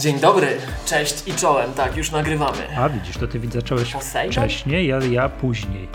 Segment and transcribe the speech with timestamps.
[0.00, 0.46] Dzień dobry,
[0.86, 2.76] cześć i czołem, tak, już nagrywamy.
[2.78, 4.32] A widzisz, to ty zacząłeś Poseidon?
[4.32, 5.88] wcześniej, ja, ja później.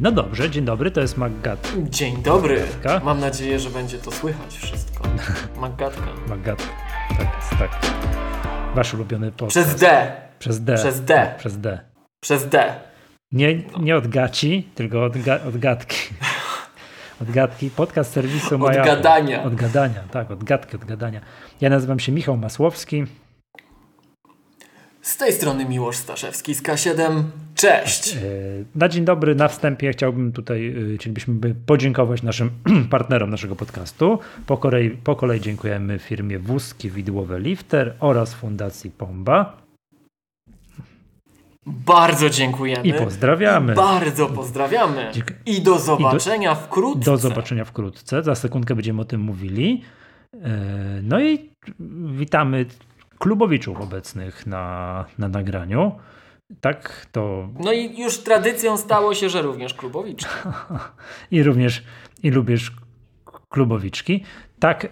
[0.00, 1.72] No dobrze, dzień dobry, to jest Maggat.
[1.78, 2.60] Dzień dobry.
[2.60, 3.00] Magatka?
[3.04, 5.04] Mam nadzieję, że będzie to słychać wszystko.
[5.60, 6.06] Magatka.
[6.28, 6.68] Maggat.
[7.08, 7.70] Tak jest, tak.
[8.74, 9.68] Wasz ulubiony podcast.
[9.68, 10.12] Przez D.
[10.38, 10.74] Przez D.
[10.74, 11.34] Przez D.
[11.38, 11.80] Przez D.
[12.20, 12.74] Przez D.
[13.32, 15.96] Nie, nie od gaci, tylko od, ga, od gadki.
[17.22, 17.70] Od gadki.
[17.70, 18.84] Podcast serwisu Maja.
[18.84, 19.42] gadania.
[19.42, 21.20] Od gadania, tak, od gadki, od gadania.
[21.60, 23.04] Ja nazywam się Michał Masłowski.
[25.02, 27.22] Z tej strony Miłosz Staszewski z K7.
[27.54, 28.16] Cześć.
[28.16, 28.20] E,
[28.74, 32.50] Na dzień dobry, na wstępie chciałbym tutaj, e, chcielibyśmy by podziękować naszym
[32.90, 34.18] partnerom naszego podcastu.
[34.46, 39.61] Po kolei, po kolei dziękujemy firmie Wózki Widłowe Lifter oraz Fundacji Pomba.
[41.66, 42.84] Bardzo dziękujemy.
[42.84, 43.74] I pozdrawiamy.
[43.74, 45.10] Bardzo pozdrawiamy.
[45.46, 47.04] I do zobaczenia wkrótce.
[47.10, 48.22] Do zobaczenia wkrótce.
[48.22, 49.82] Za sekundkę będziemy o tym mówili.
[50.42, 50.48] E,
[51.02, 51.50] No i
[52.12, 52.66] witamy
[53.18, 55.92] klubowiczów obecnych na, na nagraniu.
[56.60, 60.34] Tak, to No i już tradycją stało się, że również klubowiczki.
[61.30, 61.82] i również
[62.22, 62.72] i lubisz
[63.48, 64.24] klubowiczki.
[64.62, 64.88] Tak, e,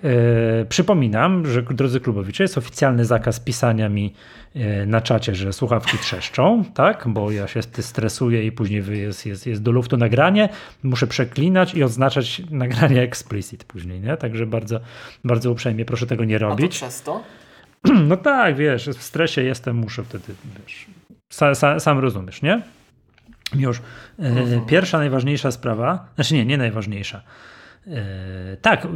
[0.65, 4.15] przypominam, że drodzy klubowicze, jest oficjalny zakaz pisania mi
[4.55, 9.47] e, na czacie, że słuchawki trzeszczą, tak, bo ja się stresuję i później jest, jest,
[9.47, 10.49] jest do luftu nagranie,
[10.83, 14.17] muszę przeklinać i oznaczać nagranie explicit później, nie?
[14.17, 14.81] Także bardzo,
[15.25, 16.73] bardzo uprzejmie proszę tego nie A to robić.
[16.73, 17.23] przez to?
[18.09, 20.35] No tak, wiesz, w stresie jestem, muszę wtedy,
[20.67, 20.87] wiesz,
[21.33, 22.63] sa, sa, sam rozumiesz, nie?
[23.55, 23.83] Już e,
[24.19, 24.61] Mhm.
[24.67, 27.23] pierwsza, najważniejsza sprawa, znaczy nie, nie najważniejsza.
[27.91, 28.89] E, tak, e,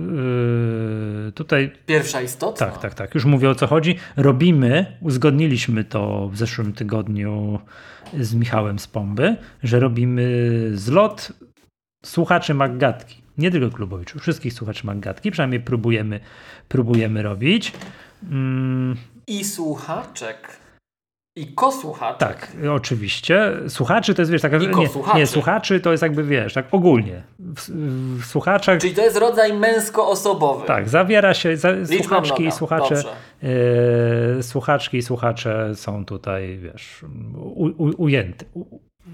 [1.32, 2.66] tutaj, Pierwsza istotna.
[2.66, 3.96] tak, tak, tak, już mówię o co chodzi.
[4.16, 7.60] Robimy, uzgodniliśmy to w zeszłym tygodniu
[8.20, 11.32] z Michałem z Pomby, że robimy zlot
[12.04, 13.22] słuchaczy Maggatki.
[13.38, 16.20] Nie tylko klubowiczów, wszystkich słuchaczy Maggatki, przynajmniej próbujemy,
[16.68, 17.72] próbujemy robić.
[18.30, 20.63] Mm, I słuchaczek.
[21.36, 22.18] I kosłuchaczek.
[22.18, 23.52] Tak, oczywiście.
[23.68, 24.58] Słuchaczy to jest, wiesz, taka.
[24.58, 25.18] Nie, kosłuchaczy.
[25.18, 27.22] nie, słuchaczy to jest jakby, wiesz, tak ogólnie.
[27.38, 27.70] W,
[28.22, 28.80] w słuchaczach.
[28.80, 30.66] Czyli to jest rodzaj męsko-osobowy.
[30.66, 31.56] Tak, zawiera się.
[31.56, 33.02] Za, słuchaczki i słuchacze.
[33.42, 38.08] E, słuchaczki i słuchacze są tutaj, wiesz, u, u,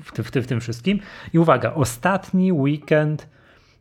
[0.02, 1.00] w, ty, w, ty, w tym wszystkim.
[1.32, 3.28] I uwaga, ostatni weekend.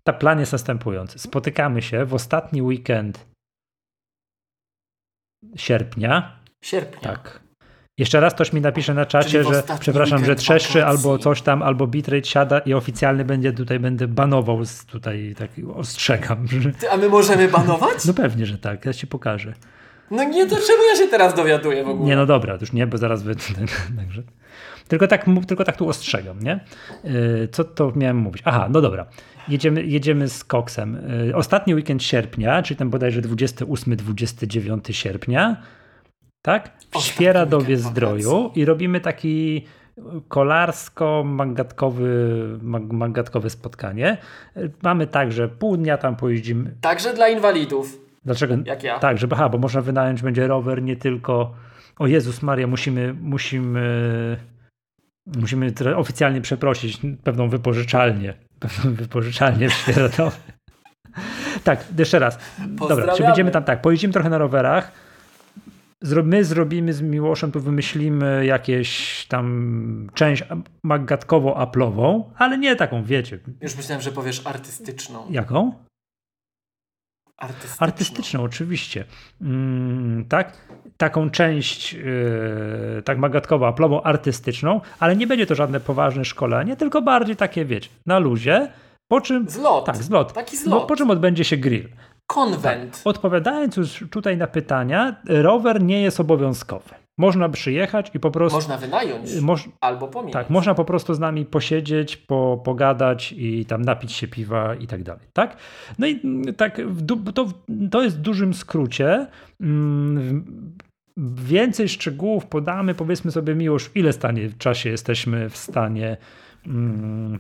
[0.04, 1.20] Ta plan jest następujący.
[1.20, 3.26] Spotykamy się w ostatni weekend
[5.56, 6.40] sierpnia.
[6.62, 7.02] Sierpnia.
[7.02, 7.49] Tak.
[8.00, 11.88] Jeszcze raz ktoś mi napisze na czacie, że przepraszam, że trzeszczy albo coś tam, albo
[11.88, 16.48] bitrate siada i oficjalny będzie tutaj będę banował z tutaj tak ostrzegam.
[16.48, 18.06] że- Ty, a my możemy banować?
[18.08, 19.54] No pewnie, że tak, ja ci pokażę.
[20.12, 22.08] No nie, to czemu ja się teraz dowiaduję w ogóle?
[22.10, 23.36] Nie no dobra, to już nie, bo zaraz wy...
[23.98, 24.22] Także.
[24.88, 26.60] Tylko tak, tylko tak tu ostrzegam, nie?
[27.04, 28.42] Yy, Co to miałem mówić?
[28.46, 29.06] Aha, no dobra.
[29.48, 31.02] Jedziemy, jedziemy z koksem.
[31.28, 35.58] Yy, Ostatni weekend sierpnia, czyli tam bodajże 28-29 sierpnia,
[36.42, 36.68] tak?
[36.68, 39.66] W Ostatni Świeradowie Zdroju i robimy taki
[40.30, 42.10] kolarsko-magatkowy
[42.62, 44.18] mag, magatkowe spotkanie.
[44.84, 46.76] Mamy tak, że pół dnia tam pojeździmy.
[46.82, 48.56] Także dla inwalidów, Dlaczego?
[48.66, 49.00] jak ja.
[49.00, 51.54] Tak, żeby, aha, bo można wynająć będzie rower nie tylko.
[52.00, 54.38] O Jezus Maria, musimy, musimy,
[55.38, 58.34] musimy oficjalnie przeprosić pewną wypożyczalnię.
[58.60, 60.38] Pewną wypożyczalnię w Świeradowie.
[61.64, 62.40] Tak, jeszcze raz.
[62.68, 64.92] Dobra, czy będziemy tam tak, pojedziemy trochę na rowerach.
[66.04, 70.44] My zrobimy z Miłoszem, tu wymyślimy jakieś tam część
[70.84, 73.40] magatkowo-aplową, ale nie taką, wiecie.
[73.62, 75.26] Już myślałem, że powiesz artystyczną.
[75.30, 75.74] Jaką?
[77.38, 77.88] Artystyczną.
[77.88, 79.06] Artystyczną, oczywiście.
[79.42, 80.58] Mm, tak?
[80.98, 87.02] Taką część, yy, tak magatkowo aplową artystyczną, ale nie będzie to żadne poważne szkolenie, tylko
[87.02, 88.72] bardziej takie, wiecie, na luzie,
[89.08, 89.50] po czym...
[89.50, 89.86] Zlot.
[89.86, 90.34] Tak, zlot.
[90.34, 90.88] Taki zlot.
[90.88, 91.90] po czym odbędzie się grill.
[92.30, 93.02] Konwent.
[93.06, 96.90] Odpowiadając już tutaj na pytania, rower nie jest obowiązkowy.
[97.18, 98.58] Można przyjechać i po prostu...
[98.58, 99.42] Można wynająć.
[99.42, 100.34] Moż, albo pominąć.
[100.34, 104.88] tak, można po prostu z nami posiedzieć, po, pogadać i tam napić się piwa i
[104.88, 105.58] tak dalej, tak?
[106.00, 106.82] No i mm, tak,
[107.34, 107.48] to,
[107.92, 109.28] to jest w dużym skrócie.
[109.62, 110.76] Mm,
[111.36, 116.18] Więcej szczegółów podamy, powiedzmy sobie miłość, ile stanie w czasie jesteśmy w stanie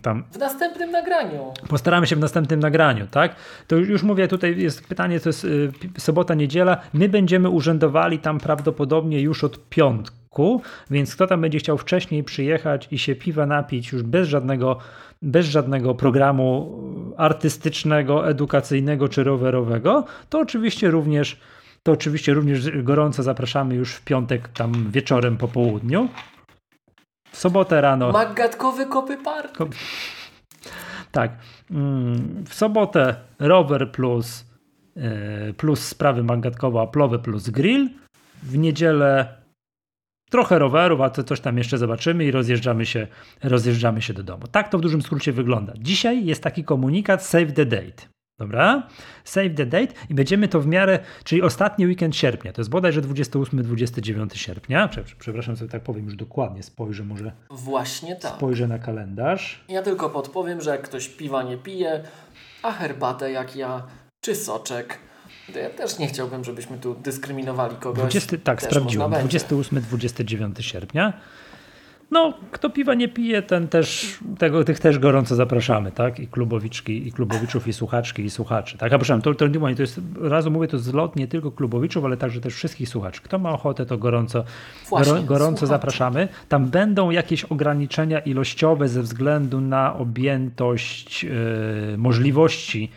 [0.01, 1.53] tam W następnym nagraniu.
[1.67, 3.35] Postaramy się w następnym nagraniu, tak?
[3.67, 6.77] To już mówię, tutaj jest pytanie, to jest y, sobota, niedziela.
[6.93, 12.87] My będziemy urzędowali tam prawdopodobnie już od piątku, więc kto tam będzie chciał wcześniej przyjechać
[12.91, 14.77] i się piwa napić już bez żadnego,
[15.21, 16.79] bez żadnego programu
[17.17, 21.39] artystycznego, edukacyjnego czy rowerowego, to oczywiście również
[21.83, 26.09] to oczywiście również gorąco zapraszamy już w piątek tam wieczorem po południu.
[27.31, 28.11] W sobotę rano.
[28.11, 29.57] Magatkowy kopy park.
[29.57, 29.67] Ko-
[31.11, 31.31] Tak.
[31.71, 34.45] Mm, W sobotę rower plus,
[34.97, 37.89] e, plus sprawy magatkowo-aplowe plus grill.
[38.43, 39.37] w niedzielę
[40.29, 43.07] trochę rowerów, a to coś tam jeszcze zobaczymy i rozjeżdżamy się,
[43.43, 44.47] rozjeżdżamy się do domu.
[44.51, 45.73] Tak to w dużym skrócie wygląda.
[45.77, 48.03] Dzisiaj jest taki komunikat save the date.
[48.39, 48.87] Dobra?
[49.23, 53.01] Save the date i będziemy to w miarę, czyli ostatni weekend sierpnia, to jest bodajże
[53.01, 54.89] 28-29 sierpnia.
[55.19, 57.31] Przepraszam, sobie tak powiem już dokładnie, spojrzę może.
[57.49, 58.33] Właśnie tak.
[58.35, 59.63] Spojrzę na kalendarz.
[59.69, 62.03] Ja tylko podpowiem, że jak ktoś piwa nie pije,
[62.63, 63.83] a herbatę jak ja,
[64.21, 64.99] czy soczek,
[65.53, 67.99] to ja też nie chciałbym, żebyśmy tu dyskryminowali kogoś.
[67.99, 69.11] 20, tak, sprawdziłem.
[69.11, 71.13] 28-29 sierpnia.
[72.11, 76.19] No, kto piwa nie pije, ten też, tego, tych też gorąco zapraszamy, tak?
[76.19, 78.93] I klubowiczki, i klubowiczów, i słuchaczki, i słuchaczy, tak?
[78.93, 79.45] A przepraszam, to, to,
[79.75, 83.21] to jest, razu mówię, to zlot nie tylko klubowiczów, ale także też wszystkich słuchaczy.
[83.23, 84.43] Kto ma ochotę, to gorąco,
[84.89, 86.27] Właśnie, gorąco zapraszamy.
[86.49, 91.31] Tam będą jakieś ograniczenia ilościowe ze względu na objętość yy,
[91.97, 92.89] możliwości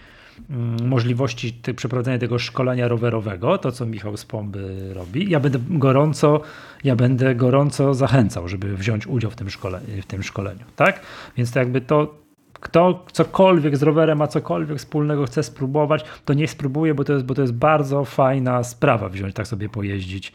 [0.50, 5.30] Mm, możliwości przeprowadzenia tego szkolenia rowerowego, to co Michał z Pomby robi.
[5.30, 6.40] Ja będę gorąco,
[6.84, 11.00] ja będę gorąco zachęcał, żeby wziąć udział w tym, szkole, w tym szkoleniu, tak?
[11.36, 12.14] Więc to jakby to,
[12.52, 17.24] kto cokolwiek z rowerem ma cokolwiek wspólnego, chce spróbować, to niech spróbuje, bo to jest,
[17.24, 20.32] bo to jest bardzo fajna sprawa wziąć, tak sobie pojeździć,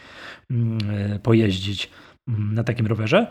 [0.51, 0.77] mm,
[1.13, 1.89] e, pojeździć
[2.27, 3.27] mm, na takim rowerze.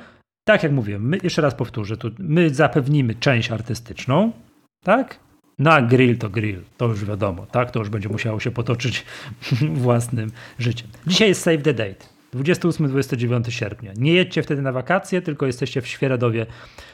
[0.49, 4.33] Tak jak mówiłem, my, jeszcze raz powtórzę, tu my zapewnimy część artystyczną,
[4.85, 5.19] tak?
[5.59, 7.71] Na grill to grill, to już wiadomo, tak?
[7.71, 9.05] To już będzie musiało się potoczyć
[9.87, 10.89] własnym życiem.
[11.07, 12.16] Dzisiaj jest save the date.
[12.43, 13.93] 28-29 sierpnia.
[13.97, 16.47] Nie jedźcie wtedy na wakacje, tylko jesteście w Świeradowie,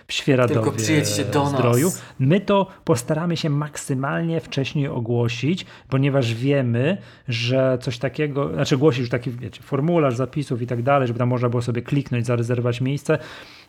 [0.06, 1.86] w Świeradowie tylko przyjedźcie do zdroju.
[1.86, 2.02] Nas.
[2.18, 6.98] My to postaramy się maksymalnie wcześniej ogłosić, ponieważ wiemy,
[7.28, 11.28] że coś takiego, znaczy głosić już taki, wiecie, formularz zapisów i tak dalej, żeby tam
[11.28, 13.18] można było sobie kliknąć, zarezerwować miejsce,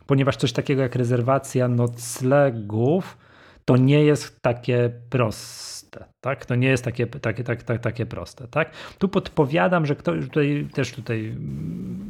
[0.06, 3.18] ponieważ coś takiego jak rezerwacja noclegów
[3.66, 5.83] to nie jest takie proste.
[6.22, 6.46] Tak?
[6.46, 8.48] To nie jest takie, takie, tak, tak, takie proste.
[8.48, 8.72] Tak?
[8.98, 11.36] Tu podpowiadam, że ktoś tutaj też tutaj,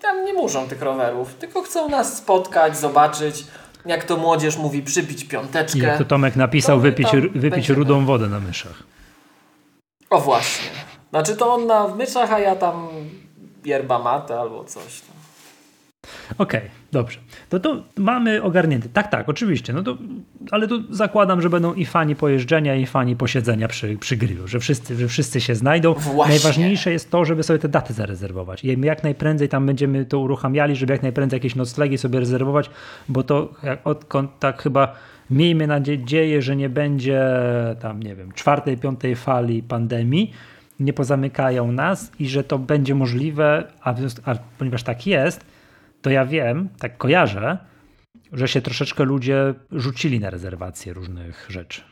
[0.00, 3.44] tam nie muszą tych rowerów, tylko chcą nas spotkać, zobaczyć,
[3.86, 5.78] jak to młodzież mówi, przypić piąteczkę.
[5.78, 8.82] I jak to Tomek napisał, to wypić, wypić rudą wodę na myszach.
[10.10, 10.70] O właśnie.
[11.10, 12.88] Znaczy to on na myszach, a ja tam
[13.64, 15.00] yerba mate albo coś.
[16.38, 17.18] Okej, okay, dobrze.
[17.48, 18.88] To to mamy ogarnięte.
[18.88, 19.72] Tak, tak, oczywiście.
[19.72, 19.98] No to,
[20.50, 24.60] ale tu zakładam, że będą i fani pojeżdżenia, i fani posiedzenia przy, przy grillu, że
[24.60, 25.94] wszyscy, że wszyscy się znajdą.
[25.94, 26.34] Właśnie.
[26.34, 28.64] Najważniejsze jest to, żeby sobie te daty zarezerwować.
[28.64, 32.70] I jak najprędzej tam będziemy to uruchamiali, żeby jak najprędzej jakieś noclegi sobie rezerwować,
[33.08, 34.94] bo to jak odkąd tak chyba
[35.30, 37.22] miejmy nadzieję, że nie będzie
[37.80, 40.32] tam, nie wiem, czwartej, piątej fali pandemii,
[40.80, 45.44] nie pozamykają nas i że to będzie możliwe, a, a ponieważ tak jest,
[46.02, 47.58] to ja wiem, tak kojarzę,
[48.32, 51.82] że się troszeczkę ludzie rzucili na rezerwację różnych rzeczy.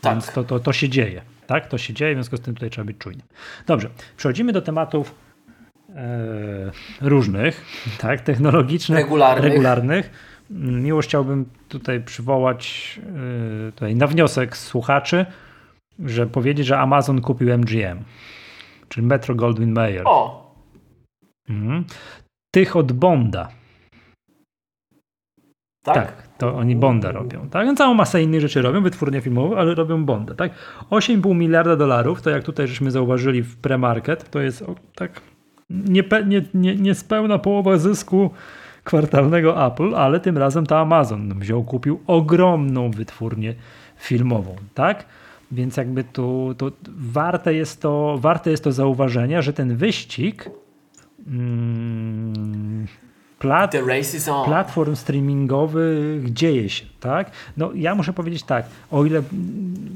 [0.00, 0.12] Tak.
[0.12, 1.22] Więc to, to, to się dzieje.
[1.46, 3.26] Tak, to się dzieje, w związku z tym tutaj trzeba być czujnym.
[3.66, 5.14] Dobrze, przechodzimy do tematów
[5.94, 7.64] e, różnych,
[7.98, 9.44] tak, technologicznych, regularnych.
[9.44, 10.34] regularnych.
[10.60, 12.94] Miło chciałbym tutaj przywołać
[13.68, 15.26] e, tutaj na wniosek słuchaczy,
[15.98, 18.04] że powiedzieć, że Amazon kupił MGM,
[18.88, 20.02] czyli Metro Goldwyn Mayer.
[20.04, 20.44] O!
[21.48, 21.84] Mhm
[22.54, 23.48] tych od Bonda.
[25.82, 25.94] Tak?
[25.94, 26.28] tak?
[26.38, 27.48] to oni Bonda robią.
[27.48, 27.76] Tak?
[27.76, 30.34] Całą masę innych rzeczy robią, wytwórnie filmowe, ale robią Bonda.
[30.34, 30.52] Tak?
[30.90, 35.20] 8,5 miliarda dolarów, to jak tutaj żeśmy zauważyli w premarket, to jest tak
[35.70, 38.30] nie, nie, nie, niespełna połowa zysku
[38.84, 43.54] kwartalnego Apple, ale tym razem to Amazon wziął, kupił ogromną wytwórnię
[43.96, 44.56] filmową.
[44.74, 45.04] Tak?
[45.52, 50.50] Więc jakby tu, tu warte, jest to, warte jest to zauważenia, że ten wyścig
[51.26, 52.86] Mm,
[53.38, 53.76] plat
[54.44, 57.30] platform streamingowych dzieje się, tak?
[57.56, 59.22] No ja muszę powiedzieć tak, o ile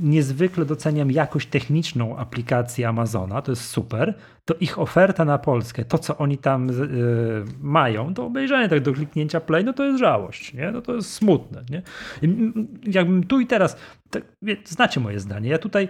[0.03, 5.99] niezwykle doceniam jakość techniczną aplikacji Amazona, to jest super, to ich oferta na Polskę, to
[5.99, 10.55] co oni tam y, mają, to obejrzenie tak do kliknięcia play, no to jest żałość,
[10.55, 10.71] nie?
[10.71, 11.83] No to jest smutne, nie?
[12.23, 12.53] I,
[12.85, 13.77] jakbym tu i teraz,
[14.11, 14.23] tak,
[14.65, 15.89] znacie moje zdanie, ja tutaj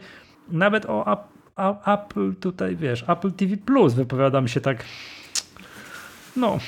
[0.51, 1.19] nawet o
[1.87, 4.85] Apple tutaj, wiesz, Apple TV Plus wypowiadam się tak,
[6.39, 6.59] no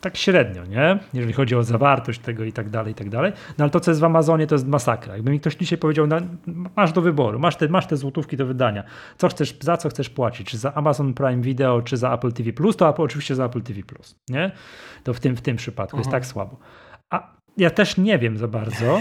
[0.00, 0.98] tak średnio, nie?
[1.14, 3.32] Jeżeli chodzi o zawartość tego i tak dalej, i tak dalej.
[3.58, 5.14] No ale to, co jest w Amazonie, to jest masakra.
[5.14, 6.16] Jakby mi ktoś dzisiaj powiedział, no,
[6.76, 8.84] masz do wyboru, masz te, masz te złotówki do wydania.
[9.16, 10.50] Co chcesz, za co chcesz płacić?
[10.50, 12.76] Czy za Amazon Prime Video, czy za Apple TV Plus?
[12.76, 14.50] To oczywiście za Apple TV Plus, nie?
[15.04, 16.56] To w tym, w tym przypadku jest tak słabo.
[17.10, 19.00] A ja też nie wiem za bardzo,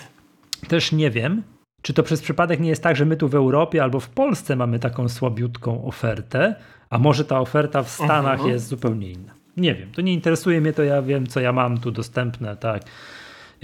[0.68, 1.42] też nie wiem,
[1.82, 4.56] czy to przez przypadek nie jest tak, że my tu w Europie albo w Polsce
[4.56, 6.54] mamy taką słabiutką ofertę,
[6.90, 8.50] a może ta oferta w Stanach uh -huh.
[8.50, 9.34] jest zupełnie inna.
[9.56, 12.82] Nie wiem, to nie interesuje mnie, to ja wiem, co ja mam tu dostępne, tak.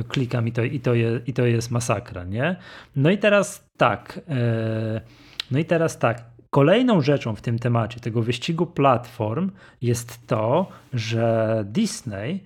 [0.08, 2.56] Klikam i to, i to, je, i to jest masakra, nie?
[2.96, 5.00] No i teraz tak, e,
[5.50, 9.50] no i teraz tak, Kolejną rzeczą w tym temacie tego wyścigu platform
[9.82, 12.40] jest to, że Disney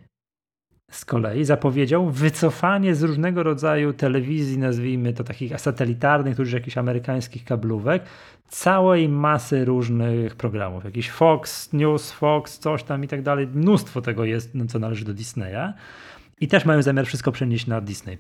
[0.97, 7.45] z kolei zapowiedział wycofanie z różnego rodzaju telewizji, nazwijmy to takich satelitarnych, tudzież jakichś amerykańskich
[7.45, 8.03] kablówek,
[8.49, 10.85] całej masy różnych programów.
[10.85, 13.47] Jakiś Fox, News, Fox, coś tam i tak dalej.
[13.47, 15.73] Mnóstwo tego jest, no, co należy do Disneya.
[16.41, 18.19] I też mają zamiar wszystko przenieść na Disney+.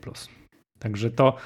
[0.79, 1.37] Także to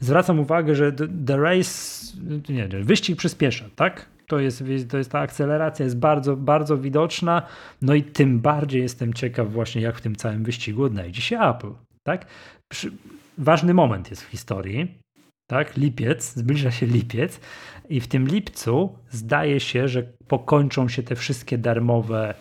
[0.00, 0.92] zwracam uwagę, że
[1.26, 2.06] The Race,
[2.48, 4.06] nie, wyścig przyspiesza, tak?
[4.28, 7.42] To jest, to jest ta akceleracja, jest bardzo, bardzo widoczna.
[7.82, 11.72] No i tym bardziej jestem ciekaw właśnie, jak w tym całym wyścigu odnajdzie się Apple.
[12.02, 12.26] Tak?
[12.68, 12.92] Przy,
[13.38, 14.98] ważny moment jest w historii.
[15.46, 15.76] Tak?
[15.76, 17.40] Lipiec, zbliża się lipiec
[17.88, 22.34] i w tym lipcu zdaje się, że pokończą się te wszystkie darmowe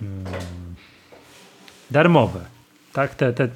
[0.00, 0.24] hmm,
[1.90, 2.40] darmowe,
[2.92, 3.14] tak?
[3.14, 3.48] Te, te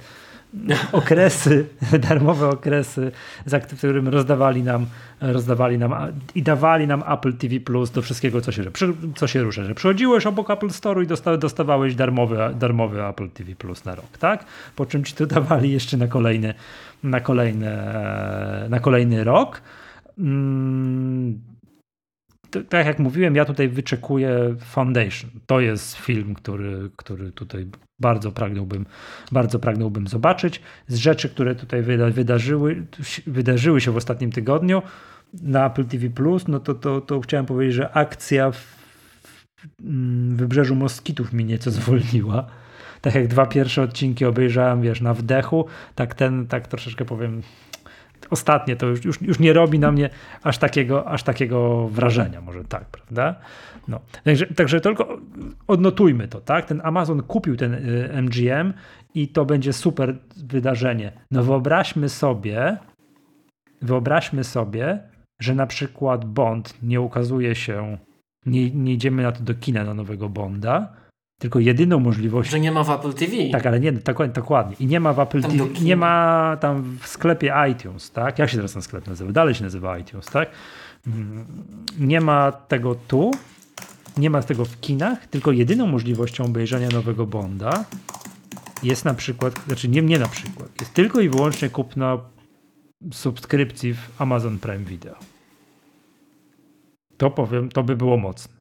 [0.92, 1.66] okresy,
[2.08, 3.12] darmowe okresy,
[3.46, 4.86] za którym rozdawali nam,
[5.20, 5.94] rozdawali nam
[6.34, 8.64] i dawali nam Apple TV Plus do wszystkiego, co się,
[9.16, 9.64] co się rusza.
[9.64, 14.18] Że przychodziłeś obok Apple Store i dosta, dostawałeś darmowy, darmowy Apple TV Plus na rok,
[14.18, 14.44] tak?
[14.76, 16.54] Po czym ci to dawali jeszcze na kolejny,
[17.02, 19.62] na kolejne, na kolejny rok.
[20.18, 21.40] Mm,
[22.64, 25.30] tak jak mówiłem, ja tutaj wyczekuję Foundation.
[25.46, 27.66] To jest film, który, który tutaj
[27.98, 28.86] bardzo pragnąłbym,
[29.32, 30.60] bardzo pragnąłbym zobaczyć.
[30.88, 31.82] Z rzeczy, które tutaj
[32.12, 32.86] wydarzyły,
[33.26, 34.82] wydarzyły się w ostatnim tygodniu
[35.42, 38.56] na Apple TV Plus, no to, to, to chciałem powiedzieć, że akcja w,
[39.78, 42.46] w Wybrzeżu Moskitów mi nieco zwolniła.
[43.00, 47.42] Tak jak dwa pierwsze odcinki obejrzałem, wiesz, na wdechu, tak ten, tak troszeczkę powiem,
[48.30, 50.10] ostatnie to już, już, już nie robi na mnie
[50.42, 53.34] aż takiego, aż takiego wrażenia, może tak, prawda?
[53.88, 54.00] No.
[54.24, 55.18] Także, także tylko
[55.66, 56.66] odnotujmy to, tak?
[56.66, 57.76] Ten Amazon kupił ten
[58.22, 58.72] MGM y,
[59.14, 61.12] i to będzie super wydarzenie.
[61.30, 62.76] No wyobraźmy sobie,
[63.82, 64.98] wyobraźmy sobie,
[65.40, 67.98] że na przykład Bond nie ukazuje się,
[68.46, 71.05] nie, nie idziemy na to do kina na nowego Bonda,
[71.38, 72.50] tylko jedyną możliwością.
[72.50, 73.32] Że nie ma w Apple TV.
[73.52, 74.76] Tak, ale nie, tak, dokładnie.
[74.80, 75.80] I nie ma w Apple tam TV.
[75.80, 78.38] Nie ma tam w sklepie iTunes, tak?
[78.38, 79.32] Jak się teraz ten sklep nazywa?
[79.32, 80.50] Dalej się nazywa iTunes, tak?
[81.06, 81.46] Mm,
[81.98, 83.30] nie ma tego tu,
[84.16, 87.84] nie ma tego w kinach, tylko jedyną możliwością obejrzenia nowego Bonda
[88.82, 92.18] jest na przykład, znaczy nie, nie na przykład, jest tylko i wyłącznie kupna
[93.12, 95.14] subskrypcji w Amazon Prime Video.
[97.16, 98.54] To powiem, to by było mocne.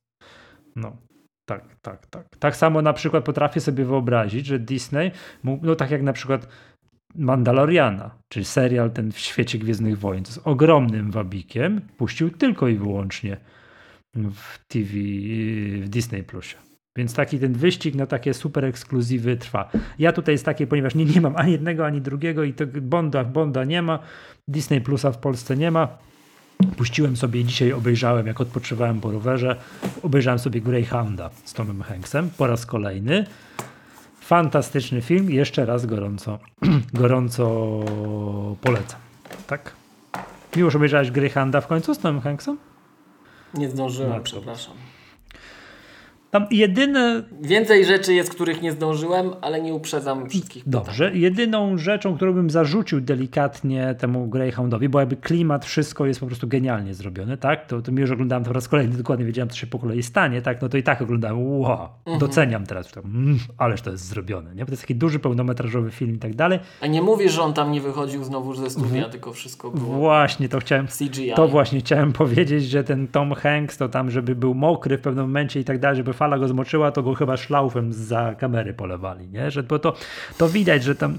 [0.76, 1.05] No.
[1.46, 2.38] Tak, tak, tak.
[2.40, 5.12] Tak samo na przykład potrafię sobie wyobrazić, że Disney,
[5.44, 6.48] no tak jak na przykład
[7.16, 13.38] Mandaloriana, czyli serial ten w świecie Gwiezdnych Wojen, z ogromnym wabikiem, puścił tylko i wyłącznie
[14.16, 14.90] w TV,
[15.82, 16.58] w Disney Plusie.
[16.98, 19.72] Więc taki ten wyścig na takie super ekskluzywy trwa.
[20.00, 23.24] Ja tutaj jest takie, ponieważ nie, nie mam ani jednego, ani drugiego i to Bonda,
[23.24, 24.00] Bonda nie ma,
[24.48, 25.98] Disney Plusa w Polsce nie ma,
[26.78, 29.56] Puściłem sobie dzisiaj, obejrzałem, jak odpoczywałem po rowerze,
[30.04, 33.26] obejrzałem sobie Greyhounda z Tomem Hanksem po raz kolejny.
[34.22, 36.40] Fantastyczny film, jeszcze raz gorąco,
[36.94, 37.80] gorąco
[38.62, 39.00] polecam.
[39.48, 39.74] Tak?
[40.56, 42.58] Miłoż obejrzałeś Greyhounda w końcu z Tomem Hanksem?
[43.54, 44.74] Nie zdążyłem, no, przepraszam.
[46.36, 47.24] Tam jedyne.
[47.42, 50.70] Więcej rzeczy jest, których nie zdążyłem, ale nie uprzedzam wszystkich.
[50.70, 51.06] Dobrze.
[51.06, 51.22] Pytań.
[51.22, 56.48] Jedyną rzeczą, którą bym zarzucił delikatnie temu Greyhoundowi, bo jakby klimat, wszystko jest po prostu
[56.48, 57.68] genialnie zrobione, tak?
[57.68, 60.04] To, to mi już oglądałem to po raz kolejny, dokładnie wiedziałem, co się po kolei
[60.04, 60.62] stanie, tak?
[60.62, 62.20] No to i tak oglądałem, wow, mhm.
[62.20, 64.62] doceniam teraz, tam, mm, ależ to jest zrobione, nie?
[64.62, 66.60] Bo to jest taki duży, pełnometrażowy film i tak dalej.
[66.82, 69.12] A nie mówisz, że on tam nie wychodził znowu ze studia, mhm.
[69.12, 69.96] tylko wszystko było.
[69.96, 70.88] Właśnie, to chciałem.
[70.88, 71.34] CGI.
[71.36, 75.26] To właśnie chciałem powiedzieć, że ten Tom Hanks to tam, żeby był mokry w pewnym
[75.26, 79.30] momencie i tak dalej, żeby fala go zmoczyła, to go chyba szlaufem za kamery polewali,
[79.30, 79.52] nie?
[79.52, 79.94] Że, bo to,
[80.38, 81.18] to widać, że tam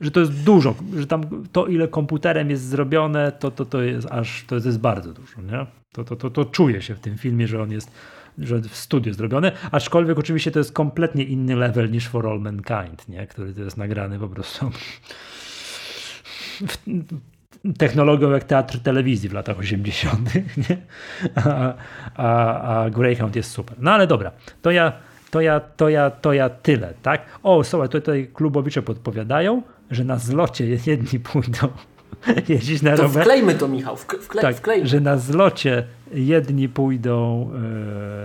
[0.00, 4.06] że to jest dużo, że tam to ile komputerem jest zrobione, to, to, to jest
[4.10, 5.66] aż, to jest bardzo dużo, nie?
[5.92, 7.90] To, to, to, to czuje się w tym filmie, że on jest
[8.38, 13.08] że w studiu zrobione, aczkolwiek oczywiście to jest kompletnie inny level niż For All Mankind,
[13.08, 13.26] nie?
[13.26, 14.70] który to jest nagrany po prostu
[17.78, 20.34] technologią jak teatr telewizji w latach 80.,
[20.68, 20.76] nie?
[21.34, 21.74] A,
[22.16, 23.76] a, a Greyhound jest super.
[23.80, 24.30] No ale dobra,
[24.62, 24.92] to ja,
[25.30, 27.22] to ja, to ja, to ja tyle, tak?
[27.42, 31.68] O, słuchaj, tutaj klubowicze podpowiadają, że na zlocie jedni pójdą
[32.48, 33.20] jeździć na rowerze.
[33.20, 34.86] Wklejmy to, Michał, wkle, tak, wklejmy.
[34.86, 37.50] że na zlocie jedni pójdą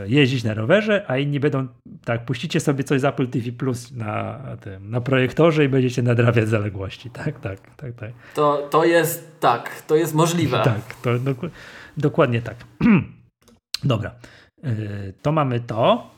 [0.04, 1.68] e, jeździć na rowerze, a inni będą,
[2.06, 6.50] tak, puścicie sobie coś z Apple TV Plus na, tym, na projektorze i będziecie nadrabiać
[6.50, 7.10] zaległości.
[7.10, 8.12] Tak, tak, tak, tak.
[8.36, 10.62] To, to jest, tak, to jest możliwe.
[10.66, 11.38] Tak, to dok
[11.98, 12.56] dokładnie tak.
[13.84, 14.12] Dobra,
[14.64, 14.70] e,
[15.22, 16.10] to mamy to.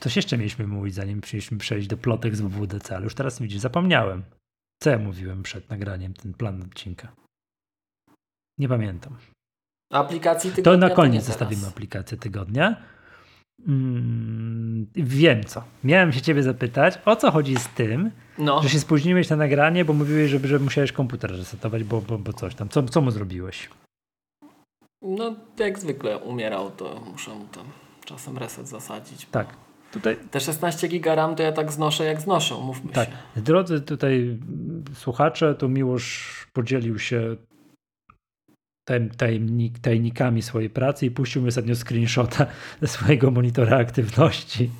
[0.00, 3.60] Coś jeszcze mieliśmy mówić, zanim przyszliśmy przejść do plotek z WWDC, ale już teraz widzisz,
[3.60, 4.22] zapomniałem.
[4.82, 7.12] Co ja mówiłem przed nagraniem, ten plan odcinka?
[8.58, 9.16] Nie pamiętam.
[9.92, 10.72] Aplikacji tygodnia.
[10.72, 12.76] To na koniec zostawimy aplikację tygodnia.
[13.66, 15.64] Mm, wiem co.
[15.84, 18.62] Miałem się ciebie zapytać, o co chodzi z tym, no.
[18.62, 22.32] że się spóźniłeś na nagranie, bo mówiłeś, że, że musiałeś komputer resetować, bo, bo, bo
[22.32, 22.68] coś tam.
[22.68, 23.70] Co, co mu zrobiłeś?
[25.02, 27.66] No, jak zwykle umierał, to muszę mu tam
[28.04, 29.26] czasem reset zasadzić.
[29.26, 29.56] Tak.
[29.92, 30.16] Tutaj...
[30.30, 33.08] Te 16 giga RAM to ja tak znoszę jak znoszę, mówmy tak.
[33.08, 33.40] się.
[33.42, 34.38] Drodzy tutaj
[34.94, 37.36] słuchacze, to Miłosz podzielił się
[39.16, 42.46] tajemnik, tajnikami swojej pracy i puścił mi ostatnio screenshota
[42.82, 44.70] ze swojego monitora aktywności.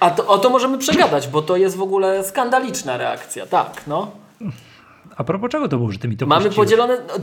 [0.00, 3.46] A to, o to możemy przegadać, bo to jest w ogóle skandaliczna reakcja.
[3.46, 4.10] Tak, no.
[5.16, 6.66] A propos czego to było, że ty mi to Mamy puściłeś?
[6.66, 6.96] podzielone...
[7.08, 7.18] No,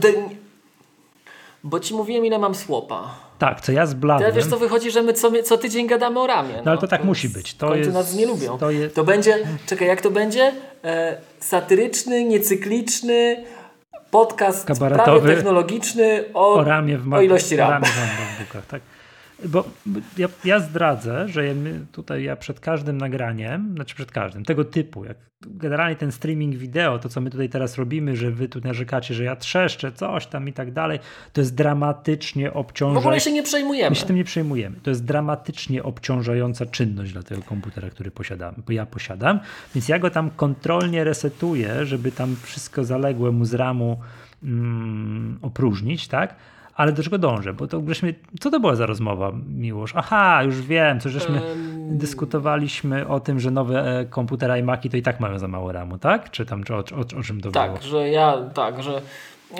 [1.64, 3.14] bo ci mówiłem, ile mam słopa.
[3.38, 4.30] Tak, co ja zbladłem.
[4.30, 6.54] Ja wiesz, co wychodzi, że my co, co tydzień gadamy o ramie.
[6.56, 7.54] No, no ale to tak to musi być.
[7.54, 8.58] To jest, nas nie lubią.
[8.58, 8.94] To, jest...
[8.94, 10.52] to będzie, czekaj, jak to będzie?
[10.84, 13.44] E, satyryczny, niecykliczny
[14.10, 17.82] podcast prawie technologiczny o, o, ramie w o ilości ram.
[17.84, 18.82] W tak.
[19.44, 19.64] Bo
[20.16, 21.54] ja, ja, zdradzę, że
[21.92, 26.98] tutaj ja przed każdym nagraniem, znaczy przed każdym, tego typu, jak generalnie ten streaming wideo,
[26.98, 30.48] to co my tutaj teraz robimy, że wy tu narzekacie, że ja trzeszczę coś tam
[30.48, 30.98] i tak dalej,
[31.32, 33.00] to jest dramatycznie obciążająca.
[33.00, 33.90] W ogóle się nie przejmujemy.
[33.90, 34.76] My się tym nie przejmujemy.
[34.82, 39.40] To jest dramatycznie obciążająca czynność dla tego komputera, który posiadam, bo ja posiadam,
[39.74, 44.00] więc ja go tam kontrolnie resetuję, żeby tam wszystko zaległe mu z ramu
[44.42, 46.34] mm, opróżnić, tak?
[46.78, 47.52] Ale do czego dążę?
[47.52, 49.92] Bo to żeśmy, co to była za rozmowa, Miłosz?
[49.96, 51.98] Aha, już wiem, co żeśmy um...
[51.98, 55.98] dyskutowaliśmy o tym, że nowe e, komputery iMaki to i tak mają za mało RAMu,
[55.98, 56.30] tak?
[56.30, 57.78] Czy tam, czy o, o, o czym to tak, było?
[57.78, 59.02] Tak, że ja, tak, że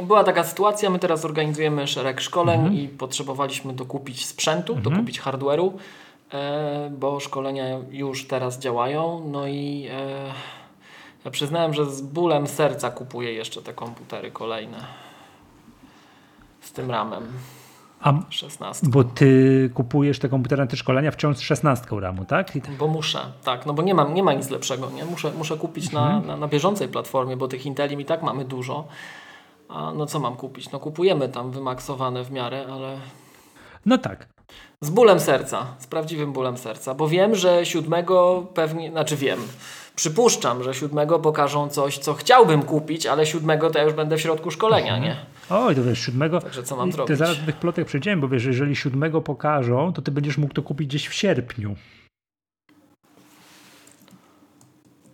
[0.03, 2.77] była taka sytuacja, my teraz organizujemy szereg szkoleń mhm.
[2.77, 4.95] i potrzebowaliśmy dokupić sprzętu, mhm.
[4.95, 5.73] dokupić hardware'u,
[6.33, 10.33] e, bo szkolenia już teraz działają, no i e,
[11.25, 15.08] ja przyznałem, że z bólem serca kupuję jeszcze te komputery kolejne
[16.69, 17.23] z tym ramem.
[18.01, 18.87] A 16.
[18.91, 22.53] Bo ty kupujesz te komputery na te szkolenia wciąż z 16 ramu, tak?
[22.79, 25.05] Bo muszę, tak, no bo nie, mam, nie ma nic lepszego, nie?
[25.05, 26.13] Muszę, muszę kupić mhm.
[26.13, 28.85] na, na, na, bieżącej platformie, bo tych Inteli i tak mamy dużo.
[29.69, 30.71] A no co mam kupić?
[30.71, 32.97] No kupujemy tam wymaksowane w miarę, ale...
[33.87, 34.29] No tak.
[34.81, 39.39] Z bólem serca, z prawdziwym bólem serca, bo wiem, że siódmego pewnie, znaczy wiem,
[39.97, 44.21] przypuszczam, że siódmego pokażą coś, co chciałbym kupić, ale siódmego to ja już będę w
[44.21, 45.03] środku szkolenia, mhm.
[45.03, 45.38] nie?
[45.51, 46.41] Oj, to wiesz, siódmego.
[46.41, 47.09] Także co mam zrobić?
[47.09, 50.55] Ty zaraz do tych plotek przejdziemy, bo wiesz, jeżeli siódmego pokażą, to ty będziesz mógł
[50.55, 51.77] to kupić gdzieś w sierpniu.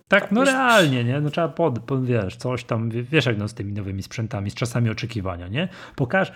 [0.07, 1.21] Tak, no realnie, nie?
[1.21, 4.53] No trzeba pod, pod, wiesz, coś tam, wiesz jak no z tymi nowymi sprzętami, z
[4.53, 5.69] czasami oczekiwania, nie?
[5.95, 6.31] Pokaż,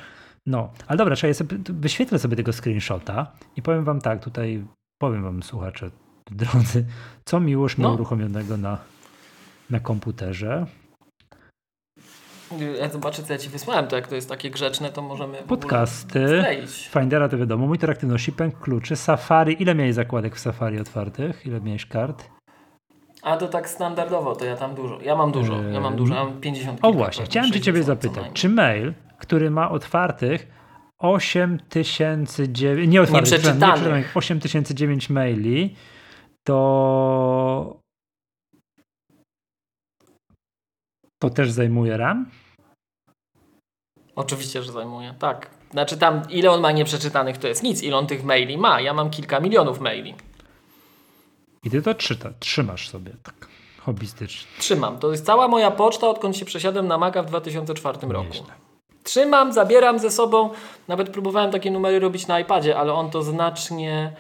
[0.45, 4.65] no, ale dobra, trzeba ja sobie, wyświetlę sobie tego screenshota i powiem wam tak, tutaj
[5.01, 5.91] powiem wam słuchacze,
[6.31, 6.85] drodzy,
[7.25, 7.95] co miłość miał no.
[7.95, 8.77] uruchomionego na,
[9.69, 10.65] na komputerze.
[12.79, 15.37] Ja zobaczę, co ja ci wysłałem, to jak to jest takie grzeczne, to możemy.
[15.37, 16.43] Podcasty,
[16.89, 19.61] Findera to wiadomo, monitor aktywności, pęk kluczy, Safari.
[19.61, 21.45] Ile miałeś zakładek w Safari otwartych?
[21.45, 22.29] Ile miałeś kart?
[23.21, 25.01] A to tak standardowo, to ja tam dużo.
[25.01, 28.25] Ja mam dużo, ja mam dużo, ja mam 50 O właśnie, chciałem cię ciebie zapytać,
[28.33, 30.47] czy mail, który ma otwartych
[30.99, 34.17] 8009, nie otwartych, nieprzeczytanych.
[34.17, 35.75] 8009 maili,
[36.43, 37.79] to
[41.21, 42.29] to też zajmuje RAM?
[44.15, 45.49] Oczywiście, że zajmuje, tak.
[45.71, 47.83] Znaczy tam, ile on ma nieprzeczytanych, to jest nic.
[47.83, 48.81] Ile on tych maili ma?
[48.81, 50.15] Ja mam kilka milionów maili.
[51.63, 53.47] I ty to czyta, trzymasz sobie tak
[53.79, 54.47] hobbystycznie.
[54.59, 54.99] Trzymam.
[54.99, 58.37] To jest cała moja poczta, odkąd się przesiadłem na Maca w 2004 roku.
[59.03, 60.49] Trzymam, zabieram ze sobą.
[60.87, 64.13] Nawet próbowałem takie numery robić na iPadzie, ale on to znacznie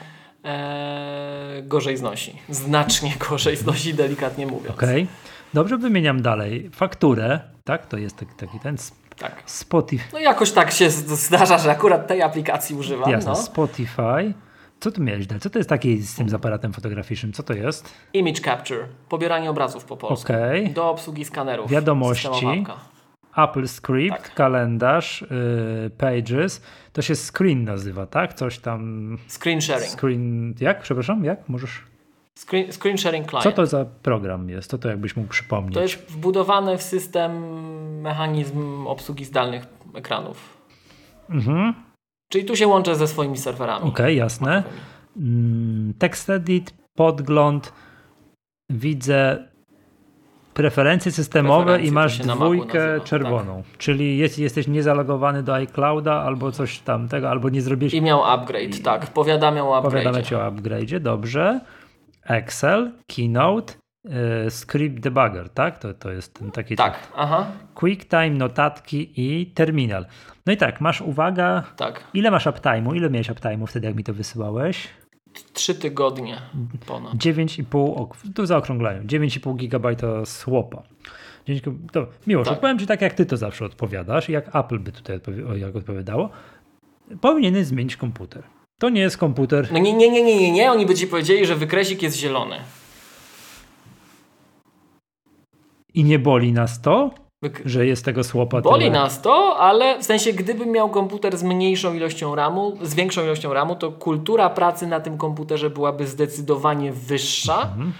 [0.45, 2.35] e, gorzej znosi.
[2.49, 4.75] Znacznie gorzej znosi, delikatnie mówiąc.
[4.75, 5.03] Okej.
[5.03, 5.15] Okay.
[5.53, 6.69] Dobrze, wymieniam dalej.
[6.73, 7.87] Fakturę, tak?
[7.87, 8.77] To jest taki, taki ten
[9.19, 9.43] tak.
[9.45, 10.03] Spotify.
[10.13, 13.11] No jakoś tak się zdarza, że akurat tej aplikacji używam.
[13.11, 13.35] Jasne, no.
[13.35, 14.33] Spotify.
[14.79, 15.41] Co tu miałeś dać?
[15.41, 17.33] Co to jest taki z tym aparatem fotograficznym?
[17.33, 17.93] Co to jest?
[18.13, 18.87] Image Capture.
[19.09, 20.33] Pobieranie obrazów po polsku.
[20.33, 20.69] Okay.
[20.73, 21.71] Do obsługi skanerów.
[21.71, 22.65] Wiadomości.
[23.37, 24.33] Apple Script, tak.
[24.33, 26.61] kalendarz, yy, Pages.
[26.93, 28.33] To się screen nazywa, tak?
[28.33, 29.17] Coś tam.
[29.27, 29.91] Screen sharing.
[29.91, 30.53] Screen.
[30.59, 30.81] Jak?
[30.81, 31.49] Przepraszam, jak?
[31.49, 31.83] Możesz.
[32.39, 33.43] Screen, screen sharing client.
[33.43, 34.69] Co to za program jest?
[34.69, 35.73] Co to jakbyś mógł przypomnieć?
[35.73, 37.31] To jest wbudowany w system
[38.01, 40.57] mechanizm obsługi zdalnych ekranów.
[41.29, 41.73] Mhm.
[42.31, 43.79] Czyli tu się łączę ze swoimi serwerami.
[43.79, 44.63] Okej, okay, jasne.
[45.17, 47.73] Mm, text edit, podgląd.
[48.69, 49.47] Widzę
[50.53, 53.63] preferencje systemowe preferencje, i masz dwójkę czerwoną.
[53.63, 53.77] Tak.
[53.77, 57.93] Czyli jest, jesteś niezalogowany do iClouda albo coś tamtego, albo nie zrobiłeś...
[57.93, 59.07] I miał upgrade, tak.
[59.07, 59.93] Powiadamiał o upgrade.
[59.93, 61.59] Powiadamia cię o upgrade, dobrze.
[62.29, 63.73] Excel, Keynote,
[64.47, 65.77] y, Script Debugger, tak?
[65.77, 66.75] To, to jest ten taki...
[66.75, 67.51] Tak, aha.
[67.75, 70.05] QuickTime, notatki i terminal.
[70.45, 71.63] No i tak, masz uwaga.
[71.75, 72.03] Tak.
[72.13, 72.95] Ile masz uptime'u?
[72.95, 74.87] Ile miałeś uptime'u wtedy, jak mi to wysyłałeś?
[75.53, 76.41] Trzy tygodnie
[76.85, 77.13] ponad.
[77.13, 80.83] 9,5, tu zaokrąglają, 9,5 GB słopa.
[81.91, 82.59] To, miło, tak.
[82.59, 86.29] powiem Ci tak, jak Ty to zawsze odpowiadasz, jak Apple by tutaj odpowi jak odpowiadało,
[87.21, 88.43] powinieneś zmienić komputer.
[88.79, 89.67] To nie jest komputer.
[89.71, 90.71] No nie, nie, nie, nie, nie, nie.
[90.71, 92.55] Oni by Ci powiedzieli, że wykresik jest zielony.
[95.93, 97.11] I nie boli nas to?
[97.65, 98.99] że jest tego słopa Boli tyle.
[98.99, 103.53] nas to, ale w sensie gdybym miał komputer z mniejszą ilością RAMu, z większą ilością
[103.53, 107.93] RAMu, to kultura pracy na tym komputerze byłaby zdecydowanie wyższa, mhm.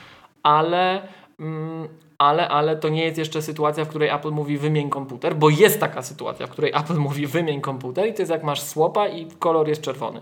[0.44, 1.02] ale,
[1.40, 1.88] mm,
[2.18, 5.80] ale, ale to nie jest jeszcze sytuacja, w której Apple mówi wymień komputer, bo jest
[5.80, 9.28] taka sytuacja, w której Apple mówi wymień komputer i to jest jak masz słopa i
[9.40, 10.22] kolor jest czerwony.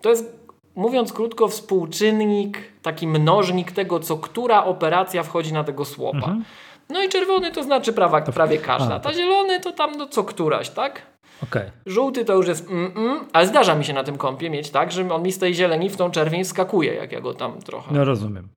[0.00, 0.40] To jest
[0.74, 6.18] mówiąc krótko, współczynnik, taki mnożnik tego, co która operacja wchodzi na tego słopa.
[6.18, 6.44] Mhm.
[6.88, 8.94] No i czerwony to znaczy prawa, prawie każda.
[8.94, 11.02] A, Ta zielony to tam no co któraś, tak?
[11.42, 11.70] Okay.
[11.86, 14.92] Żółty to już jest mm, mm, ale zdarza mi się na tym kompie mieć tak,
[14.92, 17.94] że on mi z tej zieleni w tą czerwień skakuje, jak ja go tam trochę.
[17.94, 18.48] No rozumiem.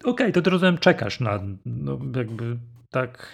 [0.00, 2.56] Okej, okay, to ty rozumiem, czekasz na, no jakby
[2.90, 3.28] tak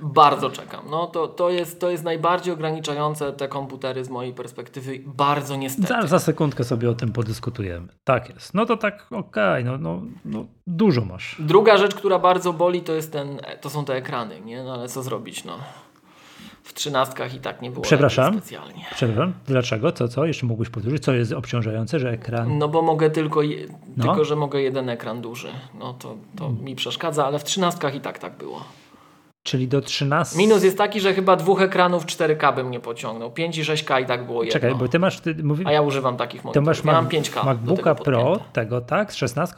[0.00, 0.84] bardzo czekam.
[0.90, 5.00] No to, to, jest, to jest najbardziej ograniczające te komputery z mojej perspektywy.
[5.06, 5.88] Bardzo niestety.
[5.88, 7.88] Za, za sekundkę sobie o tym podyskutujemy.
[8.04, 8.54] Tak jest.
[8.54, 11.36] No to tak, okej, okay, no, no, no, dużo masz.
[11.38, 14.64] Druga rzecz, która bardzo boli, to, jest ten, to są te ekrany, nie?
[14.64, 15.58] No ale co zrobić, no.
[16.62, 18.84] W trzynastkach i tak nie było Przepraszam, specjalnie.
[18.94, 19.92] Przepraszam, dlaczego?
[19.92, 20.26] Co, co?
[20.26, 21.04] Jeszcze mógłbyś powtórzyć?
[21.04, 22.58] Co jest obciążające, że ekran...
[22.58, 23.66] No bo mogę tylko, je...
[23.96, 24.04] no.
[24.04, 25.48] tylko że mogę jeden ekran duży.
[25.78, 28.64] No to, to mi przeszkadza, ale w trzynastkach i tak tak było.
[29.46, 30.38] Czyli do 13.
[30.38, 33.30] Minus jest taki, że chyba dwóch ekranów 4K bym nie pociągnął.
[33.30, 34.60] 5 i 6K i tak było jedno.
[34.60, 35.20] Czekaj, bo ty masz.
[35.20, 35.64] Ty mówi...
[35.66, 36.66] A ja używam takich monitorów.
[36.66, 37.44] masz ja mam 5K.
[37.44, 39.54] MacBooka Pro tego, tak, z 16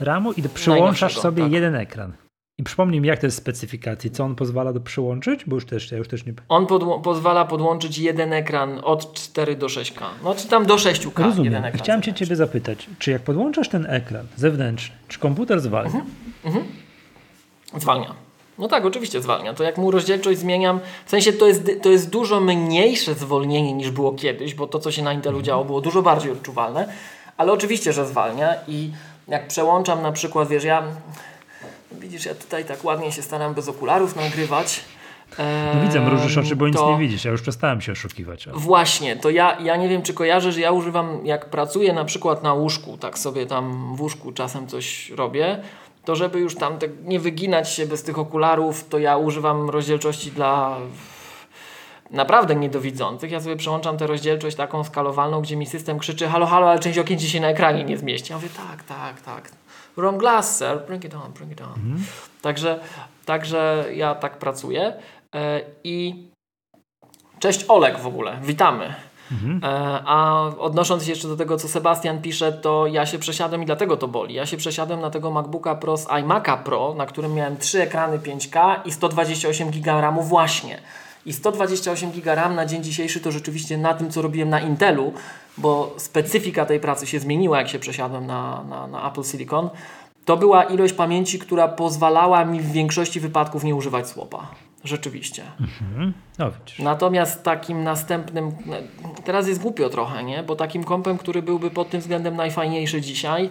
[0.00, 1.52] RAMu i przyłączasz sobie tak.
[1.52, 2.12] jeden ekran.
[2.58, 4.10] I przypomnij mi, jak to jest specyfikacji.
[4.10, 5.44] Co on pozwala do przyłączyć?
[5.46, 6.32] Bo już też, ja już też nie.
[6.48, 10.04] On podło- pozwala podłączyć jeden ekran od 4 do 6K.
[10.24, 11.24] No czy tam do 6K.
[11.24, 11.62] Rozumiem.
[11.74, 15.90] Chciałem cię ciebie zapytać, czy jak podłączasz ten ekran zewnętrzny, czy komputer zwalnia?
[15.90, 16.14] Mhm.
[16.44, 16.64] Mhm.
[17.76, 18.29] Zwalnia.
[18.60, 19.54] No tak, oczywiście zwalnia.
[19.54, 23.90] To jak mu rozdzielczość zmieniam, w sensie to jest, to jest dużo mniejsze zwolnienie niż
[23.90, 26.92] było kiedyś, bo to, co się na Intelu działo, było dużo bardziej odczuwalne,
[27.36, 28.90] ale oczywiście, że zwalnia i
[29.28, 30.82] jak przełączam na przykład, wiesz, ja
[31.92, 34.80] widzisz, ja tutaj tak ładnie się staram bez okularów nagrywać.
[35.74, 37.24] No widzę, mrużysz oczy, bo nic nie widzisz.
[37.24, 38.48] Ja już przestałem się oszukiwać.
[38.48, 38.58] Ale...
[38.58, 42.42] Właśnie, to ja, ja nie wiem, czy kojarzę, że ja używam, jak pracuję na przykład
[42.42, 45.60] na łóżku, tak sobie tam w łóżku czasem coś robię,
[46.04, 50.32] to żeby już tam te, nie wyginać się bez tych okularów, to ja używam rozdzielczości
[50.32, 50.76] dla
[52.10, 53.30] naprawdę niedowidzących.
[53.30, 56.98] Ja sobie przełączam tę rozdzielczość taką skalowalną, gdzie mi system krzyczy halo, halo, ale część
[56.98, 58.32] okien się na ekranie nie zmieści.
[58.32, 59.50] Ja mówię tak, tak, tak.
[59.96, 60.82] Wrong glass, sir.
[60.86, 61.72] Bring it on, bring it on.
[61.74, 62.04] Mhm.
[62.42, 62.80] Także,
[63.24, 64.92] także ja tak pracuję.
[65.34, 66.28] E, I
[67.38, 68.38] cześć Olek w ogóle.
[68.42, 68.94] Witamy.
[69.32, 69.60] Mhm.
[69.64, 69.66] E,
[70.06, 73.96] a odnosząc się jeszcze do tego, co Sebastian pisze, to ja się przesiadłem i dlatego
[73.96, 74.34] to boli.
[74.34, 78.18] Ja się przesiadłem na tego MacBooka Pro z iMac'a Pro, na którym miałem trzy ekrany
[78.18, 80.78] 5K i 128 GB RAMu właśnie.
[81.26, 85.12] I 128 GB RAM na dzień dzisiejszy to rzeczywiście na tym, co robiłem na Intelu,
[85.58, 89.70] bo specyfika tej pracy się zmieniła, jak się przesiadłem na, na, na Apple Silicon.
[90.24, 94.48] To była ilość pamięci, która pozwalała mi w większości wypadków nie używać słopa.
[94.84, 95.42] Rzeczywiście.
[95.60, 96.12] Mhm.
[96.38, 98.52] No, Natomiast takim następnym,
[99.24, 100.42] teraz jest głupio trochę, nie?
[100.42, 103.50] Bo takim kompem, który byłby pod tym względem najfajniejszy dzisiaj,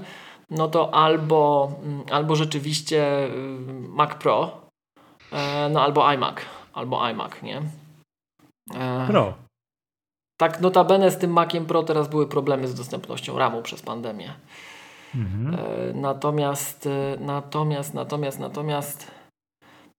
[0.50, 3.30] no to albo, mm, albo rzeczywiście y,
[3.90, 4.62] Mac Pro,
[5.32, 6.36] e, no albo iMac,
[6.74, 7.62] albo iMac, nie?
[8.76, 9.34] E, Pro.
[10.38, 14.34] Tak notabene z tym Maciem Pro teraz były problemy z dostępnością RAMu przez pandemię.
[15.16, 15.56] Mhm.
[15.56, 19.19] E, natomiast, e, natomiast, natomiast, natomiast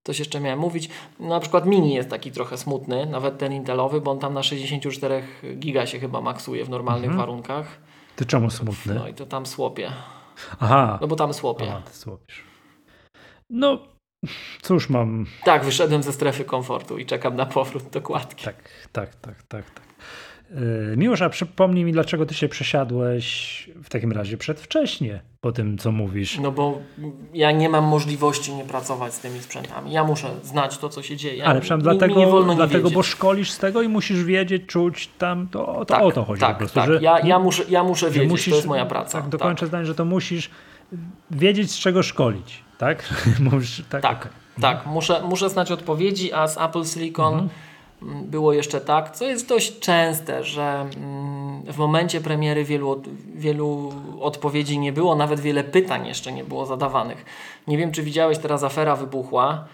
[0.07, 0.89] coś jeszcze miałem mówić.
[1.21, 5.23] Na przykład mini jest taki trochę smutny, nawet ten Intelowy, bo on tam na 64
[5.59, 7.19] giga się chyba maksuje w normalnych mhm.
[7.19, 7.79] warunkach.
[8.17, 8.95] Ty czemu smutny?
[8.95, 9.93] No i to tam słopie.
[10.61, 10.99] Aha.
[11.01, 11.73] No bo tam słopie.
[11.73, 12.45] A, ty słopisz.
[13.51, 13.79] No,
[14.63, 15.27] cóż mam.
[15.45, 18.45] Tak, wyszedłem ze strefy komfortu i czekam na powrót do kładki.
[18.45, 18.57] Tak,
[18.93, 19.90] tak, tak, tak, tak.
[20.51, 25.79] Yy, Miłosz, a przypomnij mi, dlaczego ty się przesiadłeś w takim razie przedwcześnie po tym,
[25.79, 26.39] co mówisz.
[26.39, 26.79] No bo
[27.35, 29.93] ja nie mam możliwości nie pracować z tymi sprzętami.
[29.93, 31.45] Ja muszę znać to, co się dzieje.
[31.45, 35.49] Ale przynajmniej dlatego, nie wolno dlatego bo szkolisz z tego i musisz wiedzieć, czuć tam,
[35.49, 36.81] to, to tak, o to chodzi tak, po prostu.
[36.81, 39.21] Tak, że, ja, ja, muszę, ja muszę wiedzieć, musisz, to jest moja praca.
[39.21, 39.69] Tak, dokończę tak.
[39.69, 40.51] zdanie, że to musisz
[41.31, 43.15] wiedzieć, z czego szkolić, tak?
[43.51, 44.33] Mówisz, tak, tak, okay.
[44.61, 44.87] tak.
[44.87, 47.51] Muszę, muszę znać odpowiedzi, a z Apple Silicon mhm
[48.03, 53.03] było jeszcze tak, co jest dość częste, że mm, w momencie premiery wielu,
[53.35, 57.25] wielu odpowiedzi nie było, nawet wiele pytań jeszcze nie było zadawanych.
[57.67, 59.65] Nie wiem, czy widziałeś, teraz afera wybuchła.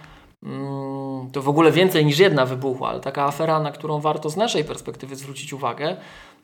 [0.42, 4.36] Mm, to w ogóle więcej niż jedna wybuchła, ale taka afera, na którą warto z
[4.36, 5.96] naszej perspektywy zwrócić uwagę,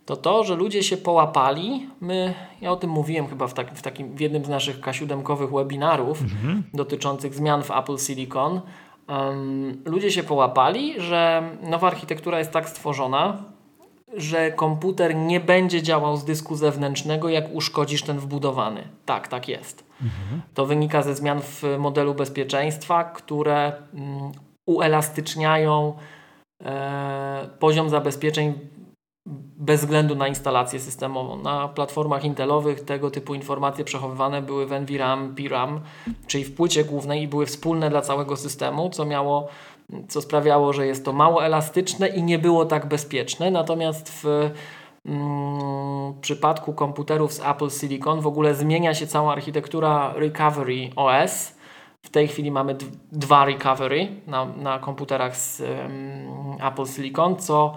[0.07, 1.87] to to, że ludzie się połapali.
[2.01, 5.51] My, ja o tym mówiłem chyba w, tak, w, takim, w jednym z naszych kasiódemkowych
[5.51, 6.63] webinarów mhm.
[6.75, 8.61] dotyczących zmian w Apple Silicon
[9.09, 13.37] um, ludzie się połapali, że nowa architektura jest tak stworzona,
[14.17, 18.83] że komputer nie będzie działał z dysku zewnętrznego, jak uszkodzisz ten wbudowany.
[19.05, 19.85] Tak, tak jest.
[20.03, 20.43] Mhm.
[20.55, 24.33] To wynika ze zmian w modelu bezpieczeństwa, które um,
[24.67, 25.95] uelastyczniają
[26.65, 28.59] e, poziom zabezpieczeń
[29.57, 31.43] bez względu na instalację systemową.
[31.43, 35.81] Na platformach Intelowych tego typu informacje przechowywane były w NVRAM, PRAM,
[36.27, 39.49] czyli w płycie głównej i były wspólne dla całego systemu, co miało
[40.09, 43.51] co sprawiało, że jest to mało elastyczne i nie było tak bezpieczne.
[43.51, 44.51] Natomiast w
[45.07, 51.55] mm, przypadku komputerów z Apple Silicon w ogóle zmienia się cała architektura Recovery OS.
[52.03, 52.77] W tej chwili mamy
[53.13, 57.75] dwa Recovery na, na komputerach z um, Apple Silicon, co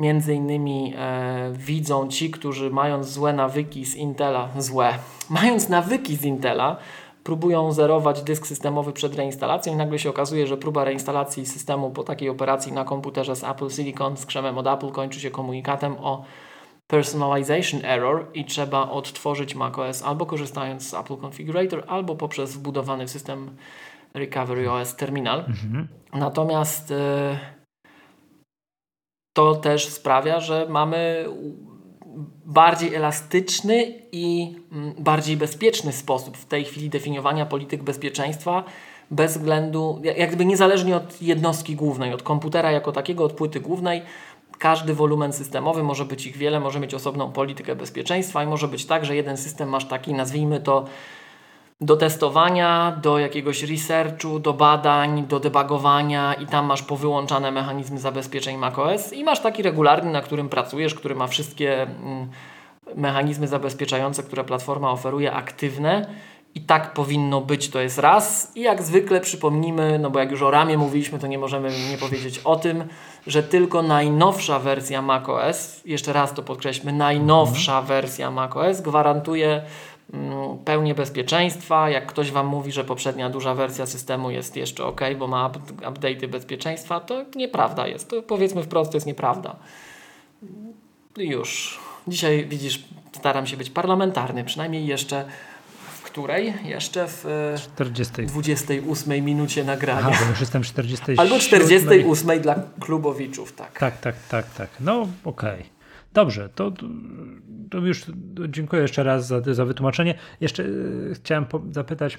[0.00, 4.94] między innymi e, widzą ci, którzy mając złe nawyki z Intela, złe,
[5.40, 6.76] mając nawyki z Intela,
[7.24, 12.02] próbują zerować dysk systemowy przed reinstalacją i nagle się okazuje, że próba reinstalacji systemu po
[12.02, 16.24] takiej operacji na komputerze z Apple Silicon z krzemem od Apple kończy się komunikatem o
[16.86, 23.10] personalization error i trzeba odtworzyć macOS albo korzystając z Apple Configurator, albo poprzez wbudowany w
[23.10, 23.50] system
[24.14, 25.38] Recovery OS terminal.
[25.38, 25.88] Mhm.
[26.12, 27.59] Natomiast e,
[29.40, 31.24] to też sprawia, że mamy
[32.44, 38.64] bardziej elastyczny i mm, bardziej bezpieczny sposób w tej chwili definiowania polityk bezpieczeństwa
[39.10, 44.02] bez względu, jakby niezależnie od jednostki głównej, od komputera jako takiego, od płyty głównej,
[44.58, 48.86] każdy wolumen systemowy, może być ich wiele, może mieć osobną politykę bezpieczeństwa i może być
[48.86, 50.84] tak, że jeden system masz taki, nazwijmy to
[51.80, 58.56] do testowania, do jakiegoś researchu, do badań, do debugowania i tam masz powyłączane mechanizmy zabezpieczeń
[58.56, 62.28] macOS i masz taki regularny, na którym pracujesz, który ma wszystkie mm,
[62.94, 66.06] mechanizmy zabezpieczające, które platforma oferuje, aktywne
[66.54, 68.52] i tak powinno być, to jest raz.
[68.54, 71.98] I jak zwykle przypomnimy, no bo jak już o ramie mówiliśmy, to nie możemy nie
[71.98, 72.84] powiedzieć o tym,
[73.26, 77.86] że tylko najnowsza wersja macOS, jeszcze raz to podkreślmy, najnowsza mhm.
[77.86, 79.62] wersja macOS gwarantuje
[80.64, 81.90] pełnię bezpieczeństwa.
[81.90, 85.58] Jak ktoś Wam mówi, że poprzednia duża wersja systemu jest jeszcze ok, bo ma up
[85.76, 88.08] update'y bezpieczeństwa, to nieprawda jest.
[88.08, 89.56] To powiedzmy wprost, to jest nieprawda.
[91.16, 91.80] Już.
[92.08, 95.24] Dzisiaj widzisz, staram się być parlamentarny, przynajmniej jeszcze
[95.92, 96.54] w której?
[96.64, 97.24] Jeszcze w
[97.74, 98.26] 40.
[98.26, 100.00] 28 minucie nagrania.
[100.00, 101.18] Aha, bo już jestem 47.
[101.18, 103.78] Albo 48 dla klubowiczów, tak.
[103.78, 104.70] Tak, tak, tak, tak.
[104.80, 105.54] No okej.
[105.54, 105.79] Okay.
[106.12, 106.72] Dobrze, to,
[107.70, 108.04] to już
[108.48, 110.14] dziękuję jeszcze raz za, za wytłumaczenie.
[110.40, 112.18] Jeszcze yy, chciałem zapytać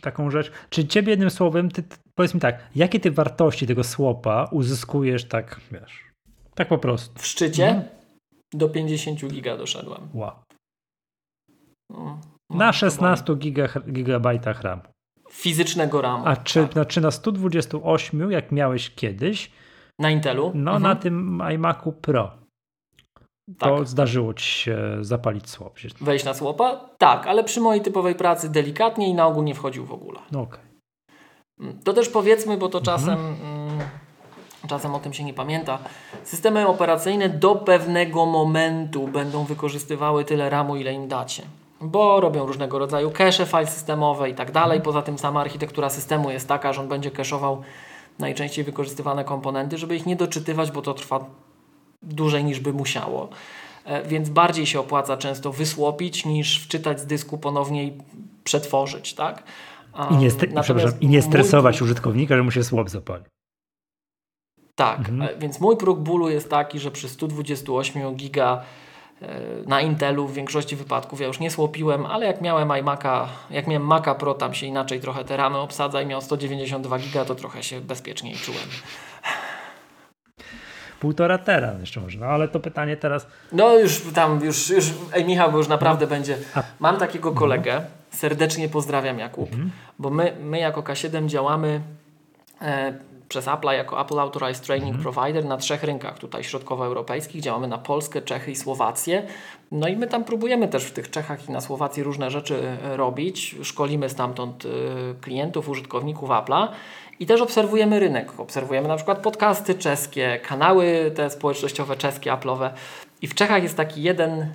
[0.00, 0.52] taką rzecz.
[0.70, 5.60] Czy ciebie jednym słowem, ty, powiedz mi tak, jakie ty wartości tego słopa uzyskujesz tak,
[5.72, 6.04] wiesz,
[6.54, 7.18] tak po prostu?
[7.18, 7.88] W szczycie mhm.
[8.52, 10.08] do 50 giga doszedłem.
[10.14, 10.32] Wow.
[11.90, 12.20] No,
[12.50, 14.80] no, na 16 giga, gigabajtach RAM.
[15.30, 16.26] Fizycznego RAMu.
[16.26, 16.86] A czy, tak.
[16.86, 19.50] czy na 128, jak miałeś kiedyś?
[19.98, 20.52] Na Intelu?
[20.54, 20.82] No, mhm.
[20.82, 22.43] na tym iMacu Pro
[23.58, 23.88] to tak.
[23.88, 25.78] zdarzyło ci się zapalić słop.
[26.00, 26.80] Wejść na słopa?
[26.98, 30.20] Tak, ale przy mojej typowej pracy delikatnie i na ogół nie wchodził w ogóle.
[30.32, 30.60] No okay.
[31.60, 32.98] Mm, to też powiedzmy, bo to mhm.
[32.98, 33.78] czasem, mm,
[34.68, 35.78] czasem o tym się nie pamięta.
[36.24, 41.42] Systemy operacyjne do pewnego momentu będą wykorzystywały tyle RAMu, ile im dacie.
[41.80, 44.76] Bo robią różnego rodzaju cache file systemowe i tak dalej.
[44.76, 44.82] Mhm.
[44.82, 47.56] Poza tym sama architektura systemu jest taka, że on będzie cache'ował
[48.18, 51.24] najczęściej wykorzystywane komponenty, żeby ich nie doczytywać, bo to trwa
[52.04, 53.28] dłużej niż by musiało.
[53.84, 57.92] E, więc bardziej się opłaca często wysłopić niż wczytać z dysku ponownie i
[58.44, 59.42] przetworzyć, tak?
[60.10, 60.28] I nie,
[61.00, 61.84] i nie stresować mój...
[61.84, 63.24] użytkownika, że mu się słab zapali.
[64.74, 65.22] Tak, mhm.
[65.22, 68.62] E, więc mój próg bólu jest taki, że przy 128 giga
[69.22, 73.66] e, na Intelu w większości wypadków ja już nie słopiłem, ale jak miałem iMac'a, jak
[73.66, 77.34] miałem Maca Pro, tam się inaczej trochę te ramy obsadza i miał 192 giga, to
[77.34, 78.68] trochę się bezpieczniej czułem.
[81.04, 83.26] Półtora tera jeszcze może, no ale to pytanie teraz...
[83.52, 86.10] No już tam, już, już ej Michał, bo już naprawdę no.
[86.10, 86.36] będzie...
[86.80, 87.40] Mam takiego mhm.
[87.40, 89.70] kolegę, serdecznie pozdrawiam Jakub, mhm.
[89.98, 91.80] bo my, my jako K7 działamy
[92.62, 92.94] e,
[93.28, 95.14] przez Apple jako Apple Authorized Training mhm.
[95.14, 97.42] Provider na trzech rynkach tutaj środkowoeuropejskich.
[97.42, 99.22] Działamy na Polskę, Czechy i Słowację.
[99.72, 102.96] No i my tam próbujemy też w tych Czechach i na Słowacji różne rzeczy e,
[102.96, 103.56] robić.
[103.62, 104.68] Szkolimy stamtąd e,
[105.20, 106.68] klientów, użytkowników Apple'a.
[107.20, 108.40] I też obserwujemy rynek.
[108.40, 112.70] Obserwujemy na przykład podcasty czeskie, kanały te społecznościowe czeskie, Apple'owe.
[113.22, 114.52] I w Czechach jest taki jeden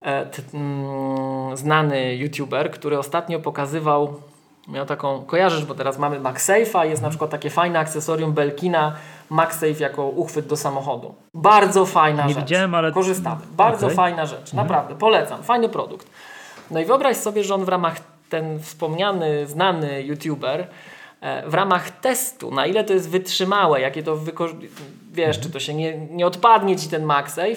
[0.00, 4.20] e, t, mm, znany youtuber, który ostatnio pokazywał
[4.68, 8.92] miał taką, kojarzysz, bo teraz mamy MagSafe'a, jest na przykład takie fajne akcesorium Belkina,
[9.30, 11.14] MagSafe jako uchwyt do samochodu.
[11.34, 12.42] Bardzo fajna Nie rzecz.
[12.42, 12.92] widziałem, ale...
[12.92, 13.40] Korzystamy.
[13.56, 13.96] Bardzo okay.
[13.96, 14.56] fajna rzecz, mhm.
[14.56, 15.42] naprawdę, polecam.
[15.42, 16.06] Fajny produkt.
[16.70, 17.96] No i wyobraź sobie, że on w ramach,
[18.28, 20.68] ten wspomniany, znany YouTuber,
[21.46, 24.18] w ramach testu, na ile to jest wytrzymałe, jakie to
[25.12, 27.56] wiesz, czy to się nie, nie odpadnie ci ten MagSafe,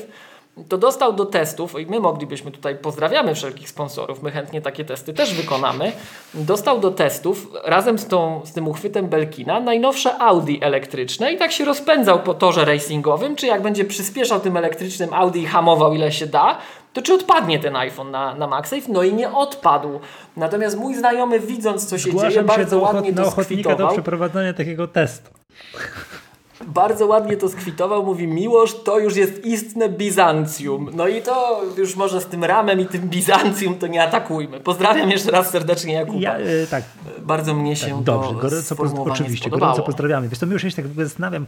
[0.70, 5.14] to dostał do testów, i my moglibyśmy tutaj, pozdrawiamy wszelkich sponsorów, my chętnie takie testy
[5.14, 5.92] też wykonamy,
[6.34, 11.52] dostał do testów razem z, tą, z tym uchwytem Belkina najnowsze Audi elektryczne i tak
[11.52, 16.12] się rozpędzał po torze racingowym, czy jak będzie przyspieszał tym elektrycznym Audi i hamował ile
[16.12, 16.58] się da,
[16.94, 18.92] to czy odpadnie ten iPhone na, na MagSafe?
[18.92, 20.00] No i nie odpadł.
[20.38, 23.88] Natomiast mój znajomy widząc co się Zgłaszam dzieje, bardzo ładnie to skwitował.
[23.88, 25.32] do przeprowadzenia takiego testu
[26.68, 30.90] bardzo ładnie to skwitował, mówi Miłosz to już jest istne Bizancjum.
[30.94, 34.60] No i to już może z tym ramem i tym Bizancjum to nie atakujmy.
[34.60, 36.20] Pozdrawiam jeszcze raz serdecznie Jakuba.
[36.20, 36.84] Ja, yy, tak.
[37.22, 39.72] Bardzo mnie się tak, dobrze, gorąco Oczywiście, spodobało.
[39.72, 40.30] gorąco pozdrawiamy.
[40.30, 41.46] Wiesz, to już się tak zastanawiam,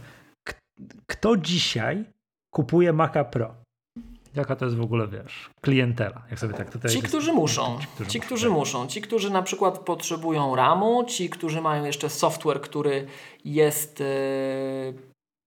[1.06, 2.04] kto dzisiaj
[2.54, 3.61] kupuje Maca Pro?
[4.34, 6.22] Jaka to jest w ogóle, wiesz, klientela?
[6.30, 7.78] Jak sobie tak tutaj ci, którzy muszą.
[7.80, 8.56] Ci, którzy, ci, którzy tak.
[8.56, 8.86] muszą.
[8.86, 13.06] Ci, którzy na przykład potrzebują RAMu, ci, którzy mają jeszcze software, który
[13.44, 14.06] jest yy,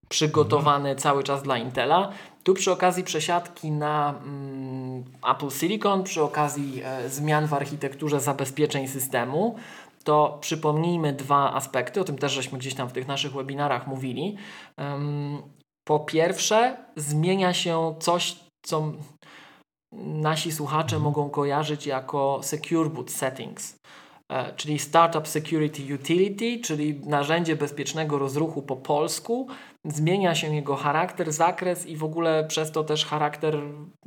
[0.10, 0.98] przygotowany mhm.
[0.98, 2.12] cały czas dla Intela.
[2.44, 8.88] Tu przy okazji przesiadki na mm, Apple Silicon, przy okazji e, zmian w architekturze zabezpieczeń
[8.88, 9.56] systemu,
[10.04, 14.38] to przypomnijmy dwa aspekty, o tym też żeśmy gdzieś tam w tych naszych webinarach mówili.
[14.78, 15.42] Um,
[15.84, 18.92] po pierwsze, zmienia się coś, co
[20.04, 23.78] nasi słuchacze mogą kojarzyć jako Secure Boot Settings,
[24.32, 29.48] e, czyli Startup Security Utility, czyli narzędzie bezpiecznego rozruchu po polsku.
[29.86, 33.58] Zmienia się jego charakter, zakres i w ogóle przez to też charakter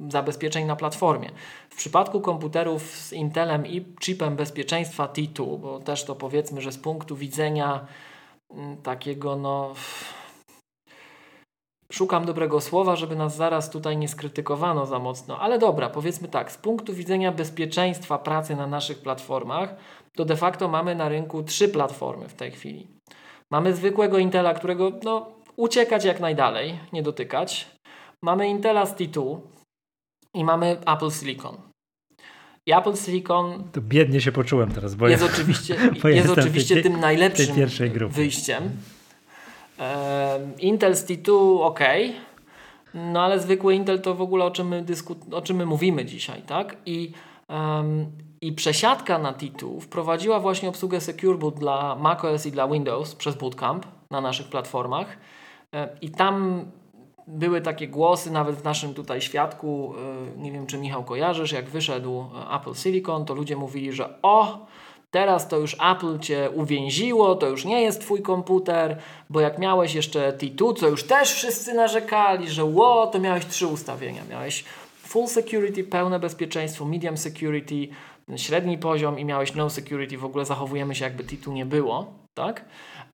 [0.09, 1.31] zabezpieczeń na platformie.
[1.71, 6.79] W przypadku komputerów z Intelem i chipem bezpieczeństwa T2, bo też to powiedzmy, że z
[6.79, 7.87] punktu widzenia
[8.51, 9.75] mm, takiego no
[11.93, 16.53] Szukam dobrego słowa, żeby nas zaraz tutaj nie skrytykowano za mocno, ale dobra, powiedzmy tak,
[16.53, 19.75] z punktu widzenia bezpieczeństwa pracy na naszych platformach,
[20.17, 22.87] to de facto mamy na rynku trzy platformy w tej chwili.
[23.51, 27.67] Mamy zwykłego Intela, którego no, uciekać jak najdalej, nie dotykać.
[28.23, 29.39] Mamy Intela z T2
[30.35, 31.57] i mamy Apple Silicon.
[32.67, 33.65] I Apple Silicon.
[33.73, 37.57] To biednie się poczułem teraz, bo jest oczywiście, jest oczywiście tym najlepszym
[38.09, 38.71] wyjściem.
[40.59, 41.81] Intel z T2 ok,
[42.95, 46.05] no ale zwykły Intel to w ogóle o czym my, dysku- o czym my mówimy
[46.05, 46.77] dzisiaj, tak?
[46.87, 47.13] I,
[47.49, 48.07] um,
[48.41, 53.37] I przesiadka na T2 wprowadziła właśnie obsługę Secure Boot dla macOS i dla Windows przez
[53.37, 55.07] Bootcamp na naszych platformach.
[55.75, 56.65] E, I tam
[57.27, 59.95] były takie głosy, nawet w naszym tutaj świadku,
[60.37, 62.25] e, nie wiem czy Michał kojarzysz, jak wyszedł
[62.57, 64.67] Apple Silicon, to ludzie mówili, że o,
[65.11, 68.99] Teraz to już Apple cię uwięziło, to już nie jest twój komputer,
[69.31, 73.67] bo jak miałeś jeszcze T2, co już też wszyscy narzekali, że ło, to miałeś trzy
[73.67, 74.23] ustawienia.
[74.31, 74.65] Miałeś
[75.03, 77.89] full security, pełne bezpieczeństwo, medium security,
[78.37, 80.19] średni poziom i miałeś no security.
[80.19, 82.65] W ogóle zachowujemy się jakby T2 nie było, tak?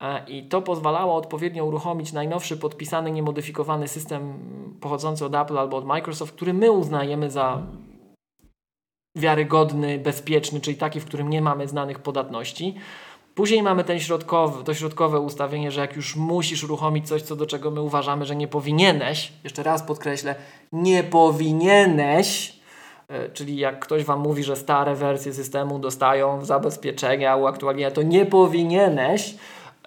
[0.01, 4.39] E, I to pozwalało odpowiednio uruchomić najnowszy podpisany, niemodyfikowany system
[4.81, 7.63] pochodzący od Apple albo od Microsoft, który my uznajemy za
[9.17, 12.75] wiarygodny, bezpieczny, czyli taki, w którym nie mamy znanych podatności.
[13.35, 17.47] Później mamy ten środkowy, to środkowe ustawienie, że jak już musisz uruchomić coś, co do
[17.47, 20.35] czego my uważamy, że nie powinieneś, jeszcze raz podkreślę,
[20.73, 22.59] nie powinieneś,
[23.09, 28.27] e, czyli jak ktoś Wam mówi, że stare wersje systemu dostają zabezpieczenia, uaktualnienia, to nie
[28.27, 29.35] powinieneś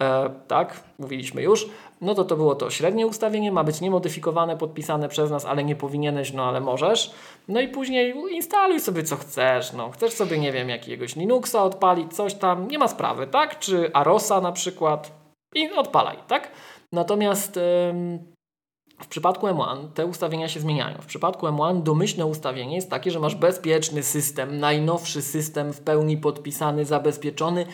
[0.01, 1.69] e, tak, mówiliśmy już,
[2.01, 5.75] no to to było to średnie ustawienie, ma być niemodyfikowane, podpisane przez nas, ale nie
[5.75, 7.11] powinieneś, no ale możesz.
[7.47, 12.13] No i później instaluj sobie co chcesz, no chcesz sobie, nie wiem, jakiegoś Linuxa odpalić,
[12.13, 15.11] coś tam, nie ma sprawy, tak, czy Arosa na przykład
[15.55, 16.51] i odpalaj, tak.
[16.91, 17.59] Natomiast
[19.01, 20.97] w przypadku M1 te ustawienia się zmieniają.
[21.01, 26.17] W przypadku M1 domyślne ustawienie jest takie, że masz bezpieczny system, najnowszy system w pełni
[26.17, 27.65] podpisany, zabezpieczony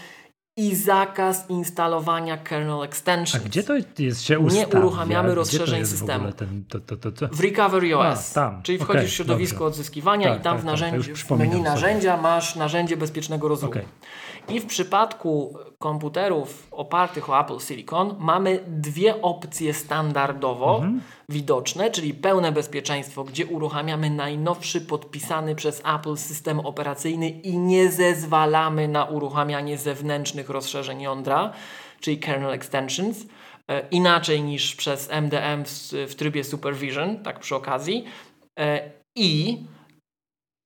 [0.58, 3.46] i zakaz instalowania kernel extensions.
[3.46, 4.68] A gdzie to jest się ustawia?
[4.68, 6.32] Nie uruchamiamy rozszerzeń systemu.
[6.32, 8.38] W, ten, to, to, to, w Recovery OS.
[8.38, 9.68] A, czyli wchodzisz okay, w środowisko dobrze.
[9.68, 13.72] odzyskiwania tak, i tam tak, w, narzędzi, tak, w menu narzędzia masz narzędzie bezpiecznego rozwoju.
[13.72, 13.86] Okay.
[14.50, 21.02] I w przypadku komputerów opartych o Apple Silicon mamy dwie opcje standardowo mhm.
[21.30, 28.88] widoczne, czyli pełne bezpieczeństwo, gdzie uruchamiamy najnowszy podpisany przez Apple system operacyjny i nie zezwalamy
[28.88, 31.54] na uruchamianie zewnętrznych rozszerzeń jądra,
[32.00, 33.26] czyli kernel extensions,
[33.68, 35.70] e, inaczej niż przez MDM w,
[36.12, 38.06] w trybie supervision, tak przy okazji.
[38.60, 39.58] E, I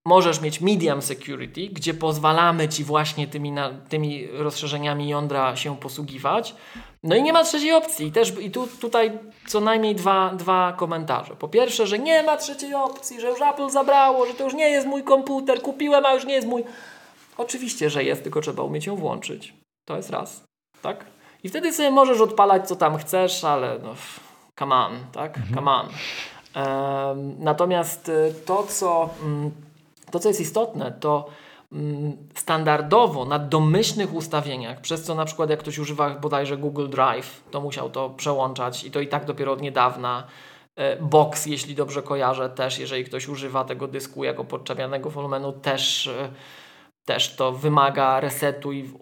[0.08, 6.56] Możesz mieć medium security, gdzie pozwalamy Ci właśnie tymi, na, tymi rozszerzeniami jądra się posługiwać.
[7.04, 8.08] No i nie ma trzeciej opcji.
[8.08, 11.36] I, też, i tu, tutaj co najmniej dwa, dwa komentarze.
[11.36, 14.70] Po pierwsze, że nie ma trzeciej opcji, że już Apple zabrało, że to już nie
[14.70, 16.64] jest mój komputer, kupiłem, a już nie jest mój.
[17.38, 19.54] Oczywiście, że jest, tylko trzeba umieć ją włączyć.
[19.86, 20.44] To jest raz.
[20.82, 21.06] Tak?
[21.44, 23.96] I wtedy sobie możesz odpalać co tam chcesz, ale no,
[24.60, 25.38] come on, tak?
[25.38, 25.56] Mhm.
[25.56, 25.88] Come on.
[26.56, 29.10] Um, natomiast y, to, co.
[29.24, 29.67] Um,
[30.12, 31.26] to, co jest istotne, to
[31.72, 37.44] mm, standardowo na domyślnych ustawieniach, przez co na przykład jak ktoś używa bodajże Google Drive,
[37.52, 40.24] to musiał to przełączać i to i tak dopiero od niedawna.
[40.76, 46.08] E, Box, jeśli dobrze kojarzę, też jeżeli ktoś używa tego dysku jako podczepianego wolumenu, też,
[46.08, 46.30] e,
[47.06, 48.94] też to wymaga resetu i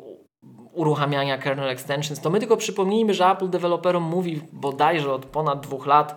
[0.74, 2.22] uruchamiania kernel extensions.
[2.22, 6.16] To my tylko przypomnijmy, że Apple deweloperom mówi bodajże od ponad dwóch lat,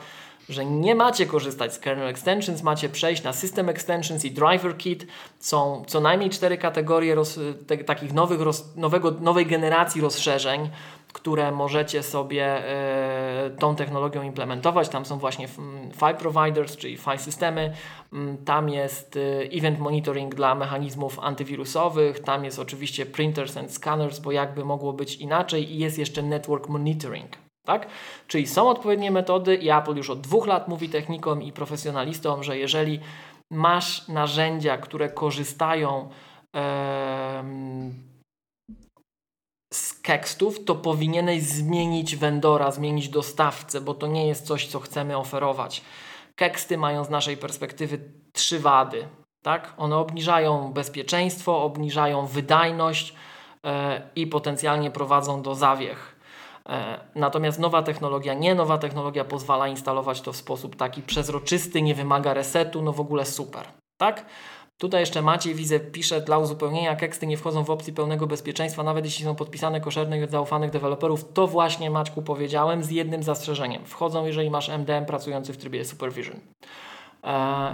[0.49, 5.07] że nie macie korzystać z kernel extensions, macie przejść na system extensions i driver kit.
[5.39, 10.71] Są co najmniej cztery kategorie roz, te, takich nowych, roz, nowego, nowej generacji rozszerzeń,
[11.13, 14.89] które możecie sobie e, tą technologią implementować.
[14.89, 15.49] Tam są właśnie
[15.99, 17.73] file providers, czyli file systemy.
[18.13, 19.21] Mm, tam jest e,
[19.53, 22.21] event monitoring dla mechanizmów antywirusowych.
[22.21, 25.73] Tam jest oczywiście printers and scanners, bo jakby mogło być inaczej.
[25.73, 27.48] I jest jeszcze network monitoring.
[27.69, 27.87] Tak?
[28.27, 32.59] Czyli są odpowiednie metody i Apple już od dwóch lat mówi technikom i profesjonalistom, że
[32.59, 33.01] jeżeli
[33.51, 36.09] masz narzędzia, które korzystają
[39.73, 45.17] z kekstów, to powinieneś zmienić vendora, zmienić dostawcę, bo to nie jest coś, co chcemy
[45.17, 45.83] oferować.
[46.37, 48.01] Keksty mają z naszej perspektywy
[48.33, 49.09] trzy wady.
[49.43, 49.75] Tak?
[49.77, 53.15] One obniżają bezpieczeństwo, obniżają wydajność
[53.65, 53.71] yy,
[54.17, 56.18] i potencjalnie prowadzą do zawiech.
[56.69, 61.95] E, natomiast nowa technologia, nie nowa technologia pozwala instalować to w sposób taki przezroczysty, nie
[61.95, 63.67] wymaga resetu, no w ogóle super.
[63.97, 64.27] Tak?
[64.79, 69.05] Tutaj jeszcze Maciej widzę, pisze dla uzupełnienia, keksty nie wchodzą w opcji pełnego bezpieczeństwa, nawet
[69.05, 71.33] jeśli są podpisane koszernych od zaufanych deweloperów.
[71.33, 73.85] To właśnie Maćku powiedziałem z jednym zastrzeżeniem.
[73.85, 76.41] Wchodzą, jeżeli masz MDM pracujący w trybie supervision.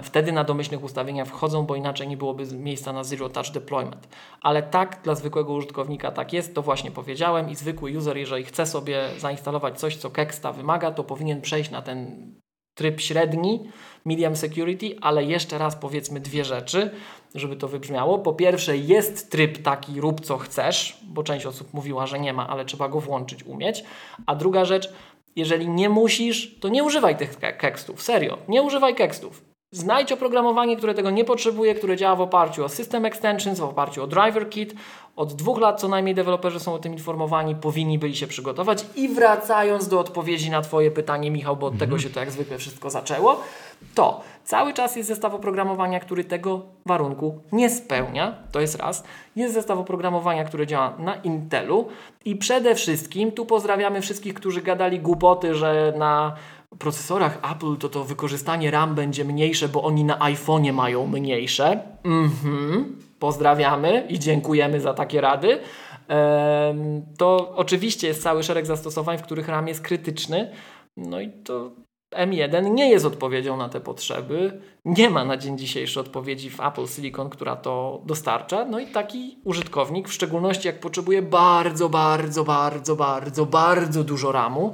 [0.03, 4.07] Wtedy na domyślnych ustawieniach wchodzą, bo inaczej nie byłoby miejsca na Zero Touch Deployment.
[4.41, 8.65] Ale tak dla zwykłego użytkownika tak jest, to właśnie powiedziałem i zwykły user, jeżeli chce
[8.65, 12.31] sobie zainstalować coś, co Kexta wymaga, to powinien przejść na ten
[12.77, 13.69] tryb średni,
[14.05, 16.91] medium security, ale jeszcze raz powiedzmy dwie rzeczy,
[17.35, 18.19] żeby to wybrzmiało.
[18.19, 22.47] Po pierwsze jest tryb taki rób co chcesz, bo część osób mówiła, że nie ma,
[22.49, 23.83] ale trzeba go włączyć, umieć.
[24.25, 24.93] A druga rzecz,
[25.35, 28.03] jeżeli nie musisz, to nie używaj tych kekstów.
[28.03, 29.54] Serio, nie używaj kekstów.
[29.71, 34.03] Znajdź oprogramowanie, które tego nie potrzebuje, które działa w oparciu o System Extensions, w oparciu
[34.03, 34.75] o Driver Kit.
[35.15, 38.85] Od dwóch lat co najmniej deweloperzy są o tym informowani, powinni byli się przygotować.
[38.95, 42.57] I wracając do odpowiedzi na Twoje pytanie, Michał, bo od tego się to jak zwykle
[42.57, 43.41] wszystko zaczęło,
[43.95, 48.35] to cały czas jest zestaw oprogramowania, który tego warunku nie spełnia.
[48.51, 49.03] To jest raz.
[49.35, 51.87] Jest zestaw oprogramowania, który działa na Intelu
[52.25, 56.35] i przede wszystkim tu pozdrawiamy wszystkich, którzy gadali głupoty, że na
[56.79, 61.79] procesorach Apple to to wykorzystanie RAM będzie mniejsze, bo oni na iPhone'ie mają mniejsze.
[62.03, 62.95] Mhm.
[63.19, 65.59] Pozdrawiamy i dziękujemy za takie rady.
[67.17, 70.51] To oczywiście jest cały szereg zastosowań, w których RAM jest krytyczny.
[70.97, 71.71] No i to
[72.15, 74.61] M1 nie jest odpowiedzią na te potrzeby.
[74.85, 78.65] Nie ma na dzień dzisiejszy odpowiedzi w Apple Silicon, która to dostarcza.
[78.65, 84.73] No i taki użytkownik, w szczególności jak potrzebuje bardzo, bardzo, bardzo, bardzo, bardzo dużo RAMu,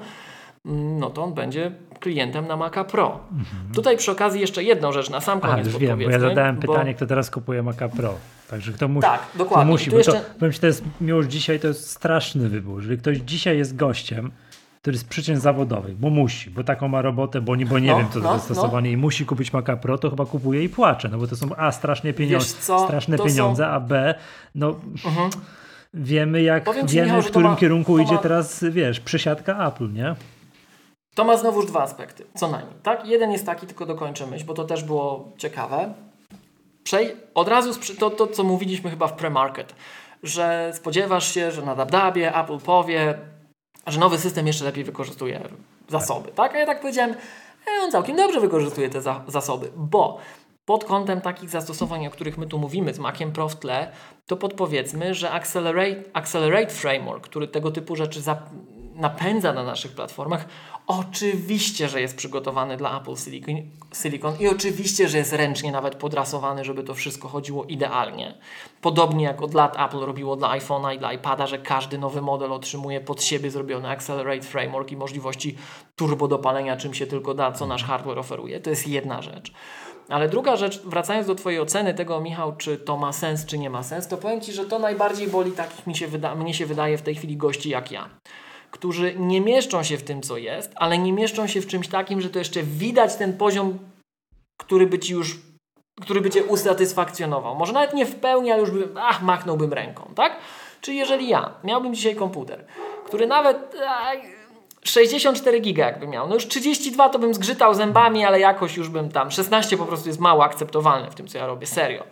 [0.66, 3.20] no to on będzie klientem na Maca Pro.
[3.32, 3.74] Mhm.
[3.74, 6.56] Tutaj przy okazji jeszcze jedną rzecz na sam koniec Aha, już wiem, bo ja zadałem
[6.56, 6.62] bo...
[6.62, 8.14] pytanie, kto teraz kupuje Maca Pro.
[8.50, 9.08] Także kto musi.
[9.08, 9.64] Tak, dokładnie.
[9.64, 10.14] Kto musi, bo jeszcze...
[10.14, 12.82] to, powiem Ci, to jest już dzisiaj to jest straszny wybór.
[12.82, 14.32] Jeżeli ktoś dzisiaj jest gościem,
[14.82, 17.98] który z przyczyn zawodowych, bo musi, bo taką ma robotę, bo nie, bo nie no,
[17.98, 18.94] wiem co to no, zastosowanie no.
[18.94, 21.72] i musi kupić Maca Pro, to chyba kupuje i płacze, no bo to są a
[21.72, 22.48] strasznie pieniądze,
[22.86, 23.70] straszne pieniądze, są...
[23.70, 24.16] a b
[24.56, 25.30] no mhm.
[25.94, 28.20] wiemy jak wiemy Michał, w którym ma, kierunku idzie ma...
[28.20, 30.16] teraz, wiesz, przysiadka Apple, nie?
[31.16, 32.76] To ma znowuż dwa aspekty, co najmniej.
[32.84, 33.06] Tak?
[33.06, 35.94] Jeden jest taki, tylko dokończę myśl, bo to też było ciekawe.
[36.84, 39.74] Przej od razu to, to, co mówiliśmy chyba w pre-market,
[40.24, 43.18] że spodziewasz się, że na DabDabie Apple powie,
[43.88, 45.50] że nowy system jeszcze lepiej wykorzystuje
[45.90, 46.32] zasoby.
[46.32, 46.56] Tak?
[46.56, 50.18] A ja tak powiedziałem, e, on całkiem dobrze wykorzystuje te za zasoby, bo
[50.66, 53.92] pod kątem takich zastosowań, o których my tu mówimy z Maciem Pro w tle,
[54.28, 58.22] to podpowiedzmy, że Accelerate, Accelerate Framework, który tego typu rzeczy
[59.02, 60.46] napędza na naszych platformach,
[60.88, 63.56] oczywiście, że jest przygotowany dla Apple Silicon,
[63.94, 68.38] Silicon i oczywiście, że jest ręcznie nawet podrasowany, żeby to wszystko chodziło idealnie.
[68.82, 72.52] Podobnie jak od lat Apple robiło dla iPhone'a i dla iPada, że każdy nowy model
[72.52, 75.58] otrzymuje pod siebie zrobiony Accelerate Framework i możliwości
[75.96, 78.60] turbo dopalenia czym się tylko da, co nasz hardware oferuje.
[78.60, 79.52] To jest jedna rzecz.
[80.10, 83.70] Ale druga rzecz, wracając do Twojej oceny tego, Michał, czy to ma sens, czy nie
[83.70, 86.66] ma sens, to powiem Ci, że to najbardziej boli takich mi się wyda mnie się
[86.66, 88.10] wydaje w tej chwili gości jak ja
[88.72, 92.22] którzy nie mieszczą się w tym, co jest, ale nie mieszczą się w czymś takim,
[92.22, 93.80] że to jeszcze widać ten poziom,
[94.58, 95.40] który by ci już,
[96.02, 97.56] który by cię usatysfakcjonował.
[97.56, 100.38] Może nawet nie w pełni, ale już by, ach, machnąłbym ręką, tak?
[100.82, 102.66] Czyli jeżeli ja miałbym dzisiaj komputer,
[103.06, 104.18] który nawet ach,
[104.84, 109.12] 64 giga jakby miał, no już 32 to bym zgrzytał zębami, ale jakoś już bym
[109.12, 112.04] tam, 16 po prostu jest mało akceptowalne w tym, co ja robię, serio.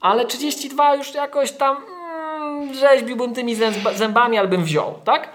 [0.00, 3.56] Ale 32 już jakoś tam mm, rzeźbiłbym tymi
[3.94, 5.28] zębami, albo bym wziął, tak?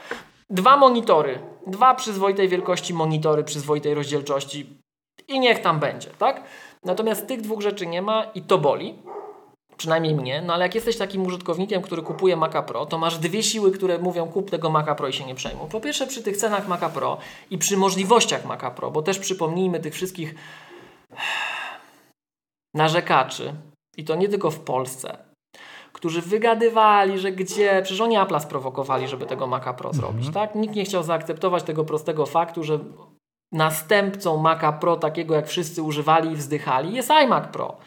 [0.49, 4.79] Dwa monitory, dwa przyzwoitej wielkości monitory, przyzwoitej rozdzielczości
[5.27, 6.43] i niech tam będzie, tak?
[6.83, 8.95] Natomiast tych dwóch rzeczy nie ma i to boli.
[9.77, 13.43] Przynajmniej mnie, no ale jak jesteś takim użytkownikiem, który kupuje Maca Pro, to masz dwie
[13.43, 15.69] siły, które mówią kup tego Maca Pro i się nie przejmuj.
[15.69, 17.17] Po pierwsze przy tych cenach Maca Pro
[17.51, 20.35] i przy możliwościach Maca Pro, bo też przypomnijmy tych wszystkich
[22.73, 23.53] narzekaczy
[23.97, 25.17] i to nie tylko w Polsce,
[25.95, 30.01] którzy wygadywali, że gdzie, przecież oni Apple'a sprowokowali, żeby tego Maca Pro mhm.
[30.01, 30.55] zrobić, tak?
[30.55, 32.79] Nikt nie chciał zaakceptować tego prostego faktu, że
[33.51, 37.77] następcą Maca Pro, takiego jak wszyscy używali i wzdychali, jest iMac Pro.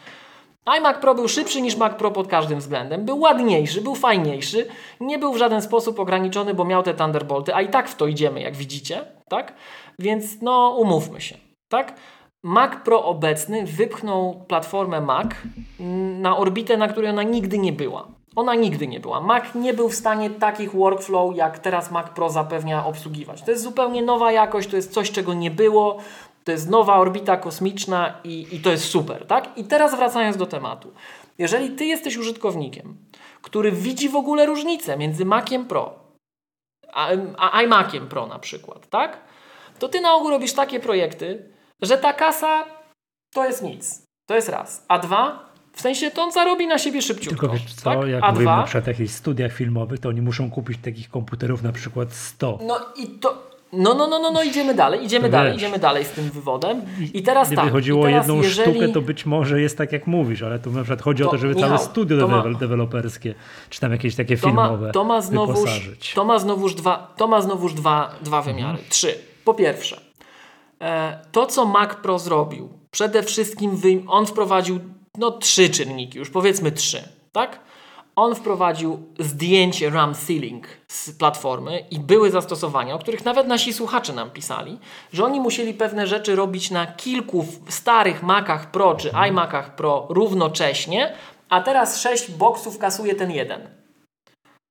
[0.77, 4.67] iMac Pro był szybszy niż Mac Pro pod każdym względem, był ładniejszy, był fajniejszy,
[4.99, 8.07] nie był w żaden sposób ograniczony, bo miał te Thunderbolty, a i tak w to
[8.07, 9.53] idziemy, jak widzicie, tak?
[9.99, 11.37] Więc no, umówmy się,
[11.67, 11.93] tak?
[12.43, 15.27] Mac Pro obecny wypchnął platformę Mac
[16.19, 18.07] na orbitę, na której ona nigdy nie była.
[18.35, 19.21] Ona nigdy nie była.
[19.21, 23.41] Mac nie był w stanie takich workflow, jak teraz Mac Pro zapewnia obsługiwać.
[23.41, 25.97] To jest zupełnie nowa jakość, to jest coś, czego nie było.
[26.43, 29.57] To jest nowa orbita kosmiczna i, i to jest super, tak?
[29.57, 30.91] I teraz wracając do tematu.
[31.37, 32.97] Jeżeli ty jesteś użytkownikiem,
[33.41, 36.09] który widzi w ogóle różnicę między Maciem Pro
[36.93, 39.17] a, a iMaciem Pro na przykład, tak?
[39.79, 41.49] To ty na ogół robisz takie projekty,
[41.81, 42.65] że ta kasa
[43.33, 44.03] to jest nic.
[44.25, 44.85] To jest raz.
[44.87, 47.29] A dwa, w sensie to on zarobi na siebie szybciutko.
[47.29, 48.09] Tylko wiesz co, tak?
[48.09, 51.09] jak A mówimy dwa, na przykład o jakichś studiach filmowych, to oni muszą kupić takich
[51.09, 52.59] komputerów na przykład 100.
[52.61, 53.49] No i to...
[53.73, 56.81] No, no, no, no, no, idziemy dalej, idziemy wiesz, dalej, idziemy dalej z tym wywodem.
[57.13, 57.71] I teraz Gdyby tak.
[57.71, 58.71] chodziło o jedną jeżeli...
[58.71, 61.31] sztukę, to być może jest tak, jak mówisz, ale tu na przykład chodzi to, o
[61.31, 63.35] to, żeby Michał, całe studio ma, deweloperskie,
[63.69, 65.69] czy tam jakieś takie to filmowe ma, to ma znowuż,
[66.15, 68.69] to ma znowuż dwa, to ma znowuż dwa, dwa wymiary.
[68.69, 68.89] Mhm.
[68.89, 69.15] Trzy.
[69.45, 70.01] Po pierwsze,
[71.31, 74.79] to, co Mac Pro zrobił, przede wszystkim on wprowadził
[75.17, 77.59] no, trzy czynniki, już powiedzmy trzy, tak?
[78.15, 84.13] On wprowadził zdjęcie RAM Ceiling z platformy i były zastosowania, o których nawet nasi słuchacze
[84.13, 84.79] nam pisali,
[85.13, 91.13] że oni musieli pewne rzeczy robić na kilku starych Macach Pro czy iMacach Pro równocześnie,
[91.49, 93.78] a teraz sześć boksów kasuje ten jeden.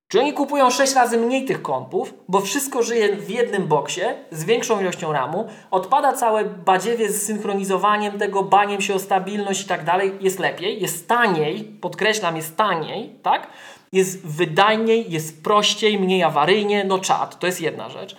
[0.09, 4.01] Czy oni kupują 6 razy mniej tych kompów, bo wszystko żyje w jednym boksie
[4.31, 9.69] z większą ilością RAMu, odpada całe badziewie z synchronizowaniem tego, baniem się o stabilność i
[9.69, 13.47] tak dalej, jest lepiej, jest taniej, podkreślam, jest taniej, tak?
[13.93, 18.17] Jest wydajniej, jest prościej, mniej awaryjnie, no czat, to jest jedna rzecz.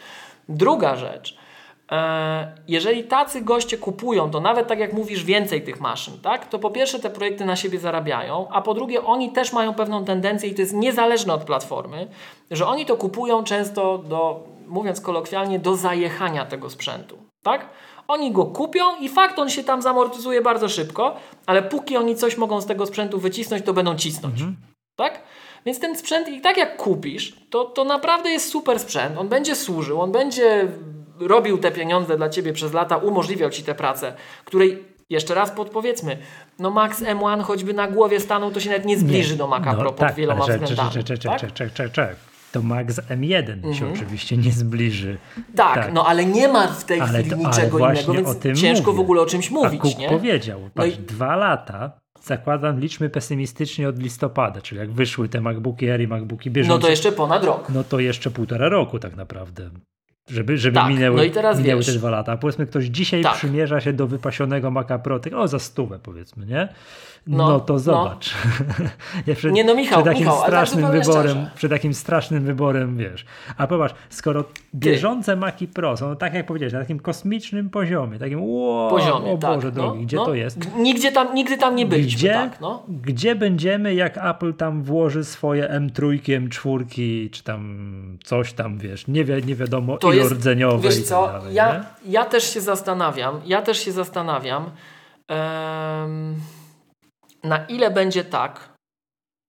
[0.49, 1.37] Druga rzecz,
[2.67, 6.49] jeżeli tacy goście kupują, to nawet tak jak mówisz, więcej tych maszyn, tak?
[6.49, 10.05] to po pierwsze te projekty na siebie zarabiają, a po drugie oni też mają pewną
[10.05, 12.07] tendencję i to jest niezależne od platformy,
[12.51, 17.17] że oni to kupują często do, mówiąc kolokwialnie, do zajechania tego sprzętu.
[17.43, 17.69] Tak?
[18.07, 21.15] Oni go kupią i fakt on się tam zamortyzuje bardzo szybko,
[21.45, 24.33] ale póki oni coś mogą z tego sprzętu wycisnąć, to będą cisnąć.
[24.33, 24.57] Mhm.
[24.95, 25.21] Tak?
[25.65, 29.17] Więc ten sprzęt i tak jak kupisz, to, to naprawdę jest super sprzęt.
[29.17, 30.67] On będzie służył, on będzie
[31.19, 34.13] robił te pieniądze dla ciebie przez lata, umożliwiał ci tę pracę,
[34.45, 36.17] której jeszcze raz podpowiedzmy,
[36.59, 39.37] no Max M1 choćby na głowie stanął, to się nawet nie zbliży Nie.
[39.37, 40.91] do Maca No Pro pod tak, wieloma ale względami.
[40.91, 41.39] czek, czek, tak?
[41.41, 42.15] czek, czek, czek, czek.
[42.51, 45.17] To Max M1 się oczywiście nie zbliży.
[45.55, 45.93] Tak, Tak.
[45.93, 48.97] no ale nie ma w tej Ale chwili to- niczego innego, więc ciężko mówię.
[48.97, 50.09] w ogóle o czymś A mówić, Cook nie?
[50.09, 51.91] powiedział, No patrz, i- dwa lata,
[52.23, 56.81] zakładam, liczmy pesymistycznie od listopada, czyli jak wyszły te MacBooki Air i MacBooki No bieżące,
[56.81, 57.69] to jeszcze ponad rok.
[57.69, 59.69] no to jeszcze półtora roku tak naprawdę.
[60.29, 61.93] Żeby, żeby Tak, minęły, no i teraz minęły wiesz.
[61.93, 62.31] te dwa lata.
[62.31, 63.33] A powiedzmy, ktoś dzisiaj Tak.
[63.35, 66.67] przymierza się do wypasionego Maca Pro, o za stówę powiedzmy, nie?
[67.27, 67.79] No, No, to no.
[67.79, 68.33] zobacz.
[69.27, 71.51] ja przed, Nie, no, Michał, przed takim Michał, tak strasznym zupełnie wyborem, szczerze.
[71.55, 73.25] przed takim strasznym wyborem, wiesz.
[73.57, 74.43] A popatrz, skoro
[74.75, 79.31] bieżące Maci Pro są, tak jak powiedziałeś, na takim kosmicznym poziomie, takim wow, poziomie.
[79.31, 80.25] o Boże tak, drogi, no, gdzie no.
[80.25, 80.75] to jest?
[80.77, 82.61] Nigdzie tam, nigdy tam nie byliśmy, Gdzie, tak?
[82.61, 82.83] No.
[83.03, 89.23] gdzie będziemy, jak Apple tam włoży swoje M3, M4, czy tam coś tam, wiesz, nie,
[89.25, 91.55] wi- nie wiadomo, To jest, rdzeniowe wiesz i co, tak dalej.
[91.55, 91.73] ja,
[92.05, 92.11] nie?
[92.11, 94.69] ja też się zastanawiam, ja też się zastanawiam,
[95.27, 96.35] em,
[97.43, 98.69] na ile będzie tak,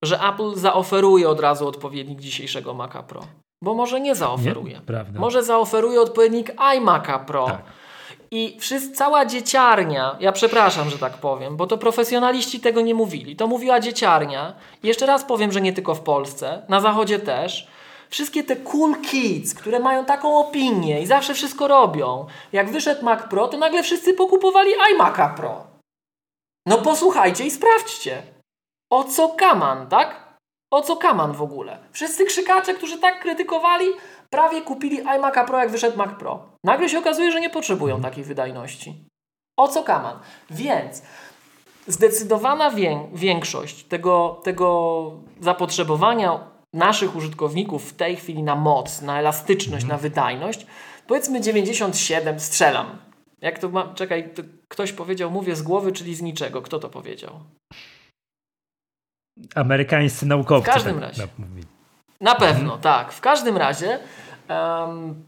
[0.05, 3.21] że Apple zaoferuje od razu odpowiednik dzisiejszego Maca Pro.
[3.65, 4.75] Bo może nie zaoferuje.
[4.75, 4.81] Nie?
[4.81, 5.21] Prawda.
[5.21, 7.47] Może zaoferuje odpowiednik iMac'a Pro.
[7.47, 7.63] Tak.
[8.31, 13.37] I wszyscy, cała dzieciarnia, ja przepraszam, że tak powiem, bo to profesjonaliści tego nie mówili.
[13.37, 14.55] To mówiła dzieciarnia.
[14.83, 17.69] I jeszcze raz powiem, że nie tylko w Polsce, na zachodzie też.
[18.09, 22.27] Wszystkie te cool kids, które mają taką opinię i zawsze wszystko robią.
[22.53, 25.67] Jak wyszedł Mac Pro, to nagle wszyscy pokupowali iMac'a Pro.
[26.67, 28.23] No posłuchajcie i sprawdźcie.
[28.93, 30.35] O co kaman, tak?
[30.73, 31.79] O co kaman w ogóle?
[31.93, 33.87] Wszyscy krzykacze, którzy tak krytykowali,
[34.31, 36.47] prawie kupili iMac'a Pro, jak wyszedł Mac Pro.
[36.65, 39.05] Nagle się okazuje, że nie potrzebują takiej wydajności.
[39.59, 40.19] O co kaman?
[40.51, 41.03] Więc
[41.87, 49.85] zdecydowana wię- większość tego, tego zapotrzebowania naszych użytkowników w tej chwili na moc, na elastyczność,
[49.87, 50.67] na wydajność,
[51.07, 52.99] powiedzmy 97, strzelam.
[53.41, 56.63] Jak to ma, czekaj, to ktoś powiedział, mówię z głowy, czyli z niczego.
[56.63, 57.41] Kto to powiedział?
[59.55, 60.71] Amerykańscy naukowcy.
[60.71, 61.27] W każdym tak razie.
[62.21, 63.13] Na pewno, tak.
[63.13, 63.99] W każdym razie
[64.49, 65.25] em,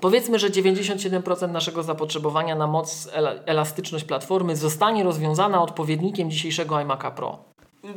[0.00, 7.10] powiedzmy, że 97% naszego zapotrzebowania na moc, ela- elastyczność platformy zostanie rozwiązana odpowiednikiem dzisiejszego iMac'a
[7.10, 7.38] Pro.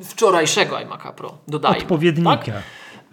[0.04, 1.78] Wczorajszego iMac'a Pro, dodajmy.
[1.78, 2.64] Odpowiednika Tak?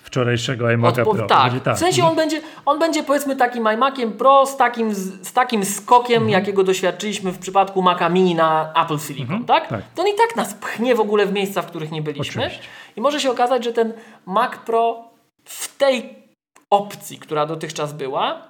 [0.03, 1.27] Wczorajszego iMac'a Pro.
[1.27, 1.43] tak.
[1.53, 1.77] Będzie tak.
[1.77, 6.17] W sensie on będzie, on będzie powiedzmy takim iMaciem Pro z takim, z, takim skokiem,
[6.23, 6.31] Mhm.
[6.31, 9.69] jakiego doświadczyliśmy w przypadku Maca Mini na Apple Silicon, tak?
[9.69, 9.81] tak.
[9.95, 12.43] To on i tak nas pchnie w ogóle w miejsca, w których nie byliśmy.
[12.43, 12.69] Oczywiście.
[12.97, 13.93] I może się okazać, że ten
[14.27, 15.05] Mac Pro
[15.45, 16.21] w tej
[16.71, 18.43] opcji, która dotychczas była,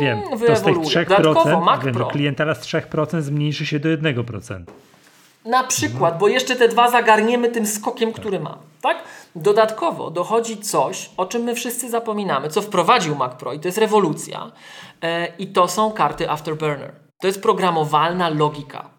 [0.00, 0.86] Wiem, to z tych wyewoluuje.
[1.06, 2.06] 3%, Dodatkowo Mac wiem, Pro.
[2.06, 4.64] klientela z 3% zmniejszy się do 1%.
[5.44, 8.58] Na przykład, bo jeszcze te dwa zagarniemy tym skokiem, który mam.
[8.82, 9.04] Tak?
[9.36, 13.78] Dodatkowo dochodzi coś, o czym my wszyscy zapominamy, co wprowadził Mac Pro i to jest
[13.78, 14.52] rewolucja.
[15.02, 16.94] E, I to są karty Afterburner.
[17.20, 18.90] To jest programowalna logika.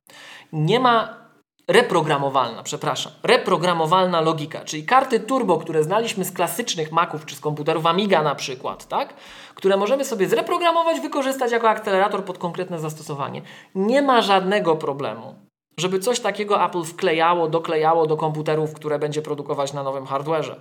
[0.54, 1.24] Nie ma
[1.68, 7.86] reprogramowalna, przepraszam, reprogramowalna logika, czyli karty turbo, które znaliśmy z klasycznych Maców czy z komputerów
[7.86, 9.14] Amiga na przykład, tak?
[9.56, 13.42] które możemy sobie zreprogramować, wykorzystać jako akcelerator pod konkretne zastosowanie.
[13.76, 15.36] Nie ma żadnego problemu,
[15.78, 20.56] żeby coś takiego Apple wklejało, doklejało do komputerów, które będzie produkować na nowym hardware'ze.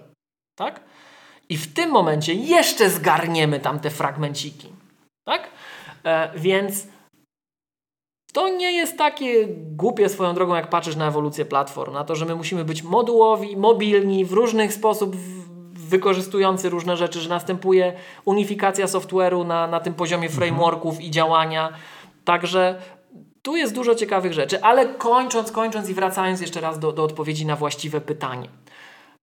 [0.55, 0.81] Tak?
[1.49, 4.69] I w tym momencie jeszcze zgarniemy tam te fragmenciki.
[5.25, 5.51] Tak?
[6.05, 6.87] E, więc
[8.33, 12.25] to nie jest takie głupie swoją drogą, jak patrzysz na ewolucję platform, na to, że
[12.25, 15.17] my musimy być modułowi, mobilni, w różnych sposób
[15.73, 17.93] wykorzystujący różne rzeczy, że następuje
[18.25, 21.73] unifikacja software'u na, na tym poziomie frameworków i działania.
[22.25, 22.81] Także
[23.43, 27.47] tu jest dużo ciekawych rzeczy, ale kończąc, kończąc i wracając jeszcze raz do, do odpowiedzi
[27.47, 28.49] na właściwe pytanie.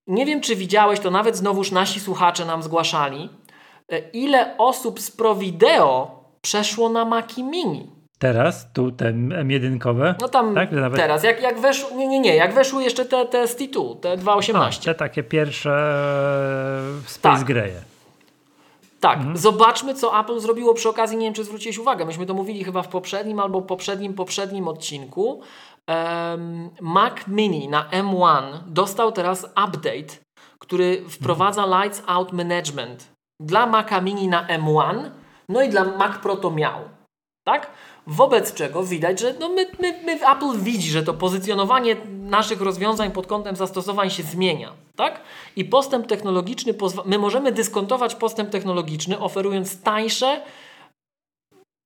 [0.08, 3.30] Nie wiem, czy widziałeś, to nawet znowuż nasi słuchacze nam zgłaszali,
[3.92, 7.90] e, ile osób z ProVideo przeszło na Maci Mini.
[8.20, 10.72] Teraz, tu te M1-kowe, No tam tak?
[10.72, 14.12] Nawet, teraz, jak, jak weszły, nie, nie, nie, jak weszły jeszcze te, te ST2, te
[14.12, 14.86] a, 2.18.
[14.86, 15.72] te takie pierwsze
[17.06, 17.48] e, Space Tak.
[17.48, 17.82] Greje.
[19.00, 19.38] Tak, Mhm.
[19.38, 21.18] zobaczmy, co Apple zrobiło przy okazji.
[21.18, 22.06] Nie wiem, czy zwróciłeś uwagę.
[22.06, 25.42] Myśmy to mówili chyba w poprzednim albo poprzednim, poprzednim odcinku.
[25.88, 30.18] Em, Mac Mini na M1 dostał teraz update,
[30.60, 33.08] który wprowadza Lights Out Management
[33.40, 35.10] dla Maca Mini na M1,
[35.50, 36.80] no i dla Mac Pro to miał.
[37.48, 37.72] Tak?
[38.08, 43.12] Wobec czego widać, że no my, my, my Apple widzi, że to pozycjonowanie naszych rozwiązań
[43.12, 44.72] pod kątem zastosowań się zmienia.
[45.00, 45.22] Tak?
[45.56, 46.74] I postęp technologiczny,
[47.06, 50.42] my możemy dyskontować postęp technologiczny, oferując tańsze,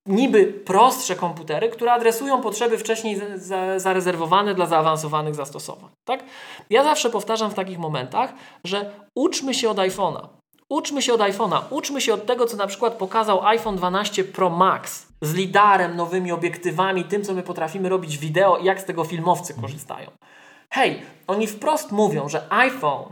[0.08, 5.90] niby prostsze komputery, które adresują potrzeby wcześniej za- za, zarezerwowane dla zaawansowanych zastosowań.
[6.08, 6.24] Tak?
[6.70, 8.34] Ja zawsze powtarzam w takich momentach,
[8.64, 10.28] że uczmy się od iPhone'a.
[10.70, 14.50] Uczmy się od iPhone'a, uczmy się od tego, co na przykład pokazał iPhone 12 Pro
[14.50, 19.04] Max z lidarem, nowymi obiektywami, tym, co my potrafimy robić wideo i jak z tego
[19.04, 20.12] filmowcy korzystają.
[20.76, 23.06] Hej, oni wprost mówią, że iPhone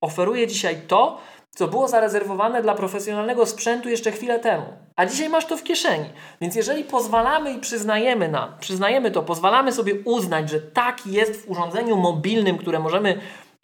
[0.00, 1.18] oferuje dzisiaj to,
[1.50, 4.64] co było zarezerwowane dla profesjonalnego sprzętu jeszcze chwilę temu.
[4.96, 6.08] A dzisiaj masz to w kieszeni.
[6.40, 11.50] Więc jeżeli pozwalamy i przyznajemy nam, przyznajemy to, pozwalamy sobie uznać, że tak jest w
[11.50, 13.20] urządzeniu mobilnym, które możemy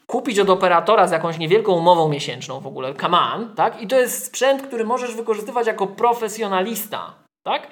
[0.06, 3.82] kupić od operatora z jakąś niewielką umową miesięczną w ogóle, come on, tak?
[3.82, 7.66] I to jest sprzęt, który możesz wykorzystywać jako profesjonalista, tak?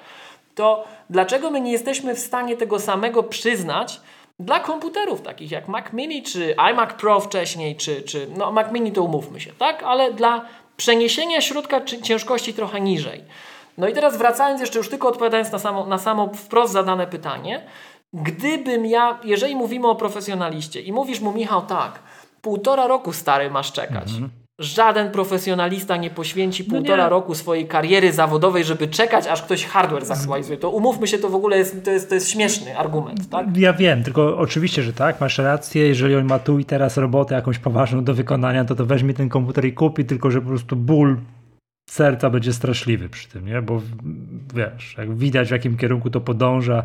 [0.55, 4.01] To dlaczego my nie jesteśmy w stanie tego samego przyznać
[4.39, 8.91] dla komputerów takich jak Mac Mini czy iMac Pro wcześniej, czy, czy no Mac Mini
[8.91, 9.83] to umówmy się, tak?
[9.83, 10.45] Ale dla
[10.77, 13.23] przeniesienia środka ciężkości trochę niżej.
[13.77, 17.63] No i teraz wracając jeszcze już tylko odpowiadając na samo, na samo wprost zadane pytanie,
[18.13, 21.99] gdybym ja, jeżeli mówimy o profesjonaliście i mówisz mu Michał tak,
[22.41, 24.11] półtora roku stary masz czekać.
[24.11, 24.29] Mhm.
[24.59, 27.09] Żaden profesjonalista nie poświęci no półtora nie.
[27.09, 30.57] roku swojej kariery zawodowej, żeby czekać, aż ktoś hardware zaktualizuje.
[30.57, 33.57] To umówmy się, to w ogóle jest, to jest, to jest śmieszny argument, tak?
[33.57, 35.87] Ja wiem, tylko oczywiście, że tak, masz rację.
[35.87, 39.29] Jeżeli on ma tu i teraz robotę jakąś poważną do wykonania, to to weźmie ten
[39.29, 41.17] komputer i kupi, tylko że po prostu ból
[41.89, 43.61] serca będzie straszliwy przy tym, nie?
[43.61, 43.81] Bo
[44.55, 46.83] wiesz, jak widać w jakim kierunku to podąża,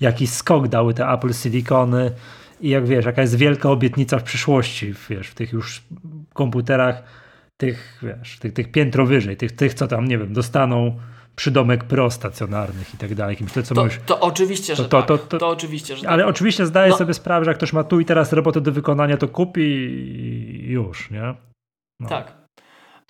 [0.00, 2.10] jaki skok dały te Apple Silicony,
[2.62, 5.82] i jak wiesz, jaka jest wielka obietnica w przyszłości, wiesz, w tych już
[6.34, 7.02] komputerach,
[7.56, 10.98] tych, wiesz, tych, tych piętro wyżej, tych, tych, co tam, nie wiem, dostaną
[11.36, 13.36] przydomek pro stacjonarnych i tak dalej.
[13.54, 15.08] To, co to, mówisz, to oczywiście, że to, tak.
[15.08, 16.30] to, to, to, oczywiście, że Ale tak.
[16.30, 16.96] oczywiście zdaję no.
[16.96, 20.70] sobie sprawę, że jak ktoś ma tu i teraz robotę do wykonania, to kupi i
[20.70, 21.34] już, nie?
[22.00, 22.08] No.
[22.08, 22.32] Tak.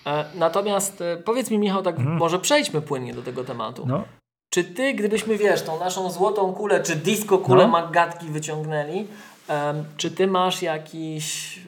[0.06, 2.16] E, natomiast e, powiedz mi, Michał, tak hmm.
[2.16, 3.84] może przejdźmy płynnie do tego tematu.
[3.86, 4.04] No.
[4.50, 7.68] Czy ty, gdybyśmy, wiesz, tą naszą złotą kulę, czy disco kulę no.
[7.68, 9.06] Magatki wyciągnęli,
[9.48, 11.58] Um, czy ty masz jakiś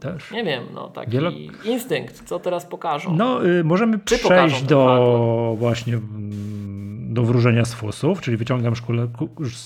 [0.00, 0.30] też.
[0.30, 1.30] Nie wiem, no taki Wielo...
[1.64, 3.16] instynkt, co teraz pokażą.
[3.16, 9.08] No, y, możemy czy przejść do właśnie mm, do wróżenia z fusów, czyli wyciągam szkule,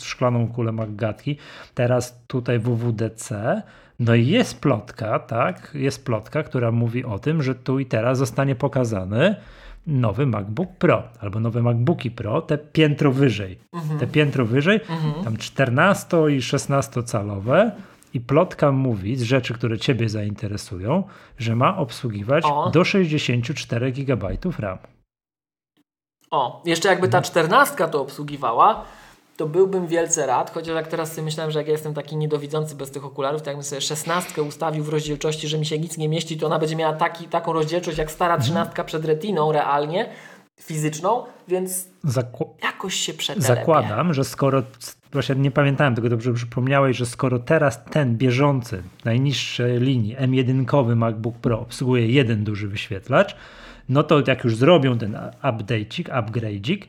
[0.03, 1.37] szklaną kulę Maggatki.
[1.75, 3.63] Teraz tutaj WWDC.
[3.99, 5.71] No i jest plotka, tak?
[5.75, 9.37] Jest plotka, która mówi o tym, że tu i teraz zostanie pokazany
[9.87, 13.59] nowy MacBook Pro albo nowe MacBooki Pro, te piętro wyżej.
[13.73, 13.99] Mhm.
[13.99, 15.25] Te piętro wyżej, mhm.
[15.25, 17.73] tam 14 i 16 calowe.
[18.15, 21.05] I plotka mówi z rzeczy, które Ciebie zainteresują,
[21.39, 22.71] że ma obsługiwać o.
[22.71, 24.29] do 64 GB
[24.59, 24.79] RAM.
[26.31, 28.85] O, jeszcze jakby ta 14 to obsługiwała,
[29.43, 32.75] to byłbym wielce rad, chociaż jak teraz sobie myślałem, że jak ja jestem taki niedowidzący
[32.75, 36.09] bez tych okularów, to jakbym sobie szesnastkę ustawił w rozdzielczości, że mi się nic nie
[36.09, 38.45] mieści, to ona będzie miała taki, taką rozdzielczość jak stara mhm.
[38.45, 40.09] trzynastka przed retiną realnie,
[40.61, 41.89] fizyczną, więc
[42.63, 43.55] jakoś się przetelepie.
[43.55, 44.63] Zakładam, że skoro,
[45.13, 51.39] właśnie nie pamiętałem tego dobrze przypomniałeś, że skoro teraz ten bieżący, najniższej linii M1 MacBook
[51.39, 53.37] Pro obsługuje jeden duży wyświetlacz,
[53.89, 56.83] no to jak już zrobią ten update'ik, upgrade'ik,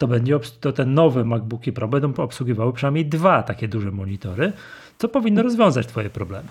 [0.00, 4.52] to, będzie, to te nowe MacBooki Pro będą obsługiwały przynajmniej dwa takie duże monitory,
[4.98, 6.48] co powinno rozwiązać Twoje problemy.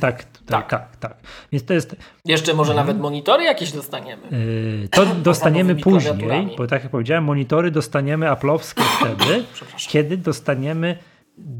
[0.00, 1.16] Tak, tak, tak, tak.
[1.52, 1.96] Więc to jest.
[2.24, 4.22] Jeszcze może nawet monitory jakieś dostaniemy.
[4.30, 9.44] Yy, to dostaniemy później, bo tak jak powiedziałem, monitory dostaniemy Apple'owskie wtedy,
[9.88, 10.98] kiedy dostaniemy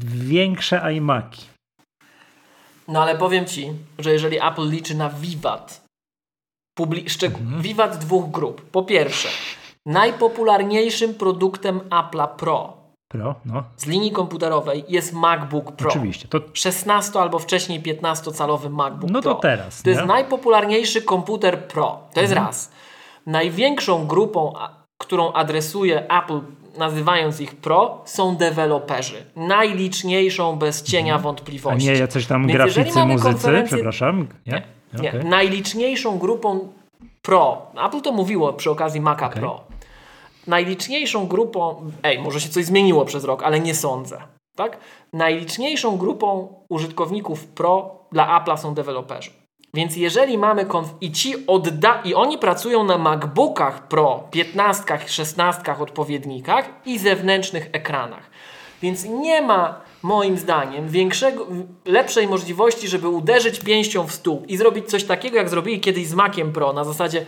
[0.05, 1.45] większe iMaki.
[2.87, 5.85] No ale powiem Ci, że jeżeli Apple liczy na Vivat,
[6.79, 7.61] publi- mhm.
[7.61, 8.61] Vivat dwóch grup.
[8.71, 9.29] Po pierwsze,
[9.85, 13.63] Najpopularniejszym produktem Apple'a Pro Pro, no.
[13.77, 15.89] z linii komputerowej jest MacBook Pro.
[15.89, 16.27] Oczywiście.
[16.27, 16.39] To...
[16.53, 19.31] 16 albo wcześniej 15-calowy MacBook no Pro.
[19.31, 19.81] No to teraz.
[19.81, 19.95] To nie?
[19.95, 21.99] jest najpopularniejszy komputer Pro.
[22.13, 22.47] To jest mhm.
[22.47, 22.71] raz.
[23.25, 24.53] Największą grupą,
[24.97, 26.39] którą adresuje Apple,
[26.77, 29.25] nazywając ich Pro, są deweloperzy.
[29.35, 31.21] Najliczniejszą bez cienia mhm.
[31.23, 31.89] wątpliwości.
[31.89, 33.77] A nie jacyś tam Więc graficy, muzycy, konferencję...
[33.77, 34.27] przepraszam?
[34.47, 34.63] Nie?
[35.01, 35.09] Nie.
[35.09, 35.23] Okay.
[35.23, 36.69] Najliczniejszą grupą
[37.21, 39.39] Pro, Apple to mówiło przy okazji Maca okay.
[39.41, 39.61] Pro,
[40.47, 44.21] najliczniejszą grupą, ej, może się coś zmieniło przez rok, ale nie sądzę.
[44.55, 44.77] Tak?
[45.13, 49.31] Najliczniejszą grupą użytkowników Pro dla Apple'a są deweloperzy.
[49.73, 55.77] Więc jeżeli mamy konf- i ci odda i oni pracują na MacBookach Pro, 15, 16
[55.79, 58.29] odpowiednikach i zewnętrznych ekranach.
[58.81, 61.47] Więc nie ma moim zdaniem większego,
[61.85, 66.13] lepszej możliwości, żeby uderzyć pięścią w stół i zrobić coś takiego, jak zrobili kiedyś z
[66.13, 67.25] Maciem Pro na zasadzie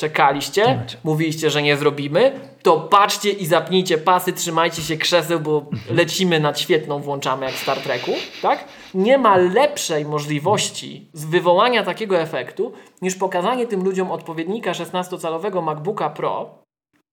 [0.00, 5.96] czekaliście, mówiliście, że nie zrobimy, to patrzcie i zapnijcie pasy, trzymajcie się krzeseł, bo mhm.
[5.96, 8.64] lecimy nad świetną, włączamy jak w Star Treku, tak?
[8.94, 12.72] Nie ma lepszej możliwości z wywołania takiego efektu,
[13.02, 16.58] niż pokazanie tym ludziom odpowiednika 16-calowego MacBooka Pro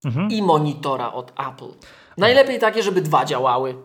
[0.05, 0.31] mhm.
[0.31, 1.71] i monitora od Apple.
[2.17, 3.75] Najlepiej takie, żeby dwa działały.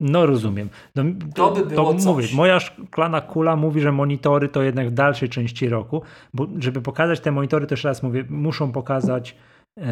[0.00, 0.68] No rozumiem.
[0.94, 4.92] No, to, by było to mówię, moja szklana kula mówi, że monitory to jednak w
[4.92, 6.02] dalszej części roku,
[6.34, 9.36] bo żeby pokazać te monitory, to jeszcze raz mówię, muszą pokazać
[9.78, 9.84] e,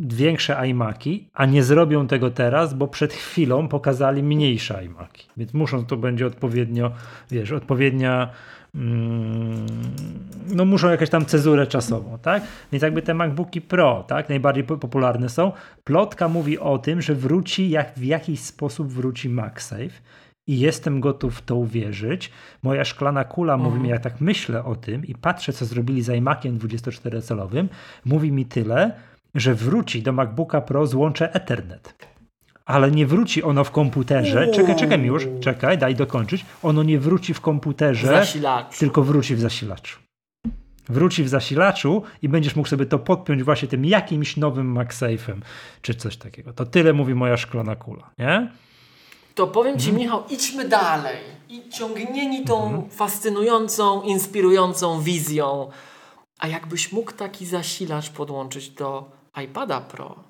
[0.00, 5.28] większe iMaki, a nie zrobią tego teraz, bo przed chwilą pokazali mniejsze iMaki.
[5.36, 6.90] Więc muszą, to będzie odpowiednio,
[7.30, 8.30] wiesz, odpowiednia
[10.54, 12.42] no muszą jakąś tam cezurę czasową, tak?
[12.72, 15.52] Więc jakby te MacBooki Pro, tak, najbardziej popularne są.
[15.84, 20.00] Plotka mówi o tym, że wróci, jak w jakiś sposób wróci MagSafe
[20.46, 22.32] i jestem gotów w to uwierzyć.
[22.62, 23.70] Moja szklana kula mhm.
[23.70, 27.68] mówi mi, jak tak myślę o tym i patrzę, co zrobili z iMaciem 24-calowym,
[28.04, 28.92] mówi mi tyle,
[29.34, 32.15] że wróci do MacBooka Pro złącze Ethernet.
[32.66, 34.48] Ale nie wróci ono w komputerze.
[34.54, 36.44] Czekaj, czekaj mi już, czekaj, daj dokończyć.
[36.62, 38.78] Ono nie wróci w komputerze, zasilaczu.
[38.78, 39.98] tylko wróci w zasilaczu.
[40.88, 45.40] Wróci w zasilaczu i będziesz mógł sobie to podpiąć właśnie tym jakimś nowym MagSafe'em,
[45.82, 46.52] czy coś takiego.
[46.52, 48.50] To tyle mówi moja szklana kula, nie?
[49.34, 50.02] To powiem Ci, hmm.
[50.02, 51.18] Michał, idźmy dalej.
[51.48, 52.90] I ciągnieni tą hmm.
[52.90, 55.70] fascynującą, inspirującą wizją.
[56.38, 59.10] A jakbyś mógł taki zasilacz podłączyć do
[59.44, 60.25] iPada Pro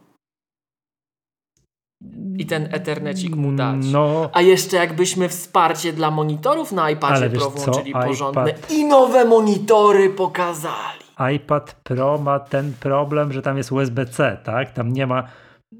[2.38, 3.76] i ten Ethernecik mu dać.
[3.92, 8.00] No, A jeszcze jakbyśmy wsparcie dla monitorów na iPadzie Pro włączyli co?
[8.00, 8.70] porządne iPad...
[8.70, 11.00] i nowe monitory pokazali.
[11.34, 14.72] iPad Pro ma ten problem, że tam jest USB-C, tak?
[14.72, 15.22] Tam nie ma...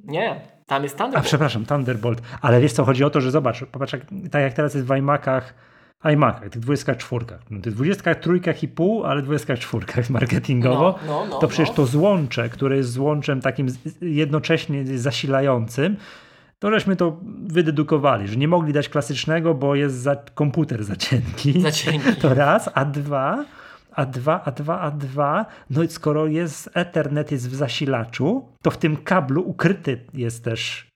[0.05, 1.27] Nie, tam jest Thunderbolt.
[1.27, 2.23] A przepraszam, Thunderbolt.
[2.43, 3.97] Ale wiesz co, chodzi o to, że zobacz, popatrz,
[4.31, 5.55] tak jak teraz jest w iMacach
[6.05, 11.49] iMacach, tych 24, no, tych 23 i pół, ale 24 marketingowo, no, no, no, to
[11.49, 11.75] przecież no.
[11.75, 13.67] to złącze, które jest złączem takim
[14.01, 15.97] jednocześnie zasilającym,
[16.59, 21.61] to żeśmy to wydedukowali, że nie mogli dać klasycznego, bo jest za, komputer za cienki.
[21.61, 22.17] Za cienki.
[22.23, 23.45] To raz, a dwa,
[23.93, 28.71] a dwa, a dwa, a dwa, no i skoro jest Ethernet jest w zasilaczu, to
[28.71, 30.87] w tym kablu ukryty jest też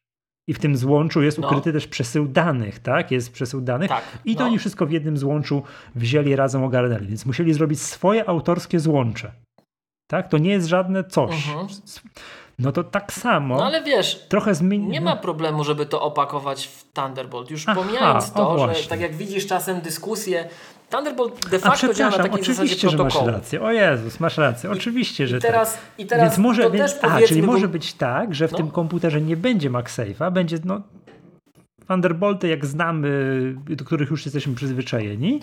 [0.50, 1.48] i w tym złączu jest no.
[1.48, 3.10] ukryty też przesył danych, tak?
[3.10, 4.46] Jest przesył danych tak, i to no.
[4.46, 5.62] oni wszystko w jednym złączu
[5.94, 9.32] wzięli razem ogarnęli, więc musieli zrobić swoje autorskie złącze.
[10.06, 10.28] Tak?
[10.28, 11.48] To nie jest żadne coś.
[11.48, 11.66] Mhm.
[12.58, 13.56] No to tak samo.
[13.56, 14.88] No ale wiesz, trochę zmieni...
[14.88, 17.50] nie ma problemu, żeby to opakować w Thunderbolt.
[17.50, 20.48] Już Aha, pomijając to, że tak jak widzisz czasem dyskusje,
[20.90, 23.62] Thunderbolt de facto działa na takiej oczywiście, że masz rację.
[23.62, 24.70] O Jezus, masz rację.
[24.70, 25.82] Oczywiście, że I teraz, tak.
[25.98, 28.58] I teraz więc może, więc, a, czyli może być tak, że w no.
[28.58, 30.82] tym komputerze nie będzie MagSafe'a, będzie no
[31.88, 35.40] Thunderbolty, jak znamy, do których już jesteśmy przyzwyczajeni,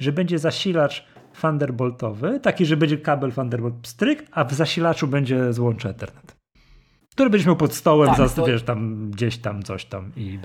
[0.00, 1.06] że będzie zasilacz
[1.40, 6.37] Thunderboltowy, taki, że będzie kabel Thunderbolt stryk, a w zasilaczu będzie złącze Ethernet
[7.18, 10.38] który będziesz miał pod stołem, tak, wiesz, tam gdzieś tam coś tam i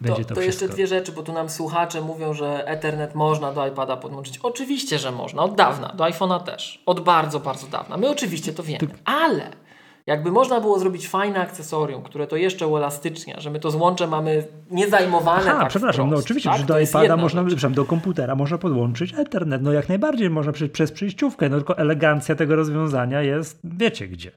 [0.00, 3.52] będzie to, to, to jeszcze dwie rzeczy, bo tu nam słuchacze mówią, że Ethernet można
[3.52, 4.38] do iPada podłączyć.
[4.38, 7.96] Oczywiście, że można, od dawna, do iPhone'a też, od bardzo, bardzo dawna.
[7.96, 9.50] My oczywiście to wiemy, ale
[10.06, 14.44] jakby można było zrobić fajne akcesorium, które to jeszcze uelastycznia, że my to złącze mamy
[14.70, 15.54] niezajmowane.
[15.54, 16.58] A, tak przepraszam, no oczywiście, tak?
[16.58, 19.62] że do iPada można, przepraszam, do komputera można podłączyć Ethernet.
[19.62, 24.30] No jak najbardziej można przez, przez przejściówkę, no tylko elegancja tego rozwiązania jest, wiecie gdzie.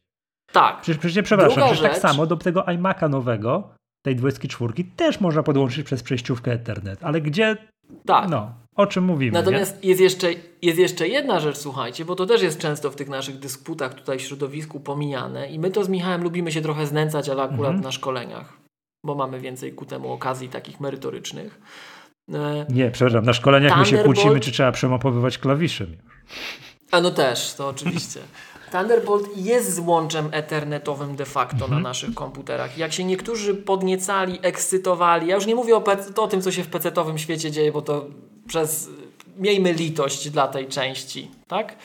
[0.51, 0.81] Tak.
[0.81, 3.69] Przecież, przecież przepraszam, przecież tak samo do tego iMac'a nowego,
[4.01, 7.57] tej 24 też można podłączyć przez przejściówkę Ethernet, ale gdzie?
[8.05, 8.29] Tak.
[8.29, 9.31] No, o czym mówimy.
[9.31, 10.27] Natomiast jest jeszcze,
[10.61, 14.19] jest jeszcze jedna rzecz, słuchajcie, bo to też jest często w tych naszych dysputach tutaj
[14.19, 17.81] w środowisku pomijane i my to z Michałem lubimy się trochę znęcać, ale akurat mhm.
[17.81, 18.57] na szkoleniach,
[19.05, 21.61] bo mamy więcej ku temu okazji takich merytorycznych.
[22.33, 25.97] E, Nie, przepraszam, na szkoleniach my się kłócimy, czy trzeba przemopowywać klawiszem.
[26.91, 28.19] A no też, to oczywiście.
[28.71, 31.71] Thunderbolt jest złączem ethernetowym de facto mhm.
[31.71, 32.77] na naszych komputerach.
[32.77, 35.83] Jak się niektórzy podniecali, ekscytowali, ja już nie mówię o,
[36.15, 38.05] o tym, co się w PC-owym świecie dzieje, bo to
[38.47, 38.89] przez
[39.37, 41.75] miejmy litość dla tej części, tak?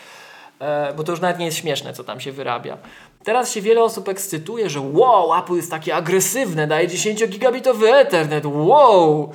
[0.58, 2.78] E, bo to już nawet nie jest śmieszne, co tam się wyrabia.
[3.24, 8.44] Teraz się wiele osób ekscytuje, że wow, Apple jest takie agresywne, daje 10 gigabitowy Ethernet,
[8.46, 9.32] wow!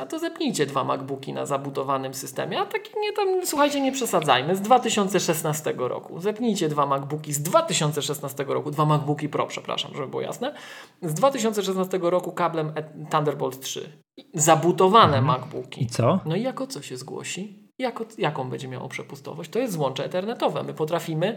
[0.00, 4.56] A to zepnijcie dwa MacBooki na zabudowanym systemie, a taki nie tam, słuchajcie, nie przesadzajmy,
[4.56, 6.20] z 2016 roku.
[6.20, 10.54] Zepnijcie dwa MacBooki z 2016 roku, dwa MacBooki Pro, przepraszam, żeby było jasne,
[11.02, 12.72] z 2016 roku kablem
[13.10, 13.92] Thunderbolt 3.
[14.34, 15.24] Zabutowane mhm.
[15.24, 15.82] MacBooki.
[15.82, 16.20] I co?
[16.24, 17.57] No i jako co się zgłosi?
[17.78, 19.50] Jako, jaką będzie miało przepustowość?
[19.50, 20.62] To jest złącze ethernetowe.
[20.62, 21.36] My potrafimy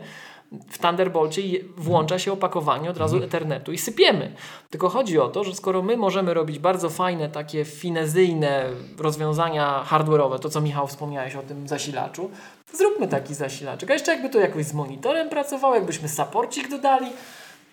[0.69, 1.41] w Thunderbolcie
[1.77, 3.29] włącza się opakowanie od razu mhm.
[3.29, 4.31] Ethernetu i sypiemy.
[4.69, 10.39] Tylko chodzi o to, że skoro my możemy robić bardzo fajne, takie finezyjne rozwiązania hardware'owe,
[10.39, 12.31] to co Michał wspomniałeś o tym zasilaczu,
[12.73, 13.89] zróbmy taki zasilaczek.
[13.89, 17.07] A jeszcze jakby to jakoś z monitorem pracowało, jakbyśmy saporcik dodali,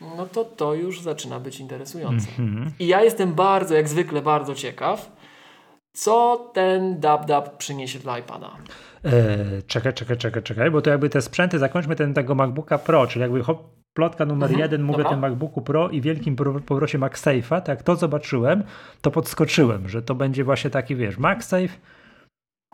[0.00, 2.26] no to to już zaczyna być interesujące.
[2.38, 2.70] Mm -hmm.
[2.78, 5.17] I ja jestem bardzo, jak zwykle, bardzo ciekaw,
[5.92, 8.50] co ten DubDub przyniesie dla iPada.
[9.04, 13.06] Eee, czekaj, czekaj, czekaj, czekaj, bo to jakby te sprzęty, zakończmy ten tego MacBooka Pro,
[13.06, 13.42] czyli jakby
[13.94, 16.36] plotka numer mhm, jeden, mówię o tym MacBooku Pro i wielkim
[16.66, 18.64] powrocie MagSafe'a, tak jak to zobaczyłem,
[19.00, 21.78] to podskoczyłem, że to będzie właśnie taki, wiesz, MagSafe,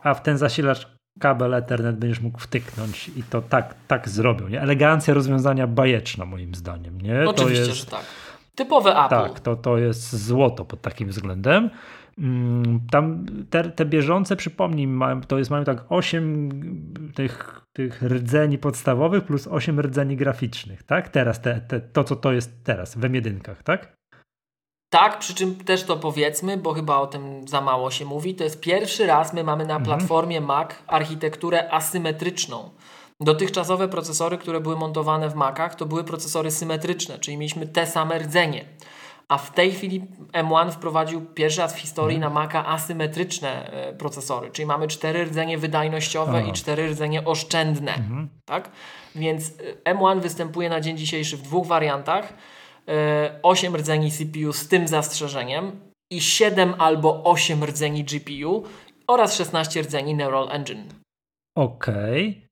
[0.03, 4.49] a w ten zasilacz kabel Ethernet będziesz mógł wtyknąć i to tak, tak zrobią.
[4.49, 4.61] Nie?
[4.61, 7.01] Elegancja rozwiązania bajeczna moim zdaniem.
[7.01, 7.29] Nie?
[7.29, 8.05] Oczywiście, jest, że tak.
[8.55, 9.09] Typowe Apple.
[9.09, 11.71] Tak, to, to jest złoto pod takim względem.
[12.19, 18.59] Mm, tam te, te bieżące, przypomnij, mają, to jest, mają tak 8 tych, tych rdzeni
[18.59, 21.09] podstawowych plus 8 rdzeni graficznych, tak?
[21.09, 23.97] Teraz te, te, to, co to jest teraz, w M1, tak?
[24.93, 28.45] Tak, przy czym też to powiedzmy, bo chyba o tym za mało się mówi, to
[28.45, 29.85] jest pierwszy raz my mamy na mhm.
[29.85, 32.71] platformie Mac architekturę asymetryczną.
[33.21, 38.19] Dotychczasowe procesory, które były montowane w Macach, to były procesory symetryczne, czyli mieliśmy te same
[38.19, 38.65] rdzenie.
[39.29, 44.51] A w tej chwili M1 wprowadził pierwszy raz w historii na Maca asymetryczne e, procesory,
[44.51, 46.49] czyli mamy cztery rdzenie wydajnościowe Aha.
[46.49, 47.95] i cztery rdzenie oszczędne.
[47.95, 48.29] Mhm.
[48.45, 48.71] Tak?
[49.15, 49.53] Więc
[49.85, 52.33] e, M1 występuje na dzień dzisiejszy w dwóch wariantach.
[53.43, 58.65] 8 e, rdzeni CPU z tym zastrzeżeniem i 7 albo 8 rdzeni GPU
[59.07, 60.85] oraz 16 rdzeni Neural Engine.
[61.57, 62.29] Okej.
[62.29, 62.45] Okay.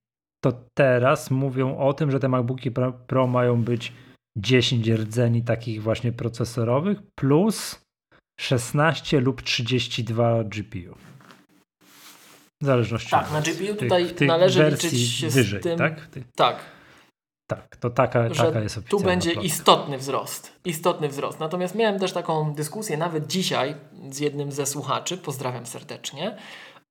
[0.44, 2.70] To teraz mówią o tym, że te MacBooki
[3.06, 3.92] Pro mają być
[4.36, 7.80] 10 rdzeni takich właśnie procesorowych plus
[8.40, 10.96] 16 lub 32 GPU.
[12.62, 15.78] W zależności tak, od na GPU tutaj tych, tych należy liczyć się wyżej, z tym.
[15.78, 16.08] Tak?
[16.36, 16.56] tak.
[17.46, 19.46] Tak, to taka, taka jest oficjalna Tu będzie plotka.
[19.46, 20.52] istotny wzrost.
[20.64, 21.40] Istotny wzrost.
[21.40, 23.74] Natomiast miałem też taką dyskusję nawet dzisiaj
[24.10, 26.36] z jednym ze słuchaczy, pozdrawiam serdecznie,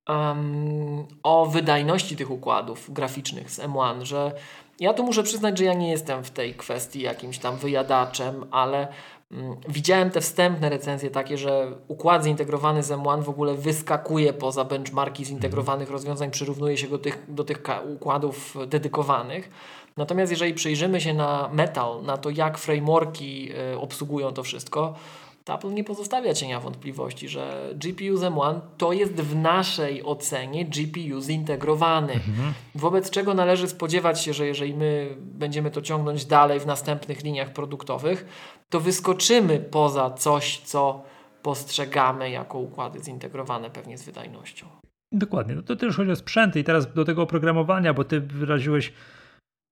[0.10, 4.32] um, o wydajności tych układów graficznych z M1, że
[4.82, 8.88] ja tu muszę przyznać, że ja nie jestem w tej kwestii jakimś tam wyjadaczem, ale
[9.32, 14.66] mm, widziałem te wstępne recenzje takie, że układ zintegrowany z M1 w ogóle wyskakuje poza
[14.66, 17.64] benchmarki zintegrowanych rozwiązań, przyrównuje się do tych, do tych
[17.94, 19.50] układów dedykowanych.
[19.98, 24.94] Natomiast jeżeli przyjrzymy się na Metal, na to jak frameworki y, obsługują to wszystko,
[25.46, 31.22] Apple nie pozostawia cienia wątpliwości, że GPU z M1 to jest w naszej ocenie GPU
[31.22, 32.14] zintegrowany.
[32.14, 32.54] Mhm.
[32.76, 37.54] Wobec czego należy spodziewać się, że jeżeli my będziemy to ciągnąć dalej w następnych liniach
[37.54, 38.26] produktowych,
[38.70, 41.04] to wyskoczymy poza coś, co
[41.42, 44.66] postrzegamy jako układy zintegrowane pewnie z wydajnością.
[45.12, 45.56] Dokładnie.
[45.56, 48.94] No to też chodzi o sprzęty i teraz do tego oprogramowania, bo ty wyraziłeś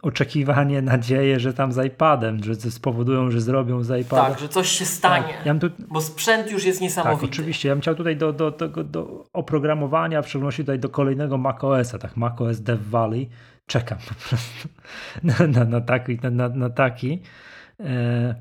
[0.01, 4.31] oczekiwanie, nadzieję, że tam z iPadem, że spowodują, że zrobią z iPadem.
[4.31, 5.45] Tak, że coś się stanie, tak.
[5.45, 5.69] ja tu...
[5.87, 7.21] bo sprzęt już jest niesamowity.
[7.21, 7.69] Tak, oczywiście.
[7.69, 11.97] Ja bym chciał tutaj do, do, do, do oprogramowania, w szczególności tutaj do kolejnego macOSa,
[11.97, 13.29] tak macOS Dev Valley.
[13.65, 14.69] Czekam po prostu
[15.23, 16.19] na, na, na taki.
[16.23, 17.19] Na, na, na taki.
[17.79, 18.35] E,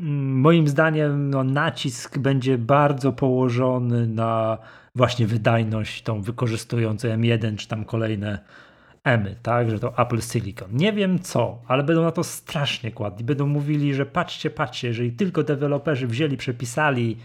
[0.00, 4.58] moim zdaniem no, nacisk będzie bardzo położony na
[4.94, 8.38] właśnie wydajność tą wykorzystującą M1 czy tam kolejne
[9.04, 10.68] Emy, tak, że to Apple Silicon.
[10.72, 13.24] Nie wiem co, ale będą na to strasznie kładli.
[13.24, 17.18] Będą mówili, że patrzcie, patrzcie, jeżeli tylko deweloperzy wzięli, przepisali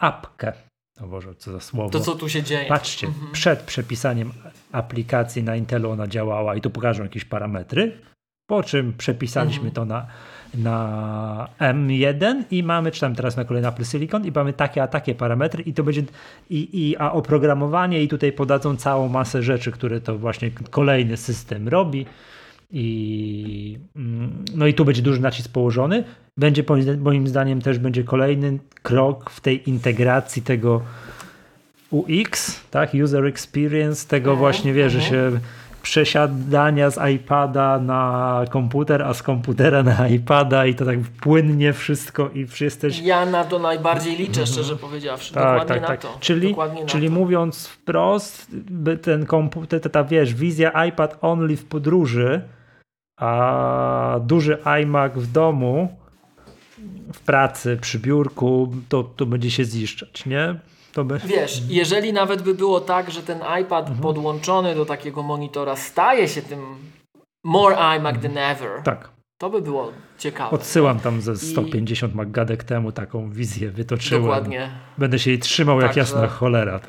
[0.00, 0.52] apkę,
[1.00, 1.90] o Boże, co za słowo.
[1.90, 2.68] To co tu się dzieje?
[2.68, 3.32] Patrzcie, mhm.
[3.32, 4.32] przed przepisaniem
[4.72, 7.98] aplikacji na Intelu ona działała i tu pokażą jakieś parametry,
[8.46, 9.74] po czym przepisaliśmy mhm.
[9.74, 10.06] to na
[10.54, 14.86] na M1 i mamy, czy tam teraz na kolejny Apple Silicon i mamy takie a
[14.86, 16.02] takie parametry i to będzie
[16.50, 21.68] i, i a oprogramowanie i tutaj podadzą całą masę rzeczy, które to właśnie kolejny system
[21.68, 22.06] robi
[22.72, 26.04] i mm, no i tu będzie duży nacisk położony.
[26.36, 26.64] Będzie
[26.98, 30.82] moim zdaniem też będzie kolejny krok w tej integracji tego
[31.90, 35.32] UX, tak, user experience, tego mhm, właśnie wie, że mhm.
[35.32, 35.40] się
[35.82, 42.30] przesiadania z iPada na komputer, a z komputera na iPada i to tak płynnie wszystko
[42.34, 42.98] i jesteś...
[42.98, 44.46] Ja na to najbardziej liczę, mhm.
[44.46, 45.34] szczerze powiedziawszy.
[45.34, 46.00] Tak, Dokładnie tak, na tak.
[46.00, 46.16] to.
[46.20, 48.50] Czyli, Dokładnie czyli mówiąc wprost,
[49.02, 52.40] ten komputer, ta, ta wiesz, wizja iPad only w podróży,
[53.16, 55.96] a duży iMac w domu,
[57.12, 60.54] w pracy, przy biurku, to, to będzie się ziszczać, nie?
[60.92, 61.18] To by...
[61.24, 64.00] Wiesz, jeżeli nawet by było tak, że ten iPad mhm.
[64.00, 66.60] podłączony do takiego monitora staje się tym
[67.44, 68.82] more iMac than ever.
[68.84, 69.08] Tak.
[69.38, 70.50] To by było ciekawe.
[70.50, 72.64] Odsyłam tam ze 150 I...
[72.66, 74.22] Temu taką wizję wytoczyłem.
[74.22, 74.70] Dokładnie.
[74.98, 76.80] Będę się jej trzymał jak jasna cholera.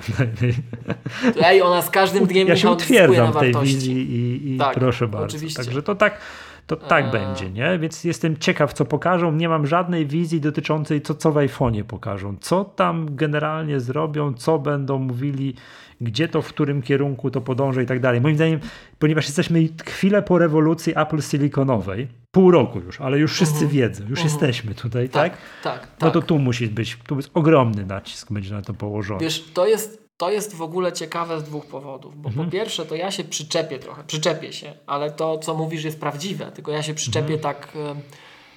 [1.43, 5.07] Ej, ona z każdym dniem Ja się utwierdzam w tej wizji i, i tak, proszę
[5.07, 5.25] bardzo.
[5.25, 5.63] Oczywiście.
[5.63, 6.19] Także to tak
[6.67, 7.79] to tak będzie, nie?
[7.79, 9.31] Więc jestem ciekaw, co pokażą.
[9.31, 12.37] Nie mam żadnej wizji dotyczącej, co, co w iPhone'ie pokażą.
[12.41, 15.55] Co tam generalnie zrobią, co będą mówili,
[16.01, 18.21] gdzie to, w którym kierunku to podąży i tak dalej.
[18.21, 18.59] Moim zdaniem,
[18.99, 23.71] ponieważ jesteśmy chwilę po rewolucji Apple Siliconowej, pół roku już, ale już wszyscy uh mhm.
[23.71, 23.75] -huh.
[23.75, 24.27] wiedzą, już uh mhm.
[24.27, 24.31] -huh.
[24.31, 25.37] jesteśmy tutaj, tak?
[25.63, 25.87] Tak, tak.
[26.01, 26.27] No to tak.
[26.27, 29.19] tu musi być, tu jest ogromny nacisk będzie na to położony.
[29.19, 32.21] Wiesz, to jest to jest w ogóle ciekawe z dwóch powodów.
[32.21, 32.45] Bo Mhm.
[32.45, 36.51] po pierwsze, to ja się przyczepię trochę, przyczepię się, ale to, co mówisz, jest prawdziwe,
[36.51, 37.39] tylko ja się przyczepię Mhm.
[37.39, 37.95] tak, e,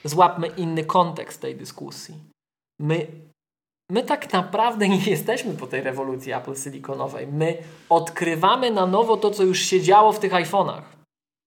[0.08, 2.14] złapmy inny kontekst tej dyskusji.
[2.80, 3.06] My,
[3.90, 7.26] my tak naprawdę nie jesteśmy po tej rewolucji Apple silikonowej.
[7.26, 10.82] My odkrywamy na nowo to, co już się działo w tych iPhone'ach.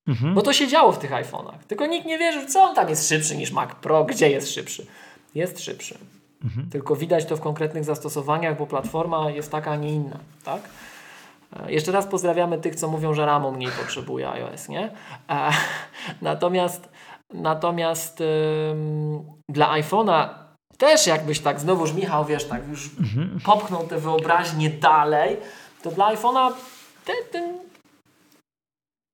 [0.07, 0.33] Mhm.
[0.33, 1.57] Bo to się działo w tych iPhone'ach.
[1.67, 4.85] Tylko nikt nie wierzy, co on tam jest szybszy niż Mac Pro, gdzie jest szybszy.
[5.35, 5.97] Jest szybszy.
[6.71, 10.17] Tylko widać to w konkretnych zastosowaniach, bo platforma jest taka, a nie inna.
[10.43, 10.61] Tak?
[11.55, 14.91] E, Jeszcze raz pozdrawiamy tych, co mówią, że RAMu mniej potrzebuje iOS, nie?
[15.29, 15.51] E,
[16.21, 16.89] natomiast
[17.33, 20.29] natomiast ym, dla iPhone'a
[20.77, 22.89] też jakbyś tak, znowuż Michał, wiesz, tak już
[23.45, 25.37] popchnął tę wyobraźnię dalej,
[25.83, 26.51] to dla iPhone'a
[27.05, 27.57] ten, ten,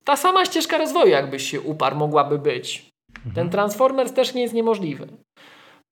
[0.04, 2.90] ta sama ścieżka rozwoju, jakbyś się uparł, mogłaby być.
[3.36, 5.08] Ten Transformers też nie jest niemożliwy.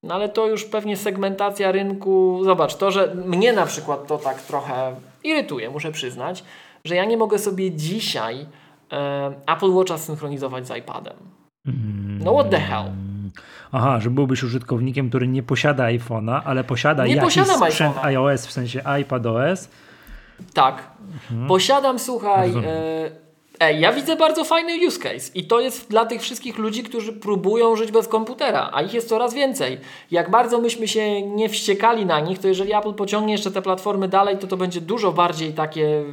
[0.04, 2.40] No ale to już pewnie segmentacja rynku.
[2.44, 4.94] Zobacz, to, że mnie na przykład to tak trochę
[5.24, 6.44] irytuje, muszę przyznać,
[6.84, 8.46] że ja nie mogę sobie dzisiaj
[8.92, 11.16] e, Apple Watcha synchronizować z iPadem.
[12.20, 12.84] No what the hell?
[13.72, 18.04] Aha, że byłbyś użytkownikiem, który nie posiada iPhone'a, ale posiada Nie jakiś posiadam sprzęt iPhone'a.
[18.06, 19.68] iOS, w sensie iPadOS.
[20.54, 20.82] Tak.
[21.48, 22.50] Posiadam, słuchaj.
[22.50, 23.23] E,
[23.60, 27.76] ja widzę bardzo fajny use case i to jest dla tych wszystkich ludzi, którzy próbują
[27.76, 29.80] żyć bez komputera, a ich jest coraz więcej.
[30.10, 34.08] Jak bardzo myśmy się nie wściekali na nich, to jeżeli Apple pociągnie jeszcze te platformy
[34.08, 36.04] dalej, to to będzie dużo bardziej takie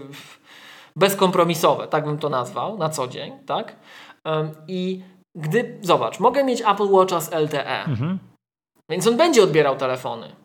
[0.96, 3.76] bezkompromisowe, tak bym to nazwał, na co dzień, tak?
[4.68, 5.02] I
[5.36, 8.20] gdy, zobacz, mogę mieć Apple Watcha z LTE, Mhm.
[8.90, 10.36] więc on będzie odbierał telefony.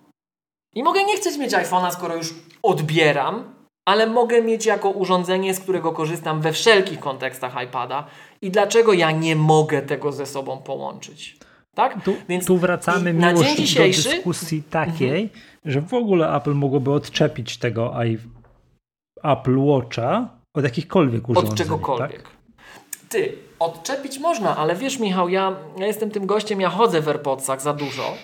[0.75, 3.56] I mogę nie chcieć mieć iPhone'a, skoro już odbieram,
[3.87, 8.07] ale mogę mieć jako urządzenie, z którego korzystam we wszelkich kontekstach iPada.
[8.43, 11.37] I dlaczego ja nie mogę tego ze sobą połączyć?
[11.75, 12.05] Tak?
[12.05, 14.13] Tu, Więc tu wracamy na miłość dzień dzisiejszy Mhm.
[14.17, 15.31] do dyskusji takiej,
[15.65, 17.95] że w ogóle Apple mogłoby odczepić tego
[19.25, 21.53] Apple Watcha od jakichkolwiek urządzeń.
[21.53, 22.23] od czegokolwiek.
[22.23, 22.31] Tak?
[23.09, 27.63] Ty, odczepić można, ale wiesz Michał, ja, ja jestem tym gościem, ja chodzę w AirPodsach
[27.63, 28.15] za dużo,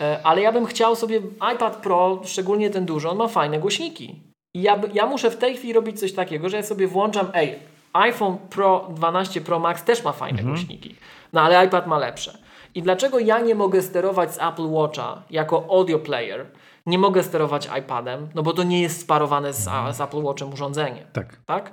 [0.00, 1.20] e, ale ja bym chciał sobie,
[1.54, 4.22] iPad Pro, szczególnie ten duży, on ma fajne głośniki.
[4.54, 7.58] I ja, ja muszę w tej chwili robić coś takiego, że ja sobie włączam, ej,
[7.92, 10.94] iPhone Pro 12 Pro Max też ma fajne głośniki,
[11.32, 12.38] no ale iPad ma lepsze.
[12.74, 16.46] I dlaczego ja nie mogę sterować z Apple Watcha jako audio player,
[16.86, 21.06] nie mogę sterować iPadem, no bo to nie jest sparowane z, z Apple Watchem urządzenie
[21.12, 21.36] Tak.
[21.46, 21.72] tak?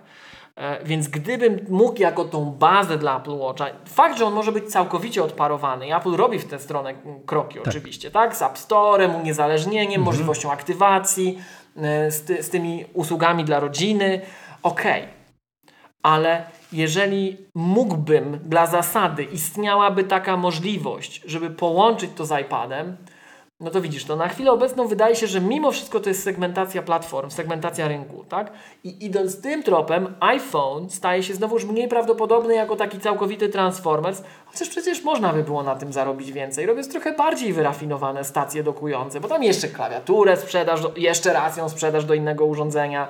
[0.55, 4.65] E, Więc gdybym mógł jako tą bazę dla Apple Watcha, fakt, że on może być
[4.65, 6.93] całkowicie odparowany, i Apple robi w tę stronę
[7.25, 8.35] kroki oczywiście, tak?
[8.35, 11.39] Z App Store'em, uniezależnieniem, możliwością aktywacji,
[12.09, 14.21] z, ty, z tymi usługami dla rodziny,
[14.63, 15.03] okej.
[16.03, 22.97] Ale jeżeli mógłbym dla zasady, istniałaby taka możliwość, żeby połączyć to z iPadem,
[23.59, 26.81] no to widzisz, to na chwilę obecną wydaje się, że mimo wszystko to jest segmentacja
[26.81, 28.51] platform, segmentacja rynku, tak?
[28.83, 34.69] I idąc tym tropem, iPhone staje się znowuż mniej prawdopodobny jako taki całkowity Transformers, chociaż
[34.69, 39.27] przecież można by było na tym zarobić więcej, robiąc trochę bardziej wyrafinowane stacje dokujące, bo
[39.27, 43.07] tam jeszcze klawiaturę sprzedasz, do, jeszcze raz ją sprzedasz do innego urządzenia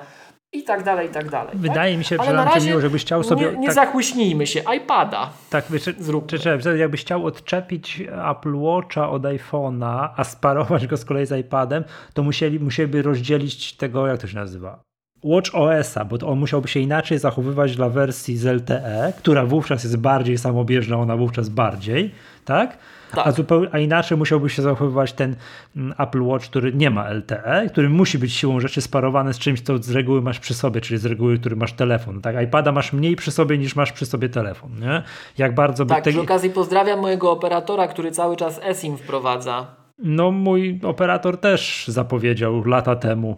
[0.58, 1.52] i tak dalej, i tak dalej.
[1.54, 1.98] Wydaje tak?
[1.98, 3.46] mi się, razie Miło, żebyś chciał sobie...
[3.52, 5.30] Nie, nie tak, zachłyśnijmy się, iPada.
[5.50, 6.28] tak, wiesz, zróbmy.
[6.28, 11.32] czy, czy, jakbyś chciał odczepić Apple Watcha od iPhone'a, a sparować go z kolei z
[11.32, 11.84] iPadem,
[12.14, 14.80] to musieli, musieliby rozdzielić tego, jak to się nazywa?
[15.22, 19.84] Watch OS-a, bo to on musiałby się inaczej zachowywać dla wersji z LTE, która wówczas
[19.84, 22.78] jest bardziej samobieżna, ona wówczas bardziej, tak?
[23.16, 23.26] Tak.
[23.26, 25.36] A, zupełnie, a inaczej musiałby się zachowywać ten
[25.76, 29.60] mm, Apple Watch, który nie ma LTE, który musi być siłą rzeczy sparowany z czymś,
[29.60, 32.20] co z reguły masz przy sobie, czyli z reguły, który masz telefon.
[32.20, 34.70] Tak, iPada masz mniej przy sobie niż masz przy sobie telefon.
[34.80, 35.02] Nie?
[35.38, 39.66] Jak bardzo by Tak, te- przy okazji pozdrawiam mojego operatora, który cały czas eSIM wprowadza.
[39.98, 43.36] No, mój operator też zapowiedział lata temu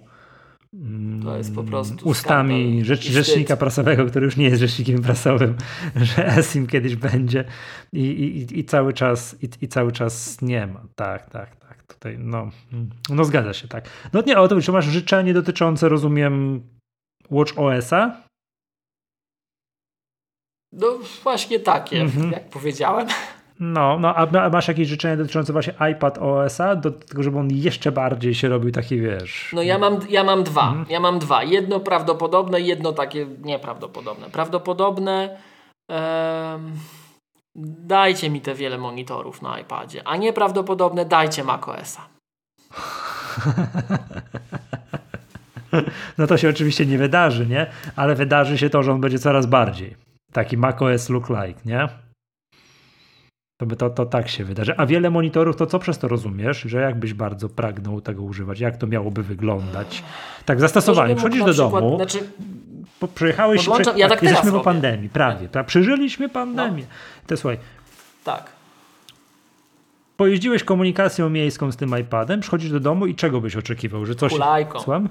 [1.22, 5.56] To jest po prostu ustami rzecz, rzecznika prasowego, który już nie jest rzecznikiem prasowym,
[5.96, 7.44] że ESIM kiedyś będzie
[7.92, 10.82] i, i, i cały czas i, i cały czas nie ma.
[10.96, 11.82] Tak, tak, tak.
[11.86, 12.50] Tutaj no,
[13.10, 13.88] no zgadza się, tak.
[14.12, 16.62] No nie, o to czy masz życzenie dotyczące, rozumiem,
[17.30, 18.22] Watch OS-a?
[20.72, 22.32] No właśnie takie, Mhm.
[22.32, 23.08] jak powiedziałem.
[23.60, 27.92] No, no a masz jakieś życzenie dotyczące właśnie iPad OS-a, do tego, żeby on jeszcze
[27.92, 29.50] bardziej się robił taki, wiesz...
[29.52, 30.68] No ja mam, ja mam dwa.
[30.68, 30.86] Mhm.
[30.90, 31.42] Ja mam dwa.
[31.42, 34.30] Jedno prawdopodobne, jedno takie nieprawdopodobne.
[34.30, 35.38] Prawdopodobne
[35.90, 36.72] em,
[37.84, 42.02] dajcie mi te wiele monitorów na iPadzie, a nieprawdopodobne dajcie macOSa.
[46.18, 47.66] No to się oczywiście nie wydarzy, nie?
[47.96, 49.96] Ale wydarzy się to, że on będzie coraz bardziej.
[50.32, 51.88] Taki macOS look like, nie?
[53.58, 54.74] To, to, to tak się wydarzy.
[54.76, 56.60] A wiele monitorów, to co przez to rozumiesz?
[56.60, 58.60] Że jakbyś bardzo pragnął tego używać?
[58.60, 60.02] Jak to miałoby wyglądać?
[60.44, 61.14] Tak, w zastosowaniu.
[61.16, 62.18] Przychodzisz do przykład, domu, Znaczy,
[63.00, 65.48] po, przyjechałeś, Podłączam- przy, ja tak jesteśmy teraz po pandemii, prawie.
[65.48, 66.84] pra- Przeżyliśmy pandemię.
[67.26, 67.58] To słuchaj,
[68.24, 68.52] tak.
[70.16, 74.06] pojeździłeś komunikacją miejską z tym iPadem, przychodzisz do domu i czego byś oczekiwał?
[74.06, 74.32] Że coś...
[74.32, 74.80] Hulajką.
[74.80, 75.08] Słucham?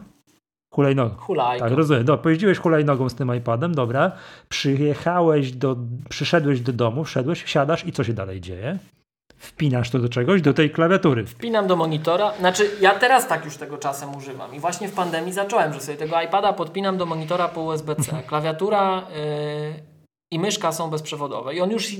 [0.78, 1.16] Hulajnogą.
[1.16, 1.66] Hulajką.
[1.66, 2.04] Tak, rozumiem.
[2.08, 4.12] No, pojeździłeś hulajnogą z tym iPadem, dobra.
[4.49, 5.76] Przyjechałeś do,
[6.10, 8.78] przyszedłeś do domu, wszedłeś, wsiadasz i co się dalej dzieje?
[9.38, 11.26] Wpinasz to do czegoś, do tej klawiatury.
[11.26, 12.34] Wpinam do monitora.
[12.40, 14.56] Znaczy, ja teraz tak już tego czasem używam.
[14.56, 18.24] I właśnie w pandemii zacząłem, że sobie tego iPada podpinam do monitora po USB-C.
[18.28, 19.84] Klawiatura yy,
[20.32, 21.56] i myszka są bezprzewodowe.
[21.56, 21.91] I on już.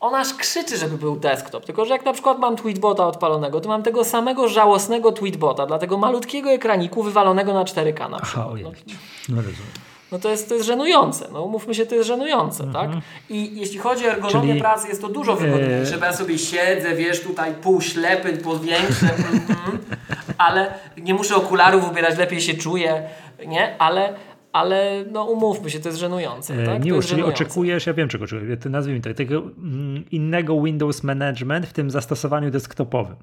[0.00, 1.64] On aż krzyczy, żeby był desktop.
[1.64, 5.78] Tylko, że jak na przykład mam tweetbota odpalonego, to mam tego samego żałosnego tweetbota dla
[5.78, 8.46] tego malutkiego ekraniku wywalonego na 4K na Aha, przykład.
[8.62, 8.70] No,
[9.28, 9.56] No rozumiem.
[10.12, 11.28] no to jest, to jest żenujące.
[11.32, 12.90] No umówmy się, to jest żenujące, tak?
[13.30, 16.94] I jeśli chodzi o ergonomię Czyli- pracy, jest to dużo wygodniejsze, bo ja sobie siedzę,
[16.96, 19.78] wiesz, tutaj półślepy, powiększę, mhm,
[20.38, 23.02] ale nie muszę okularów ubierać, lepiej się czuję,
[23.46, 23.76] nie?
[23.78, 24.14] Ale,
[24.52, 26.68] ale no umówmy się, to jest żenujące, tak?
[26.68, 27.44] E, To Miłosz, czyli żenujące.
[27.44, 31.90] oczekujesz, ja wiem czego oczekuję, ty nazwijmy to, tego mm, innego Windows Management w tym
[31.90, 33.16] zastosowaniu desktopowym.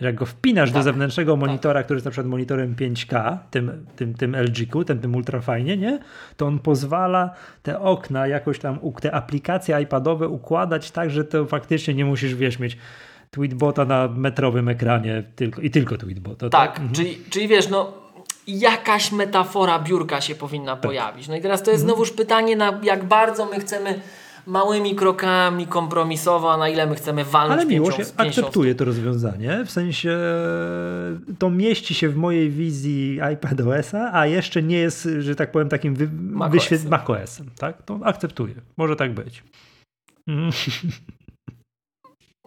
[0.00, 4.14] Jak go wpinasz do Tak, zewnętrznego monitora, który jest na przykład monitorem 5K, tym, tym,
[4.14, 5.98] tym LG-ku, tym, tym ultrafajnie, nie?
[6.36, 7.30] To on pozwala
[7.62, 12.58] te okna jakoś tam, te aplikacje iPadowe układać tak, że to faktycznie nie musisz, wiesz,
[12.58, 12.78] mieć
[13.30, 16.48] tweetbota na metrowym ekranie tylko, i tylko tweetbota.
[16.48, 18.03] Tak, czyli, czyli wiesz, no
[18.46, 20.80] jakaś metafora biurka się powinna Tak.
[20.82, 21.28] pojawić.
[21.28, 21.96] No i teraz to jest Mhm.
[21.96, 24.00] znowuż pytanie, na jak bardzo my chcemy
[24.46, 29.64] małymi krokami kompromisowo, a na ile my chcemy walnąć Ale miłość, pięcią, akceptuję to rozwiązanie,
[29.66, 30.18] w sensie
[31.38, 35.94] to mieści się w mojej wizji iPadOS-a, a jeszcze nie jest, że tak powiem, takim
[35.94, 36.78] wy, macOS-em.
[36.78, 37.82] wyświe- macOS-em, tak?
[37.82, 39.42] To akceptuję, może tak być.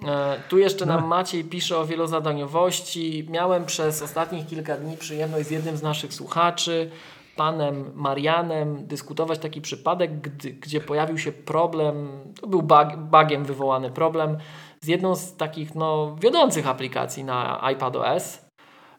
[0.02, 0.19] Mhm.
[0.40, 1.07] E, Tu jeszcze nam No.
[1.07, 3.28] Maciej pisze o wielozadaniowości.
[3.30, 6.91] Miałem przez ostatnich kilka dni przyjemność z jednym z naszych słuchaczy,
[7.36, 12.10] panem Marianem, dyskutować taki przypadek, gdy, gdzie pojawił się problem,
[12.41, 14.38] to był bug, bugiem wywołany problem,
[14.82, 18.45] z jedną z takich no, wiodących aplikacji na iPadOS.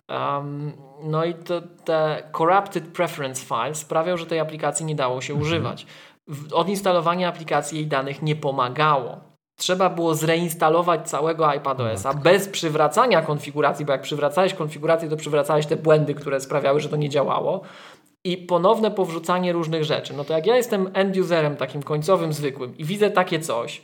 [0.09, 0.73] Um,
[1.03, 5.87] no i to, te corrupted preference files sprawiał, że tej aplikacji nie dało się używać.
[6.29, 9.20] W- Odinstalowanie aplikacji jej danych nie pomagało.
[9.59, 15.76] Trzeba było zreinstalować całego iPadOS-a bez przywracania konfiguracji, bo jak przywracałeś konfigurację, to przywracałeś te
[15.76, 17.60] błędy, które sprawiały, że to nie działało.
[18.24, 20.14] I ponowne powrzucanie różnych rzeczy.
[20.14, 23.82] No to jak ja jestem end-userem takim końcowym, zwykłym i widzę takie coś,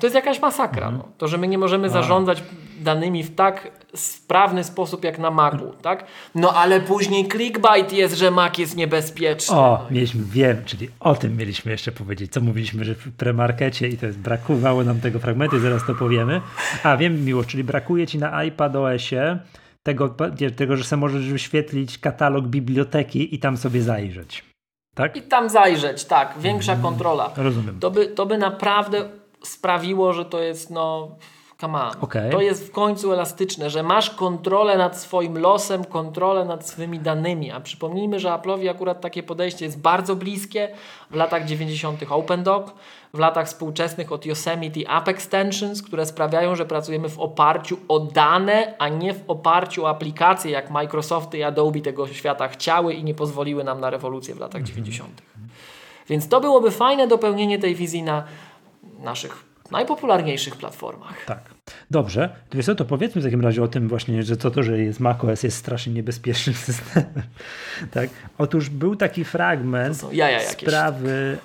[0.00, 0.90] to jest jakaś masakra.
[0.90, 1.08] No.
[1.18, 2.42] To, że my nie możemy zarządzać
[2.80, 6.04] danymi w tak sprawny sposób jak na Macu, tak?
[6.34, 9.56] No ale później clickbait jest, że Mac jest niebezpieczny.
[9.56, 13.96] O, mieliśmy, wiem, czyli o tym mieliśmy jeszcze powiedzieć, co mówiliśmy, że w premarkecie i
[13.96, 16.40] to jest, brakowało nam tego fragmentu, i zaraz to powiemy.
[16.82, 19.38] A wiem, miło, czyli brakuje ci na iPadOSie
[19.82, 20.14] tego,
[20.56, 24.44] tego że sobie możesz wyświetlić katalog biblioteki i tam sobie zajrzeć.
[24.94, 25.16] Tak?
[25.16, 27.30] I tam zajrzeć, tak, większa kontrola.
[27.36, 27.80] Rozumiem.
[27.80, 29.08] To by, to by naprawdę
[29.42, 31.08] sprawiło, że to jest no
[31.60, 31.92] come on.
[32.00, 32.30] Okej.
[32.30, 37.50] To jest w końcu elastyczne, że masz kontrolę nad swoim losem, kontrolę nad swoimi danymi.
[37.50, 40.68] A przypomnijmy, że Apple'owi akurat takie podejście jest bardzo bliskie.
[41.10, 42.00] W latach 90.
[42.10, 42.72] OpenDoc,
[43.14, 48.74] w latach współczesnych od Yosemite App Extensions, które sprawiają, że pracujemy w oparciu o dane,
[48.78, 53.14] a nie w oparciu o aplikacje, jak Microsoft i Adobe tego świata chciały i nie
[53.14, 55.22] pozwoliły nam na rewolucję w latach 90.
[56.08, 58.24] Więc to byłoby fajne dopełnienie tej wizji na
[59.00, 61.24] naszych najpopularniejszych platformach.
[61.26, 61.54] Tak.
[61.90, 64.62] Dobrze, to wiesz co, to powiedzmy w takim razie o tym właśnie, że co to,
[64.62, 67.22] że jest macOS jest strasznie niebezpiecznym systemem.
[67.90, 68.10] tak.
[68.38, 70.68] Otóż był taki fragment To są jaja jakieś.
[70.68, 71.38] sprawy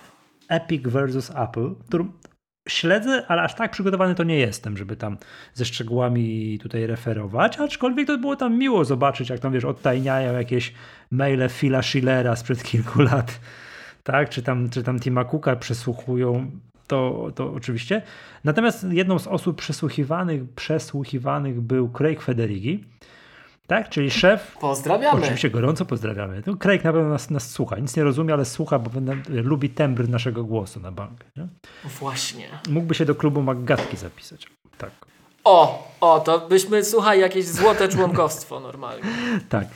[0.50, 2.12] Epic versus Apple, którą
[2.70, 5.18] śledzę, ale aż tak przygotowany to nie jestem, żeby tam
[5.54, 10.74] ze szczegółami tutaj referować, aczkolwiek to było tam miło zobaczyć, jak tam wiesz, odtajniają jakieś
[11.12, 13.40] maile Phila Schillera sprzed kilku lat,
[14.04, 16.52] tak, czy tam, czy tam Tima Cooka przesłuchują,
[16.88, 18.02] to, to oczywiście.
[18.44, 22.84] Natomiast jedną z osób przesłuchiwanych, przesłuchiwanych był Craig Federighi,
[23.68, 25.22] tak, czyli szef Pozdrawiamy.
[25.22, 26.44] Oczywiście gorąco pozdrawiamy.
[26.46, 27.80] No, Craig na pewno nas, nas słucha.
[27.80, 31.26] Nic nie rozumie, ale słucha, bo na- lubi tembr naszego głosu na bank.
[31.38, 31.48] Nie?
[32.00, 32.48] Właśnie.
[32.70, 34.48] Mógłby się do klubu Maggatki zapisać.
[34.78, 34.92] Tak,
[35.44, 39.04] O, o, to byśmy, słuchaj, jakieś złote członkostwo normalnie.
[39.50, 39.68] tak.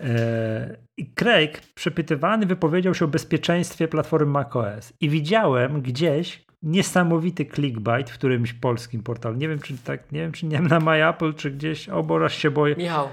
[0.00, 4.92] E, I Craig, przepytywany, wypowiedział się o bezpieczeństwie platformy macOS.
[5.00, 9.36] I widziałem gdzieś niesamowity clickbait w którymś polskim portalu.
[9.36, 12.50] Nie wiem, czy tak, nie wiem, czy nie na MyApple, czy gdzieś, o, bo się
[12.50, 12.76] boję.
[12.76, 13.08] Michał,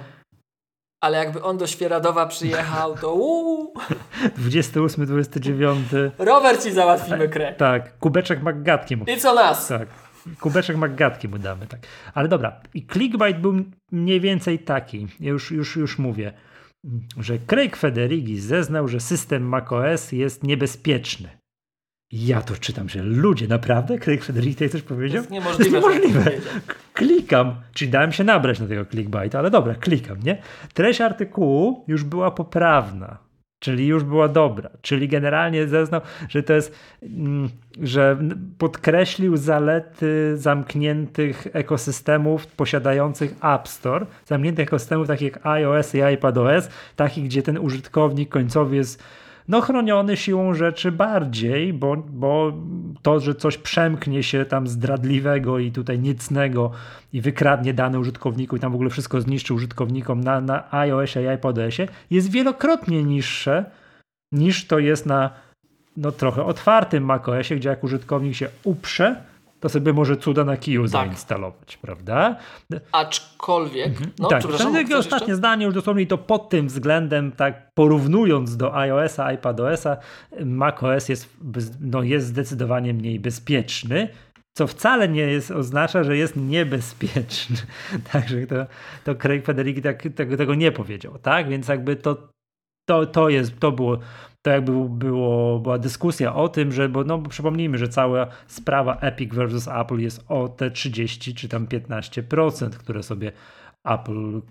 [1.02, 3.74] ale jakby on do Świeradowa przyjechał, to uuu,
[4.38, 5.88] 28, 29.
[6.18, 7.54] rower ci załatwimy krę.
[7.58, 9.12] Tak, kubeczek Maggatki mógł.
[9.12, 9.68] I co nas?
[9.68, 9.88] Tak.
[10.40, 11.80] kubeczek magatki mu damy, tak.
[12.14, 13.54] Ale dobra, i clickbait był
[13.92, 16.34] mniej więcej taki, już, już, już mówię,
[17.18, 21.41] że Craig Federighi zeznał, że system macOS jest niebezpieczny.
[22.12, 24.00] Ja to czytam, że ludzie, naprawdę?
[24.00, 25.16] Craig Federighi tutaj coś powiedział?
[25.16, 25.82] To jest niemożliwe.
[25.82, 26.32] To jest niemożliwe.
[26.94, 30.42] Klikam, czyli dałem się nabrać na tego clickbaita, ale dobra, klikam, nie?
[30.74, 33.18] Treść artykułu już była poprawna
[33.62, 34.70] czyli już była dobra.
[34.82, 37.50] Czyli generalnie zeznał, że to jest, mm,
[37.82, 38.18] że
[38.58, 47.24] podkreślił zalety zamkniętych ekosystemów posiadających App Store, zamkniętych ekosystemów takich jak iOS i iPadOS, takich,
[47.24, 49.04] gdzie ten użytkownik końcowy jest
[49.48, 52.54] no chroniony siłą rzeczy bardziej, bo, bo
[53.02, 56.72] to, że coś przemknie się tam zdradliwego i tutaj niecnego
[57.14, 61.28] i wykradnie dane użytkowniku i tam w ogóle wszystko zniszczy użytkownikom na, na iOSie i
[61.28, 63.66] iPadOSie jest wielokrotnie niższe
[64.32, 65.30] niż to jest na
[65.98, 69.31] no trochę otwartym macOSie, gdzie jak użytkownik się uprze,
[69.62, 70.90] to sobie może cuda na kiju tak.
[70.90, 72.36] zainstalować, prawda?
[72.92, 74.12] Aczkolwiek, mhm.
[74.20, 74.44] no, tak,
[74.74, 75.36] takie ostatnie jeszcze?
[75.36, 79.98] zdanie już dosłownie to pod tym względem, tak porównując do iOS-a, iPadOS-a,
[80.46, 81.38] macOS jest,
[81.82, 84.08] no, jest zdecydowanie mniej bezpieczny,
[84.58, 87.58] co wcale nie jest, oznacza, że jest niebezpieczny.
[88.12, 88.56] Także to,
[89.04, 91.50] to Craig Federighi tak, tego, tego nie powiedział, tak?
[91.50, 92.28] Więc jakby to,
[92.90, 94.00] to, to jest, to było
[94.42, 99.34] to jakby było, była dyskusja o tym, że, bo no przypomnijmy, że cała sprawa Epic
[99.34, 103.32] versus Apple jest o te 30 czy tam 15%, które sobie
[103.84, 104.42] Apple,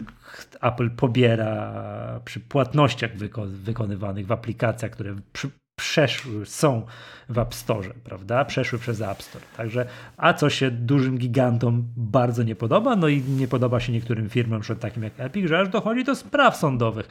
[0.61, 5.51] Apple pobiera przy płatnościach wyko wykonywanych w aplikacjach, które przy,
[5.81, 6.87] przeszły, są
[7.29, 8.45] w App Store, prawda?
[8.45, 9.45] Przeszły przez App Store.
[9.57, 9.87] Także,
[10.17, 14.61] a co się dużym gigantom bardzo nie podoba, no i nie podoba się niektórym firmom,
[14.61, 17.09] przed takim jak Epic, że aż dochodzi do spraw sądowych.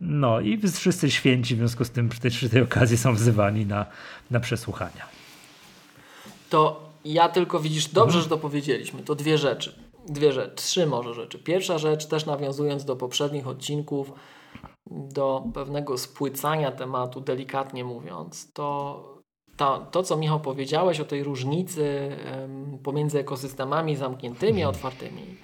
[0.00, 3.66] No i wszyscy święci w związku z tym przy tej, przy tej okazji są wzywani
[3.66, 3.86] na,
[4.30, 5.06] na przesłuchania.
[6.50, 9.02] To ja tylko widzisz, dobrze, że to powiedzieliśmy.
[9.02, 9.74] To dwie rzeczy.
[10.08, 11.38] Dwie rzeczy, trzy może rzeczy.
[11.38, 14.12] Pierwsza rzecz, też nawiązując do poprzednich odcinków,
[14.90, 19.14] do pewnego spłycania tematu, delikatnie mówiąc, to
[19.56, 22.16] to, to, co Michał powiedziałeś o tej różnicy
[22.82, 25.36] pomiędzy ekosystemami zamkniętymi a otwartymi,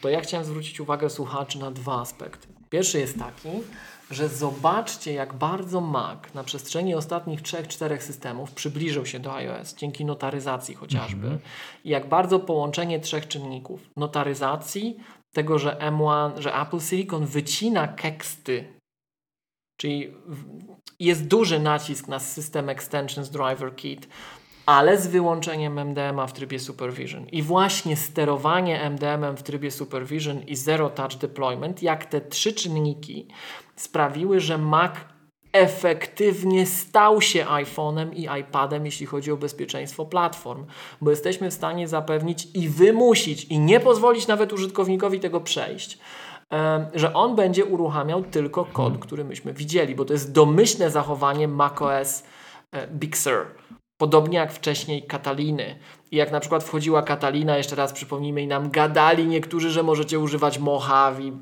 [0.00, 2.48] to ja chciałem zwrócić uwagę słuchaczy na dwa aspekty.
[2.70, 3.48] Pierwszy jest taki,
[4.10, 10.04] że zobaczcie, jak bardzo Mac na przestrzeni ostatnich 3-4 systemów przybliżył się do iOS dzięki
[10.04, 11.26] notaryzacji chociażby.
[11.26, 11.38] -hmm.
[11.84, 14.96] I jak bardzo połączenie trzech czynników notaryzacji,
[15.32, 18.64] tego, że M1, że Apple Silicon wycina teksty,
[19.76, 20.14] czyli
[21.00, 24.08] jest duży nacisk na system Extensions Driver Kit,
[24.66, 27.26] ale z wyłączeniem MDMA w trybie Supervision.
[27.26, 33.28] I właśnie sterowanie MDM w trybie Supervision i Zero Touch Deployment, jak te trzy czynniki
[33.76, 34.94] sprawiły, że Mac
[35.52, 40.64] efektywnie stał się iPhone'em i iPadem, jeśli chodzi o bezpieczeństwo platform,
[41.00, 45.98] bo jesteśmy w stanie zapewnić i wymusić i nie pozwolić nawet użytkownikowi tego przejść,
[46.94, 52.22] że on będzie uruchamiał tylko kod, który myśmy widzieli, bo to jest domyślne zachowanie macOS
[52.72, 53.46] e, Big Sur.
[53.96, 55.78] Podobnie jak wcześniej Kataliny.
[56.10, 60.18] I jak na przykład wchodziła Katalina, jeszcze raz przypomnijmy, i nam gadali niektórzy, że możecie
[60.18, 61.32] używać Mojave.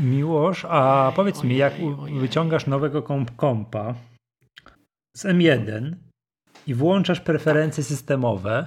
[0.00, 2.18] Miłosz, a powiedz ojej, mi, jak ojej.
[2.18, 3.94] wyciągasz nowego komp kompa
[5.16, 5.94] z M1
[6.66, 8.66] i włączasz preferencje systemowe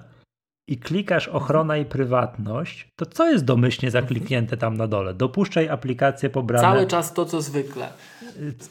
[0.70, 5.14] i klikasz ochrona i prywatność, to co jest domyślnie zakliknięte tam na dole?
[5.14, 6.68] Dopuszczaj aplikacje pobrane.
[6.68, 7.90] Cały czas to, co zwykle.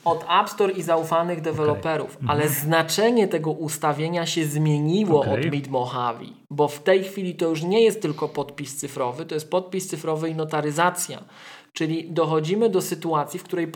[0.04, 2.28] Od App Store i zaufanych deweloperów, okay.
[2.28, 2.60] ale mhm.
[2.60, 5.32] znaczenie tego ustawienia się zmieniło okay.
[5.32, 9.34] od Mid Mojave, bo w tej chwili to już nie jest tylko podpis cyfrowy, to
[9.34, 11.24] jest podpis cyfrowy i notaryzacja.
[11.72, 13.72] Czyli dochodzimy do sytuacji, w której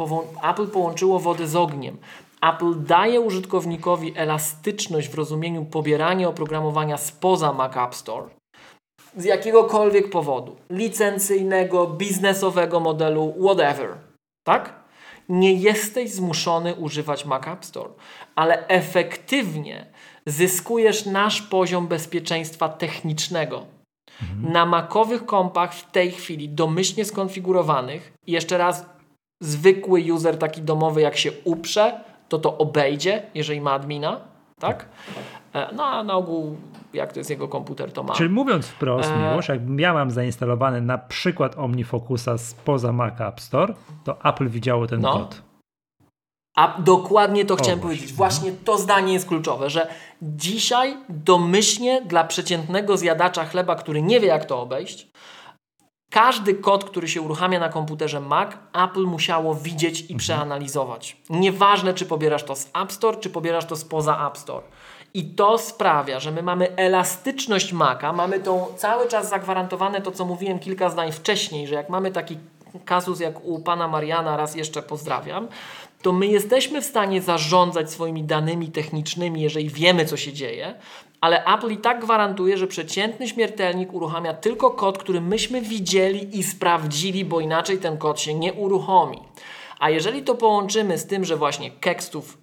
[0.51, 1.97] Apple połączyło wodę z ogniem.
[2.43, 8.29] Apple daje użytkownikowi elastyczność w rozumieniu pobierania oprogramowania spoza Mac App Store
[9.17, 13.97] z jakiegokolwiek powodu licencyjnego, biznesowego modelu, whatever.
[14.45, 14.83] Tak?
[15.29, 17.91] Nie jesteś zmuszony używać Mac App Store,
[18.35, 19.87] ale efektywnie
[20.27, 23.67] zyskujesz nasz poziom bezpieczeństwa technicznego.
[24.23, 24.53] Mhm.
[24.53, 28.87] Na makowych kompach w tej chwili domyślnie skonfigurowanych, jeszcze raz,
[29.41, 34.21] zwykły user taki domowy, jak się uprze, to to obejdzie, jeżeli ma admina,
[34.59, 34.89] tak?
[35.55, 36.57] E, no a na ogół,
[36.93, 38.15] jak to jest jego komputer, to ma.
[38.15, 39.19] Czyli mówiąc wprost, e...
[39.19, 43.75] Miłosz, jak miałam zainstalowany na przykład OmniFocusa spoza Mac App Store,
[44.05, 45.13] to Apple widziało ten no.
[45.13, 45.43] kod.
[46.57, 47.97] A dokładnie to o, chciałem właśnie.
[47.97, 48.17] powiedzieć.
[48.17, 49.89] Właśnie to zdanie jest kluczowe, że
[50.23, 55.13] dzisiaj domyślnie dla przeciętnego zjadacza chleba, który nie wie jak to obejść,
[56.11, 60.19] każdy kod, który się uruchamia na komputerze Mac, Apple musiało widzieć i mhm.
[60.19, 61.17] przeanalizować.
[61.31, 64.67] Nieważne, czy pobierasz to z App Store, czy pobierasz to spoza App Store.
[65.15, 70.25] I to sprawia, że my mamy elastyczność Maca, mamy tą cały czas zagwarantowane to, co
[70.25, 72.39] mówiłem kilka zdań wcześniej, że jak mamy taki
[72.85, 75.49] kazus jak u pana Mariana, raz jeszcze pozdrawiam,
[76.03, 80.75] to my jesteśmy w stanie zarządzać swoimi danymi technicznymi, jeżeli wiemy, co się dzieje,
[81.21, 86.43] ale Apple i tak gwarantuje, że przeciętny śmiertelnik uruchamia tylko kod, który myśmy widzieli i
[86.43, 89.19] sprawdzili, bo inaczej ten kod się nie uruchomi.
[89.79, 92.39] A jeżeli to połączymy z tym, że właśnie kekstów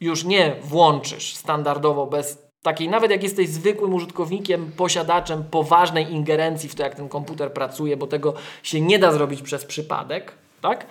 [0.00, 6.74] już nie włączysz standardowo bez takiej, nawet jak jesteś zwykłym użytkownikiem, posiadaczem poważnej ingerencji w
[6.74, 10.86] to, jak ten komputer pracuje, bo tego się nie da zrobić przez przypadek, tak?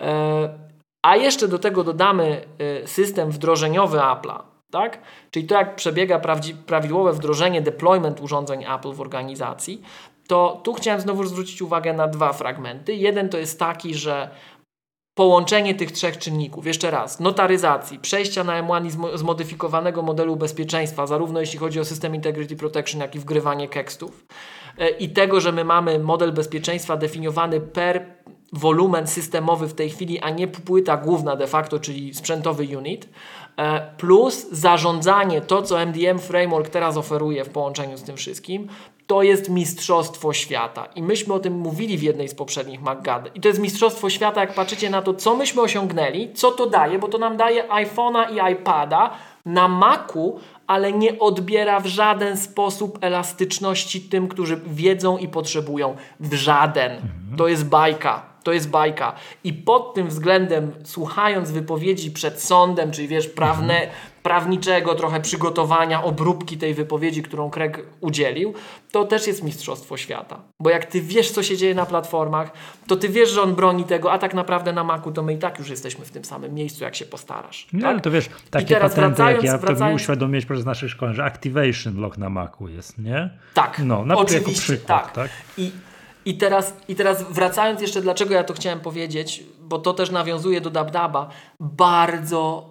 [0.00, 0.66] E,
[1.06, 4.98] a jeszcze do tego dodamy e, system wdrożeniowy Apple'a, tak?
[5.30, 6.20] Czyli to, jak przebiega
[6.66, 9.82] prawidłowe wdrożenie, deployment urządzeń Apple w organizacji,
[10.28, 12.94] to tu chciałem znowu zwrócić uwagę na dwa fragmenty.
[12.94, 14.30] Jeden to jest taki, że
[15.14, 21.40] połączenie tych trzech czynników, jeszcze raz, notaryzacji, przejścia na M1 i zmodyfikowanego modelu bezpieczeństwa, zarówno
[21.40, 24.26] jeśli chodzi o system Integrity Protection, jak i wgrywanie kekstów
[24.78, 28.06] e, i tego, że my mamy model bezpieczeństwa definiowany per
[28.52, 33.08] wolumen systemowy w tej chwili, a nie płyta główna de facto, czyli sprzętowy unit,
[33.56, 38.68] e, plus zarządzanie, to co MDM Framework teraz oferuje w połączeniu z tym wszystkim,
[39.06, 40.88] to jest mistrzostwo świata.
[40.94, 43.36] I myśmy o tym mówili w jednej z poprzednich MacGad.
[43.36, 46.98] I to jest mistrzostwo świata, jak patrzycie na to, co myśmy osiągnęli, co to daje,
[46.98, 49.10] bo to nam daje iPhone'a i iPada
[49.44, 55.96] na Macu, ale nie odbiera w żaden sposób elastyczności tym, którzy wiedzą i potrzebują.
[56.20, 57.00] W żaden.
[57.36, 59.12] To jest bajka to jest bajka.
[59.44, 63.90] I pod tym względem, słuchając wypowiedzi przed sądem, czyli wiesz, prawne, mhm.
[64.22, 68.54] prawniczego trochę przygotowania, obróbki tej wypowiedzi, którą Craig udzielił,
[68.92, 70.40] to też jest mistrzostwo świata.
[70.60, 72.50] Bo jak ty wiesz, co się dzieje na platformach,
[72.86, 75.38] to ty wiesz, że on broni tego, a tak naprawdę na Macu to my i
[75.38, 77.66] tak już jesteśmy w tym samym miejscu, jak się postarasz.
[77.72, 78.00] No, tak?
[78.00, 80.00] to wiesz, takie I teraz patenty, wracając, jak ja wracając...
[80.00, 83.30] to uświadomić przez naszych szkoleń, że Activation Lock na Macu jest, nie?
[83.54, 85.12] Tak, no, na oczywiście, przykład, tak.
[85.12, 85.30] tak?
[85.58, 85.70] I
[86.26, 90.60] i teraz, I teraz wracając jeszcze, dlaczego ja to chciałem powiedzieć, bo to też nawiązuje
[90.60, 91.28] do Dabdaba,
[91.60, 92.70] bardzo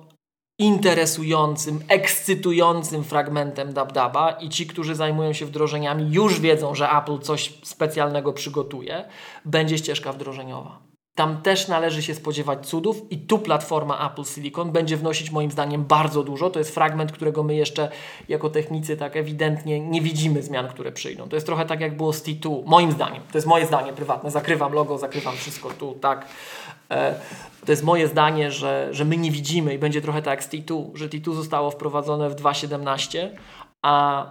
[0.60, 7.53] interesującym, ekscytującym fragmentem Dabdaba i ci, którzy zajmują się wdrożeniami już wiedzą, że Apple coś
[7.64, 9.06] specjalnego przygotuje,
[9.45, 10.94] będzie ścieżka wdrożeniowa.
[11.16, 15.86] Tam też należy się spodziewać cudów i tu platforma Apple Silicon będzie wnosić moim zdaniem
[15.86, 16.50] bardzo dużo.
[16.50, 17.92] To jest fragment, którego my jeszcze
[18.30, 21.30] jako technicy tak ewidentnie nie widzimy zmian, które przyjdą.
[21.30, 23.24] To jest trochę tak jak było z T2, moim zdaniem.
[23.32, 24.32] To jest moje zdanie prywatne.
[24.32, 26.28] Zakrywam logo, zakrywam wszystko tu, tak.
[26.92, 27.16] E,
[27.66, 30.50] to jest moje zdanie, że, że my nie widzimy i będzie trochę tak jak z
[30.50, 33.30] T2, że T2 zostało wprowadzone w 2.17,
[33.82, 34.26] a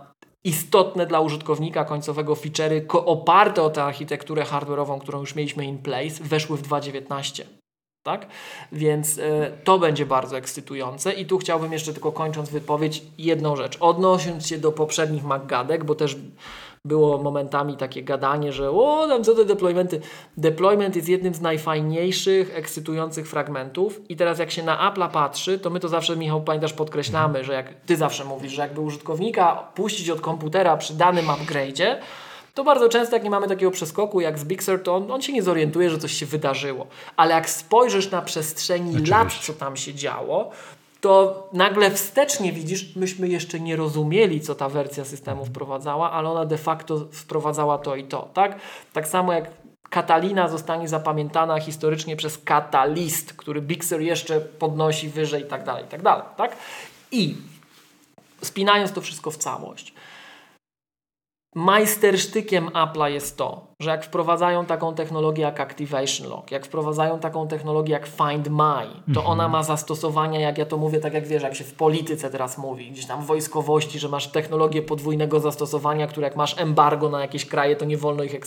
[0.44, 6.24] istotne dla użytkownika końcowego feature'y oparte o tę architekturę hardware'ową, którą już mieliśmy in place,
[6.24, 7.42] weszły w 2.19.
[8.02, 8.26] Tak?
[8.72, 11.12] Więc y, to będzie bardzo ekscytujące.
[11.12, 13.76] I tu chciałbym jeszcze tylko kończąc wypowiedź jedną rzecz.
[13.80, 16.16] Odnosząc się do poprzednich MacGadek, bo też
[16.86, 20.00] było momentami takie gadanie, że o, tam co te deploymenty.
[20.36, 25.70] Deployment jest jednym z najfajniejszych, ekscytujących fragmentów i teraz jak się na Apple'a patrzy, to
[25.70, 30.10] my to zawsze, Michał, pamiętasz, podkreślamy, że jak ty zawsze mówisz, że jakby użytkownika puścić
[30.10, 31.96] od komputera przy danym upgrade'zie,
[32.54, 35.22] to bardzo często, jak nie mamy takiego przeskoku jak z Big Sur, to on, on,
[35.22, 36.86] się nie zorientuje, że coś się wydarzyło.
[37.16, 39.14] Ale jak spojrzysz na przestrzeni Oczywiście.
[39.14, 40.50] lat, co tam się działo,
[41.04, 46.44] to nagle wstecznie widzisz, myśmy jeszcze nie rozumieli, co ta wersja systemu wprowadzała, ale ona
[46.44, 48.58] de facto wprowadzała to i to, tak?
[48.92, 49.50] Tak samo jak
[49.90, 55.88] Katalina zostanie zapamiętana historycznie przez Katalist, który Bixer jeszcze podnosi wyżej i tak dalej, i
[55.88, 56.56] tak dalej, tak?
[57.12, 57.36] I
[58.42, 59.94] spinając to wszystko w całość,
[61.54, 67.48] majstersztykiem Apple'a jest to, że jak wprowadzają taką technologię jak Activation Lock, jak wprowadzają taką
[67.48, 69.26] technologię jak Find My, to mhm.
[69.26, 72.58] ona ma zastosowania, jak ja to mówię, tak jak wiesz, jak się w polityce teraz
[72.58, 77.20] mówi, gdzieś tam w wojskowości, że masz technologię podwójnego zastosowania, które jak masz embargo na
[77.20, 78.40] jakieś kraje, to nie wolno ich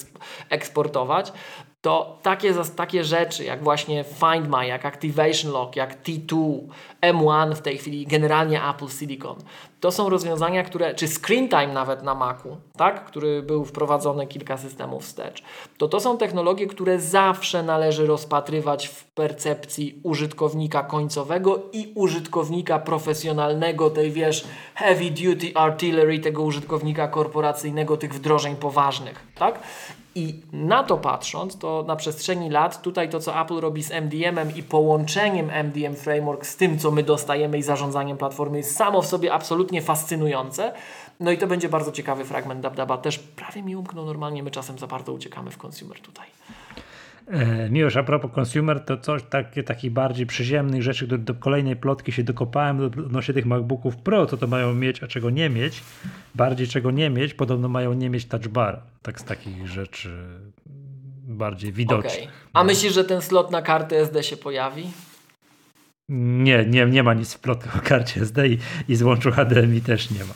[0.50, 1.34] eksportować
[1.82, 6.60] to takie, takie rzeczy jak właśnie Find My, jak Activation Lock, jak T2,
[7.02, 9.36] M1 w tej chwili, generalnie Apple Silicon,
[9.80, 14.58] to są rozwiązania, które, czy Screen Time nawet na Macu, tak, który był wprowadzony kilka
[14.58, 15.27] systemów wstecz,
[15.78, 23.90] to to są technologie, które zawsze należy rozpatrywać w percepcji użytkownika końcowego i użytkownika profesjonalnego,
[23.90, 29.60] tej wiesz, heavy duty artillery, tego użytkownika korporacyjnego, tych wdrożeń poważnych, tak?
[30.18, 34.56] I na to patrząc, to na przestrzeni lat, tutaj to co Apple robi z MDM-em
[34.56, 39.08] i połączeniem MDM Framework z tym, co my dostajemy i zarządzaniem platformy, jest samo w
[39.08, 40.74] sobie absolutnie fascynujące.
[41.20, 42.98] No i to będzie bardzo ciekawy fragment DabDaba.
[42.98, 46.28] Też prawie mi umknął normalnie, my czasem za bardzo uciekamy w consumer tutaj.
[47.28, 51.76] E, Miłosz, a propos consumer, to coś takie, takich bardziej przyziemnych rzeczy, do, do kolejnej
[51.76, 55.84] plotki się dokopałem odnośnie tych MacBooków Pro, co to mają mieć, a czego nie mieć.
[56.36, 58.82] Bardziej czego nie mieć, podobno mają nie mieć touch bar.
[59.02, 60.10] Tak z takich rzeczy
[61.28, 62.24] bardziej widocznych.
[62.24, 62.34] Okay.
[62.54, 64.90] A myślisz, że ten slot na kartę SD się pojawi?
[66.10, 68.58] Nie, nie, nie ma nic w plotkach o karcie SD i,
[68.88, 70.34] i złączu HDMI też nie ma.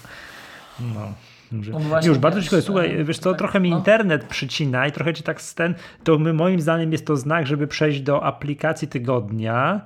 [0.79, 1.13] No.
[1.51, 3.77] No już bardzo ciekawe, słuchaj, wiesz co, tak, trochę mi no.
[3.77, 7.67] internet przycina i trochę ci tak ten, to my, moim zdaniem jest to znak, żeby
[7.67, 9.81] przejść do aplikacji tygodnia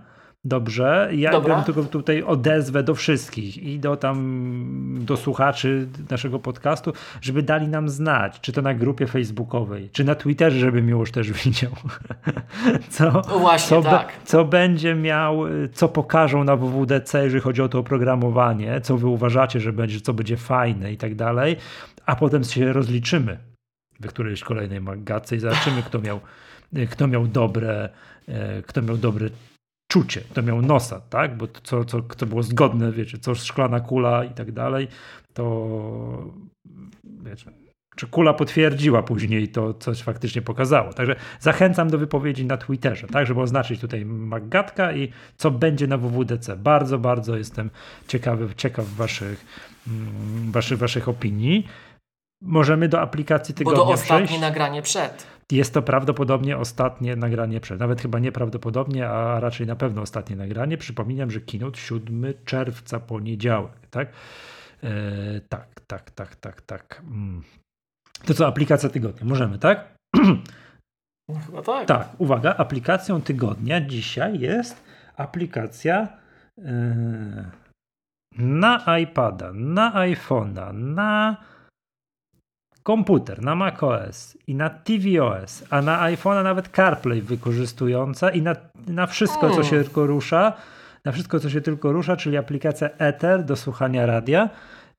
[0.46, 1.62] Dobrze, ja Dobra.
[1.62, 7.90] tylko tutaj odezwę do wszystkich i do tam do słuchaczy naszego podcastu, żeby dali nam
[7.90, 11.72] znać, czy to na grupie facebookowej, czy na Twitterze, żeby Miłosz też widział.
[12.90, 14.14] Co, no właśnie, co, tak.
[14.24, 15.40] co będzie miał,
[15.74, 20.14] co pokażą na WWDC, jeżeli chodzi o to oprogramowanie, co wy uważacie, że będzie, co
[20.14, 21.56] będzie fajne i tak dalej,
[22.06, 23.38] a potem się rozliczymy
[24.00, 26.20] w którejś kolejnej magatce i zobaczymy, kto miał,
[26.92, 27.90] kto miał dobre,
[28.28, 29.30] e, kto miał dobre
[29.96, 31.38] czucie, to miał nosa, tak?
[31.38, 34.88] Bo to, co, co, co było zgodne, wiecie, co szklana kula i tak dalej,
[35.34, 35.68] to
[37.24, 37.52] wiecie,
[37.96, 40.94] czy kula potwierdziła później to, coś faktycznie pokazało.
[40.94, 45.98] Także zachęcam do wypowiedzi na Twitterze, tak, żeby oznaczyć tutaj Maggatka i co będzie na
[45.98, 46.56] WWDC.
[46.56, 47.70] Bardzo, bardzo jestem
[48.08, 49.46] ciekawy, ciekaw waszych,
[49.88, 51.68] mm, waszych, waszych opinii.
[52.42, 54.42] Możemy do aplikacji tygodnia Bo to ostatnie przejść.
[54.42, 55.35] nagranie przed.
[55.52, 57.60] Jest to prawdopodobnie ostatnie nagranie.
[57.80, 60.78] Nawet chyba nieprawdopodobnie, a raczej na pewno ostatnie nagranie.
[60.78, 64.12] Przypominam, że keynote 7 czerwca, poniedziałek, tak?
[64.84, 67.02] E, tak, tak, tak, tak, tak.
[67.08, 67.44] Mm.
[68.26, 69.26] To co, aplikacja tygodnia?
[69.26, 69.96] Możemy, tak?
[71.30, 71.88] No, chyba tak.
[71.88, 74.84] Tak, uwaga, aplikacją tygodnia dzisiaj jest
[75.18, 76.08] aplikacja
[76.58, 76.66] yy,
[78.38, 81.38] na iPada, na iPhone'a, na
[82.86, 88.56] komputer na macOS i na tvOS, a na iPhone'a nawet CarPlay wykorzystująca i na,
[88.88, 90.54] na wszystko, co się tylko rusza,
[91.06, 94.50] na wszystko, co się tylko rusza, czyli aplikacja Ether do słuchania radia.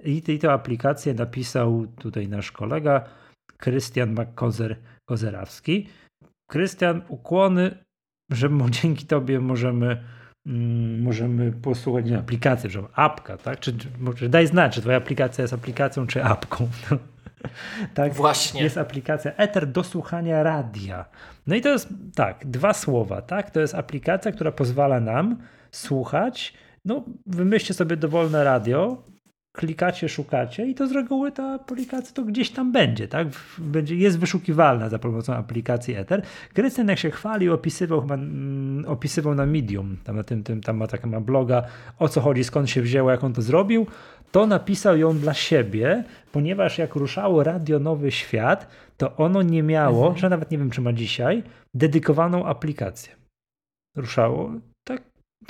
[0.05, 3.05] I, i tę aplikację napisał tutaj nasz kolega
[3.57, 5.87] Krystian McKozer-Kozerawski.
[6.51, 7.79] Krystian, ukłony,
[8.31, 10.05] że dzięki tobie możemy
[10.47, 13.61] mm, możemy posłuchać nie, aplikacji, że apka, tak?
[13.61, 13.77] Czy,
[14.17, 16.69] czy, daj znać, czy twoja aplikacja jest aplikacją, czy apką.
[17.95, 18.15] tak?
[18.15, 18.63] Właśnie.
[18.63, 21.05] Jest aplikacja Ether do słuchania radia.
[21.47, 23.51] No i to jest tak, dwa słowa, tak?
[23.51, 25.37] To jest aplikacja, która pozwala nam
[25.71, 26.55] słuchać.
[26.85, 29.03] No, wymyślcie sobie dowolne radio,
[29.57, 33.29] klikacie, szukacie i to z reguły ta aplikacja to gdzieś tam będzie, tak?
[33.59, 36.23] Będzie, jest wyszukiwalna za pomocą aplikacji Ether.
[36.55, 40.77] Krystian jak się chwalił, opisywał chyba, mm, opisywał na Medium, tam na tym, tym tam
[40.77, 41.63] ma taka ma bloga,
[41.99, 43.87] o co chodzi, skąd się wzięło, jak on to zrobił,
[44.33, 50.03] to napisał ją dla siebie, ponieważ jak ruszało Radio Nowy Świat, to ono nie miało,
[50.03, 50.19] mhm.
[50.19, 51.43] że nawet nie wiem, czy ma dzisiaj,
[51.75, 53.13] dedykowaną aplikację.
[53.97, 54.51] Ruszało,
[54.85, 55.03] tak,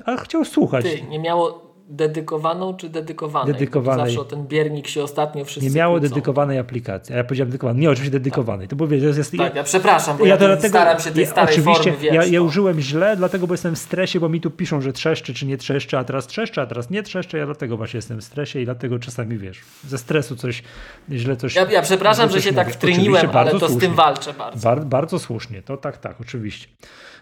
[0.04, 0.84] ale chciał słuchać.
[0.84, 3.54] Ty, nie miało dedykowaną czy dedykowanej?
[3.54, 4.04] Dedykowanej.
[4.06, 6.08] Zawsze o ten biernik się ostatnio wszyscy Nie miało kłócą.
[6.08, 7.14] dedykowanej aplikacji.
[7.14, 7.82] A ja powiedziałem dedykowanej.
[7.82, 8.68] Nie, oczywiście dedykowanej.
[8.68, 11.24] To było, wiesz, jest, tak, ja, ja przepraszam, bo ja, ja dlatego, staram się tej
[11.24, 14.28] ja, starej oczywiście, formy, wiesz, ja, ja użyłem źle, dlatego, bo jestem w stresie, bo
[14.28, 17.38] mi tu piszą, że trzeszczy czy nie trzeszczy, a teraz trzeszczy, a teraz nie trzeszczy.
[17.38, 20.62] Ja dlatego właśnie jestem w stresie i dlatego czasami, wiesz, ze stresu coś,
[21.10, 21.54] źle coś...
[21.54, 22.64] Ja, ja przepraszam, że się tak mówię.
[22.64, 23.76] tak wtryniłem, ale to słusznie.
[23.76, 24.68] z tym walczę bardzo.
[24.68, 25.62] Bar, bardzo słusznie.
[25.62, 26.68] To tak, tak, oczywiście.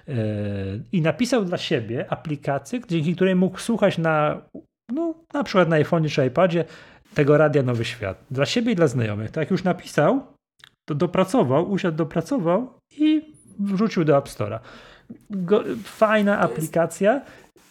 [0.08, 0.14] Yy,
[0.92, 4.42] I napisał dla siebie aplikację, dzięki której mógł słuchać na
[4.92, 6.64] no, na przykład na iPhone czy iPadzie
[7.14, 8.24] tego Radia Nowy Świat.
[8.30, 9.30] Dla siebie i dla znajomych.
[9.30, 10.26] Tak jak już napisał,
[10.84, 14.58] to dopracował, usiadł, dopracował i wrzucił do App Store'a.
[15.84, 17.20] fajna aplikacja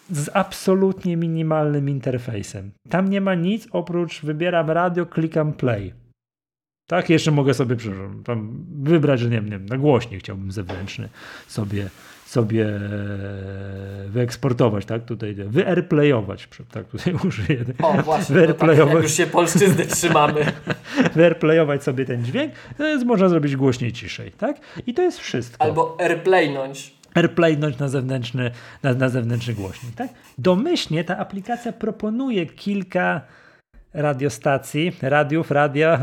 [0.10, 2.72] z absolutnie minimalnym interfejsem.
[2.90, 5.94] Tam nie ma nic oprócz wybieram radio, klikam play.
[6.88, 7.76] Tak, jeszcze mogę sobie
[8.26, 11.10] tam wybrać, że nie wiem, na głośniej chciałbym zewnętrzny
[11.48, 11.90] sobie
[12.26, 12.66] sobie
[14.08, 15.06] wyeksportować, tak?
[15.06, 17.66] Tutaj wyairplayować, tak tutaj użyję.
[17.82, 18.94] O właśnie, wyairplayować.
[18.94, 20.46] tak, już się polszczyzny trzymamy.
[21.16, 24.58] wyairplayować sobie ten dźwięk, to jest można zrobić głośniej, ciszej, tak?
[24.88, 25.64] I to jest wszystko.
[25.64, 26.94] Albo airplaynąć.
[27.16, 28.52] Airplaynąć na zewnętrzny,
[28.84, 30.10] na, na zewnętrzny głośnik, tak?
[30.38, 33.22] Domyślnie ta aplikacja proponuje kilka
[33.94, 36.00] radiostacji, radiów, radia,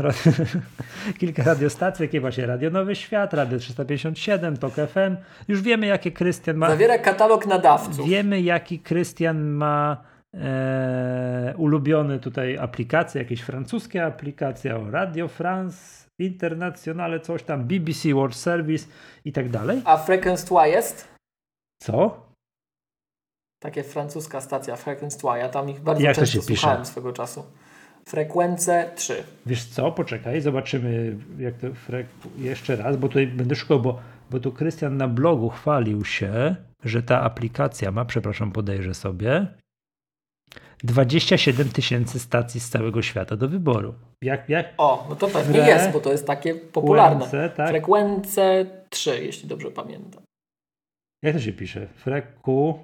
[1.19, 5.17] kilka radiostacji, jakie właśnie Radio Nowy Świat, Radio 357, TOK FM.
[5.47, 6.69] Już wiemy, jakie Krystian ma.
[6.69, 8.07] Zawiera katalog nadawców.
[8.07, 10.03] Wiemy, jaki Krystian ma
[10.33, 18.35] e, ulubiony tutaj aplikacje, jakieś francuskie aplikacje, o Radio France, Internationale, coś tam, BBC World
[18.35, 18.87] Service
[19.25, 19.81] i tak dalej.
[19.85, 21.07] A Frequence 2 jest?
[21.81, 22.25] Co?
[23.59, 27.43] Takie francuska stacja Frequence 2, ja tam ich bardzo Jak często słuchałem swego czasu.
[28.11, 29.23] Frekwencję 3.
[29.45, 32.07] Wiesz co, poczekaj, zobaczymy jak to frek...
[32.37, 33.99] jeszcze raz, bo tutaj będę szukał, bo
[34.31, 39.47] bo tu Krystian na blogu chwalił się, że ta aplikacja ma, przepraszam, podejrzę sobie,
[40.83, 43.93] 27 tysięcy stacji z całego świata do wyboru.
[44.23, 44.73] Jak, jak?
[44.77, 47.19] O, no to pewnie Fre jest, bo to jest takie popularne.
[47.19, 47.69] Frekwencje, tak?
[47.69, 50.23] Frekwencje 3, jeśli dobrze pamiętam.
[51.23, 51.87] Jak to się pisze?
[51.87, 52.79] Freku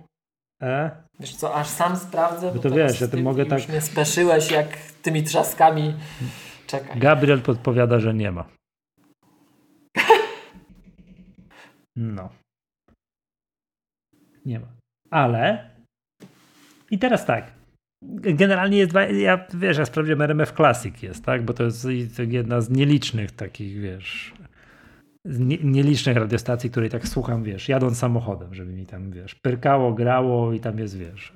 [0.62, 0.92] E.
[1.20, 2.52] Wiesz co, aż sam sprawdzę.
[2.54, 3.60] Bo to wiesz, ja to mogę już tak.
[3.60, 5.94] Już mnie speszyłeś jak tymi trzaskami.
[6.68, 7.00] Czekaj.
[7.00, 8.46] Gabriel podpowiada, że nie ma.
[11.96, 12.30] No.
[14.46, 14.68] Nie ma.
[15.12, 15.70] Ale.
[16.92, 17.52] I teraz tak.
[18.12, 21.46] Generalnie jest, ja wiesz, ja sprawdziłem RMF Classic jest, tak?
[21.46, 21.88] Bo to jest
[22.18, 24.34] jedna z nielicznych takich, wiesz,
[25.64, 30.60] nielicznych radiostacji, której tak słucham, wiesz, jadąc samochodem, żeby mi tam, wiesz, pyrkało, grało i
[30.60, 31.34] tam jest, wiesz,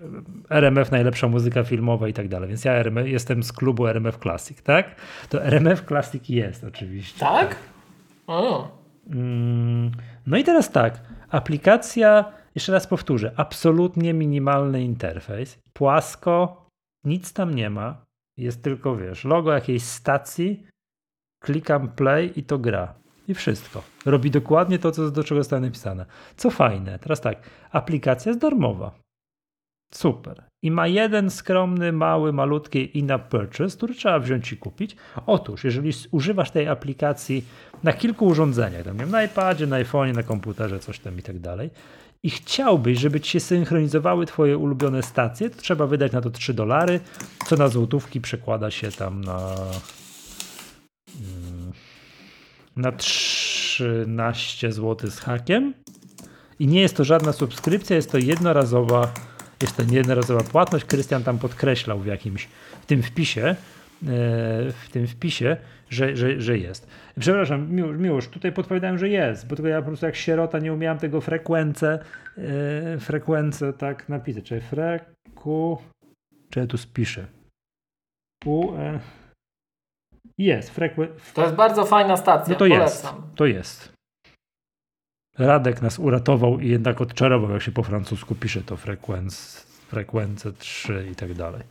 [0.49, 2.49] RMF najlepsza muzyka filmowa i tak dalej.
[2.49, 4.95] Więc ja RMF, jestem z klubu RMF Classic, tak?
[5.29, 7.19] To RMF Classic jest oczywiście.
[7.19, 7.49] Tak?
[7.49, 7.57] tak.
[8.27, 8.71] O.
[9.09, 9.91] Mm,
[10.27, 16.65] no i teraz tak, aplikacja, jeszcze raz powtórzę, absolutnie minimalny interfejs, płasko,
[17.03, 18.05] nic tam nie ma,
[18.37, 20.65] jest tylko, wiesz, logo jakiejś stacji,
[21.43, 23.00] klikam play i to gra.
[23.27, 23.83] I wszystko.
[24.05, 26.05] Robi dokładnie to, co, do czego zostało napisane.
[26.37, 27.37] Co fajne, teraz tak,
[27.71, 28.91] aplikacja jest darmowa.
[29.93, 30.43] Super.
[30.63, 34.95] I ma jeden skromny, mały, malutki in-app purchase, który trzeba wziąć i kupić.
[35.25, 37.45] Otóż, jeżeli używasz tej aplikacji
[37.83, 41.69] na kilku urządzeniach, tam, na iPadzie, na iPhone'ie, na komputerze, coś tam i tak dalej,
[42.23, 46.53] i chciałbyś, żeby ci się synchronizowały twoje ulubione stacje, to trzeba wydać na to 3
[46.53, 46.99] dolary,
[47.45, 49.55] co na złotówki przekłada się tam na
[52.81, 55.73] na 13 zł z hakiem.
[56.59, 59.13] I nie jest to żadna subskrypcja, jest to jednorazowa,
[59.61, 60.85] jest to jednorazowa płatność.
[60.85, 62.47] Krystian tam podkreślał w jakimś
[62.81, 63.55] w tym wpisie, e,
[64.71, 65.57] w tym wpisie,
[65.89, 66.87] że, że, że jest.
[67.19, 70.99] Przepraszam, Miłosz, tutaj podpowiadałem, że jest, bo tylko ja po prostu jak sierota nie umiałem
[70.99, 71.99] tego frekwencję,
[72.37, 75.77] e, frekwencję tak napisać, czyli freku,
[76.49, 77.25] czy ja tu spiszę?
[78.45, 78.99] U, e,
[80.43, 80.69] jest.
[80.69, 81.07] Frekwe...
[81.33, 82.53] To jest bardzo fajna stacja.
[82.53, 82.81] No to Polecam.
[82.81, 83.07] jest.
[83.35, 83.93] To jest.
[85.37, 91.07] Radek nas uratował i jednak odczarował, jak się po francusku pisze to frekwenc, frekwencje 3
[91.11, 91.61] i tak dalej.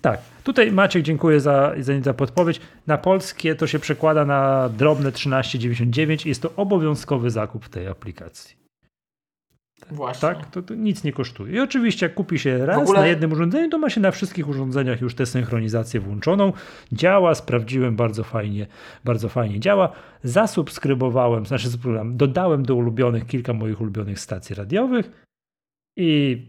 [0.00, 2.60] Tak, tutaj Maciek dziękuję za, za, za podpowiedź.
[2.86, 7.86] Na polskie to się przekłada na drobne 13,99 i jest to obowiązkowy zakup w tej
[7.88, 8.63] aplikacji.
[9.90, 10.28] Właśnie.
[10.28, 11.52] Tak, to, to, nic nie kosztuje.
[11.52, 13.00] I oczywiście, jak kupi się raz ogóle...
[13.00, 16.52] na jednym urządzeniu, to ma się na wszystkich urządzeniach już tę synchronizację włączoną.
[16.92, 18.66] Działa, sprawdziłem, bardzo fajnie,
[19.04, 19.92] bardzo fajnie działa.
[20.22, 21.68] Zasubskrybowałem, znaczy
[22.04, 25.24] dodałem do ulubionych kilka moich ulubionych stacji radiowych
[25.98, 26.42] i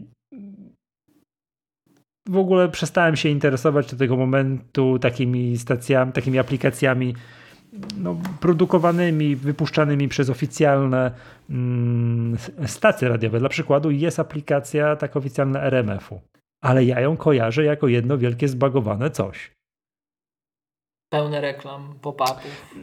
[2.30, 7.16] w ogóle przestałem się interesować do tego momentu takimi stacjami, takimi aplikacjami
[7.98, 11.12] no, produkowanymi, wypuszczanymi przez oficjalne
[11.50, 13.40] mm, stacje radiowe.
[13.40, 16.22] Dla przykładu jest aplikacja tak oficjalna RMF-u,
[16.64, 19.52] ale ja ją kojarzę jako jedno wielkie zbagowane coś.
[21.14, 22.76] Pełne reklam, pop-upów.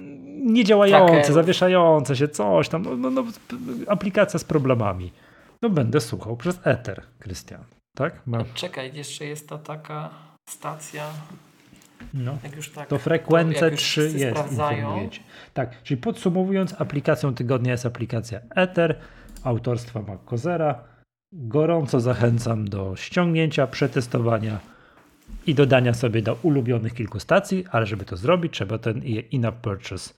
[0.45, 2.83] Niedziałające, zawieszające się, coś tam.
[2.83, 3.25] No, no, no,
[3.89, 5.13] aplikacja z problemami.
[5.63, 7.65] No będę słuchał przez Ether, Krystian.
[7.97, 8.23] Tak?
[8.55, 10.11] Czekaj, jeszcze jest ta taka
[10.49, 11.05] stacja
[12.15, 12.39] no,
[12.75, 14.41] tak, to frekwencja 3 jest.
[15.55, 18.99] Tak, czyli podsumowując, aplikacją tygodnia jest aplikacja Ether
[19.45, 20.85] autorstwa Makozera.
[21.33, 24.59] Gorąco zachęcam do ściągnięcia, przetestowania
[25.47, 30.15] i dodania sobie do ulubionych kilku stacji, ale żeby to zrobić, trzeba ten in-app purchase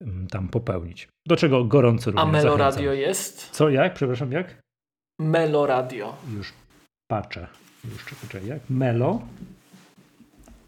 [0.00, 1.08] mm, tam popełnić.
[1.28, 3.50] Do czego gorąco również A Melo Radio jest?
[3.50, 3.94] Co, jak?
[3.94, 4.60] Przepraszam, jak?
[5.20, 6.16] Melo Radio.
[6.36, 6.52] Już
[7.10, 7.46] patrzę.
[7.84, 8.60] Już czekaj, jak?
[8.70, 9.22] Melo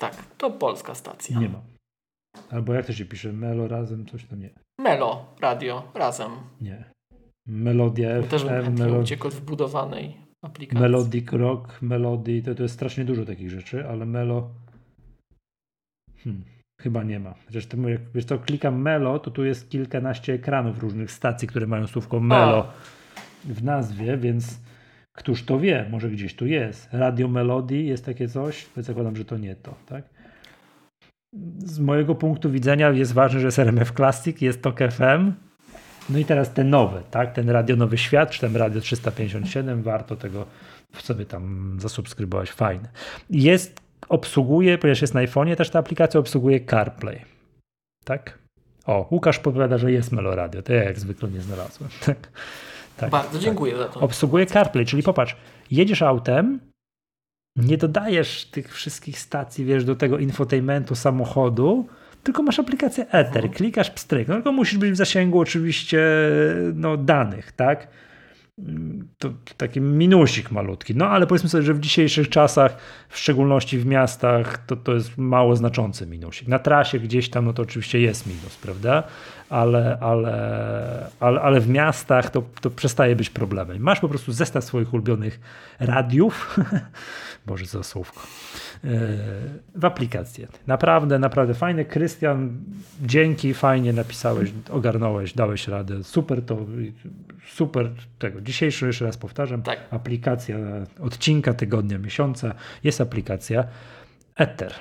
[0.02, 1.40] tak, to polska stacja.
[1.40, 1.60] Nie ma.
[2.50, 3.32] Albo jak to się pisze?
[3.32, 4.50] Melo razem, coś tam nie.
[4.78, 6.30] Melo, radio, razem.
[6.60, 6.84] Nie.
[7.46, 8.28] Melodia FM.
[8.28, 10.82] Też bym uciekł w budowanej aplikacji.
[10.82, 14.50] Melodic Rock, Melody, to, to jest strasznie dużo takich rzeczy, ale Melo...
[16.24, 16.44] Hmm,
[16.80, 17.34] chyba nie ma.
[17.46, 21.86] Chociaż jak wiesz to klikam Melo, to tu jest kilkanaście ekranów różnych stacji, które mają
[21.86, 22.72] słówko Melo A.
[23.44, 24.58] w nazwie, więc
[25.12, 26.88] Któż to wie, może gdzieś tu jest.
[26.92, 30.04] Radio Melody jest takie coś, to zakładam, że to nie to, tak?
[31.58, 35.32] Z mojego punktu widzenia jest ważne, że jest RMF Classic, jest TOK FM,
[36.10, 37.32] no i teraz te nowe, tak?
[37.32, 40.46] Ten Radio Nowy Świat, czy ten Radio 357, warto tego
[40.98, 42.88] sobie tam zasubskrybować, fajne.
[43.30, 47.24] Jest, obsługuje, ponieważ jest na iPhone'ie, też ta aplikacja obsługuje CarPlay,
[48.04, 48.38] tak?
[48.86, 52.28] O, Łukasz powiada, że jest Meloradio, to ja jak zwykle nie znalazłem, tak?
[52.96, 53.40] Tak, Bardzo tak.
[53.40, 54.00] dziękuję za to.
[54.00, 55.36] Obsługuje CarPlay, czyli popatrz,
[55.70, 56.60] jedziesz autem,
[57.56, 61.86] nie dodajesz tych wszystkich stacji, wiesz, do tego infotainmentu samochodu,
[62.22, 63.52] tylko masz aplikację Ether, mhm.
[63.52, 66.02] klikasz pstryk, no tylko musisz być w zasięgu oczywiście
[66.74, 67.88] no, danych, tak?
[69.18, 70.94] To taki minusik malutki.
[70.94, 72.76] No ale powiedzmy sobie, że w dzisiejszych czasach,
[73.08, 76.48] w szczególności w miastach, to, to jest mało znaczący minusik.
[76.48, 79.02] Na trasie gdzieś tam, no to oczywiście jest minus, prawda?
[79.50, 83.80] Ale, ale, ale, ale w miastach to, to przestaje być problemem.
[83.80, 85.40] Masz po prostu zestaw swoich ulubionych
[85.80, 86.58] radiów.
[87.46, 88.20] Boże, za słówko
[88.84, 88.88] E,
[89.74, 90.48] w aplikację.
[90.66, 91.84] Naprawdę, naprawdę fajne.
[91.84, 92.50] Krystian,
[93.02, 96.04] dzięki, fajnie napisałeś, ogarnąłeś, dałeś radę.
[96.04, 96.56] Super to,
[97.48, 98.40] super tego.
[98.40, 99.78] Dzisiejszy, jeszcze raz powtarzam, tak.
[99.90, 100.56] aplikacja
[101.00, 102.54] odcinka, tygodnia, miesiąca.
[102.84, 103.64] Jest aplikacja
[104.36, 104.74] Ether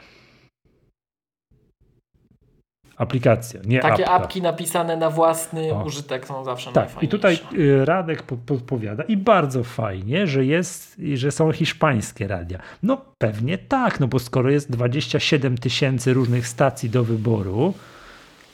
[3.01, 4.25] aplikacja, nie Takie apka.
[4.25, 5.83] apki napisane na własny o.
[5.83, 11.31] użytek są zawsze Tak, i tutaj y, Radek podpowiada i bardzo fajnie, że jest, że
[11.31, 12.59] są hiszpańskie radia.
[12.83, 17.73] No pewnie tak, no bo skoro jest 27 tysięcy różnych stacji do wyboru,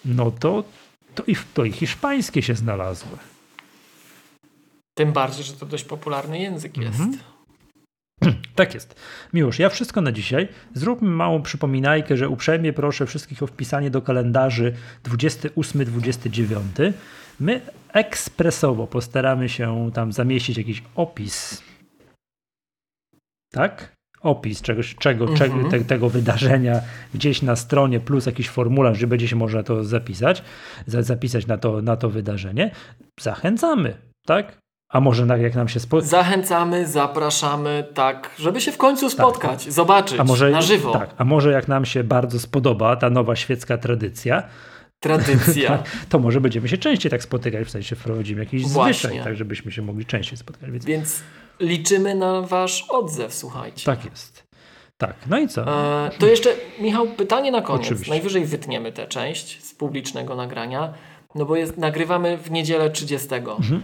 [0.06, 0.64] no to,
[1.16, 3.18] to, i, to i hiszpańskie się znalazły.
[4.98, 6.99] Tym bardziej, że to dość popularny język jest.
[6.99, 7.18] Mhm.
[8.56, 8.95] Tak jest.
[9.34, 10.48] Miłosz, ja wszystko na dzisiaj.
[10.74, 16.94] Zróbmy małą przypominajkę, że uprzejmie proszę wszystkich o wpisanie do kalendarzy 28-29.
[17.40, 17.61] My
[17.94, 21.64] ekspresowo postaramy się tam zamieścić jakiś opis.
[23.52, 23.95] Tak?
[24.22, 25.38] Opis czegoś, czego, mhm.
[25.38, 26.82] czego, te, tego wydarzenia
[27.14, 30.44] gdzieś na stronie, plus jakiś formularz, że będzie się można to zapisać,
[30.88, 32.72] zapisać na to, na to wydarzenie.
[33.19, 34.57] Zachęcamy, tak?
[34.89, 36.07] A może jak nam się spotka.
[36.07, 39.14] Zachęcamy, zapraszamy, tak, żeby się w końcu tak.
[39.14, 39.73] spotkać, tak.
[39.73, 40.91] zobaczyć a może, na żywo.
[40.91, 44.43] Tak, a może jak nam się bardzo spodoba ta nowa świecka tradycja,
[44.99, 45.84] tradycja.
[46.09, 49.09] to może będziemy się częściej tak spotykać, w sensie wprowadzimy jakiś Właśnie.
[49.09, 50.72] zwyczaj, tak żebyśmy się mogli częściej spotkać.
[50.72, 50.85] Więc...
[50.85, 51.22] Więc
[51.59, 53.85] liczymy na wasz odzew, słuchajcie.
[53.85, 54.47] Tak jest.
[54.97, 55.61] Tak, no i co?
[56.05, 56.49] E, to jeszcze,
[56.80, 57.85] Michał, pytanie na koniec.
[57.85, 58.11] Oczywiście.
[58.11, 60.93] Najwyżej wytniemy tę część z publicznego nagrania,
[61.35, 63.27] no bo jest, nagrywamy w niedzielę 30.
[63.35, 63.81] Mhm.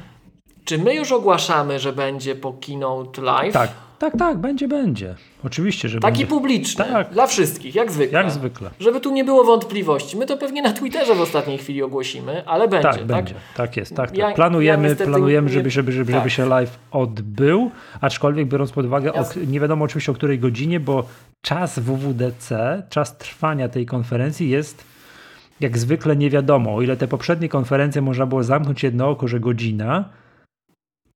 [0.65, 3.53] Czy my już ogłaszamy, że będzie po Keynote Live?
[3.53, 5.15] Tak, tak, tak, będzie, będzie.
[5.43, 6.27] Oczywiście, że Taki będzie.
[6.27, 7.09] publiczny, tak.
[7.09, 8.19] dla wszystkich, jak zwykle.
[8.19, 8.69] Jak zwykle.
[8.79, 10.17] Żeby tu nie było wątpliwości.
[10.17, 12.97] My to pewnie na Twitterze w ostatniej chwili ogłosimy, ale będzie, tak?
[12.97, 13.05] tak?
[13.05, 14.17] będzie, tak jest, tak, tak.
[14.17, 16.21] Ja, planujemy, ja planujemy żeby, żeby, żeby, tak.
[16.21, 17.71] żeby się live odbył,
[18.01, 19.21] aczkolwiek biorąc pod uwagę, ja...
[19.21, 21.03] o, nie wiadomo oczywiście o której godzinie, bo
[21.41, 24.83] czas WWDC, czas trwania tej konferencji jest
[25.59, 26.75] jak zwykle nie wiadomo.
[26.75, 30.09] O ile te poprzednie konferencje można było zamknąć jedno oko, że godzina,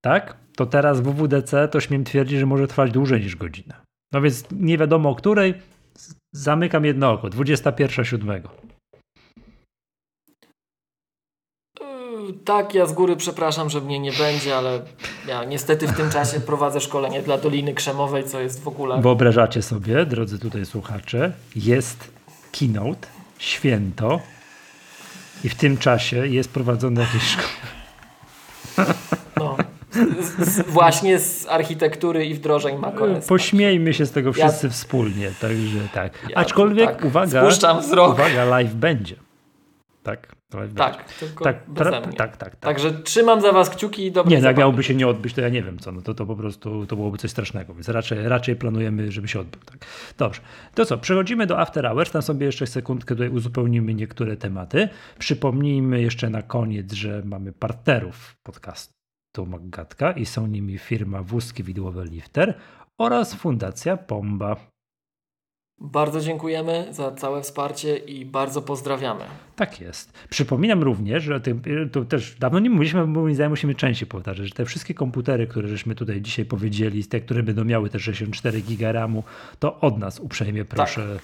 [0.01, 0.37] tak?
[0.55, 3.73] To teraz WWDC to śmiem twierdzić, że może trwać dłużej niż godzinę.
[4.13, 5.53] No więc nie wiadomo o której.
[6.31, 7.27] Zamykam jedno oko.
[7.27, 8.41] 21.07.
[11.79, 14.81] Yy, tak, ja z góry przepraszam, że mnie nie będzie, ale
[15.27, 19.01] ja niestety w tym czasie prowadzę szkolenie dla Doliny Krzemowej, co jest w ogóle.
[19.01, 22.11] Wyobrażacie sobie, drodzy tutaj słuchacze, jest
[22.51, 23.07] keynote,
[23.37, 24.19] święto
[25.43, 27.77] i w tym czasie jest prowadzone jakieś szkolenie.
[29.37, 29.46] No
[30.39, 33.27] z, właśnie z architektury i wdrożeń macOS.
[33.27, 36.13] Pośmiejmy się z tego wszyscy ja, wspólnie, także tak.
[36.29, 37.49] Ja, Aczkolwiek tak, uwaga,
[38.07, 39.15] uwaga, live będzie.
[40.03, 41.13] Tak, live tak, będzie.
[41.19, 42.55] tylko tak, tak, tak, tak, tak.
[42.55, 44.35] Także trzymam za was kciuki i dobrze.
[44.35, 46.35] Nie, jak miałoby się nie odbyć, to ja nie wiem co, no to, to po
[46.35, 49.61] prostu to byłoby coś strasznego, więc raczej, raczej planujemy, żeby się odbył.
[49.61, 49.77] Tak.
[50.17, 50.41] Dobrze,
[50.75, 54.89] to co, przechodzimy do After Hours, tam sobie jeszcze sekundkę tutaj uzupełnimy niektóre tematy.
[55.19, 58.96] Przypomnijmy jeszcze na koniec, że mamy partnerów podcastu
[59.45, 62.57] Magatka i są nimi firma Wózki Widłowe Lifter
[62.97, 64.55] oraz Fundacja Pomba.
[65.79, 69.23] Bardzo dziękujemy za całe wsparcie i bardzo pozdrawiamy.
[69.55, 70.13] Tak jest.
[70.29, 71.41] Przypominam również, że
[71.91, 75.47] to też dawno nie mówiliśmy, bo moim zdaniem musimy częściej powtarzać, że te wszystkie komputery,
[75.47, 79.23] które żeśmy tutaj dzisiaj powiedzieli, te, które będą miały te 64 giga RAMu,
[79.59, 81.23] to od nas uprzejmie proszę tak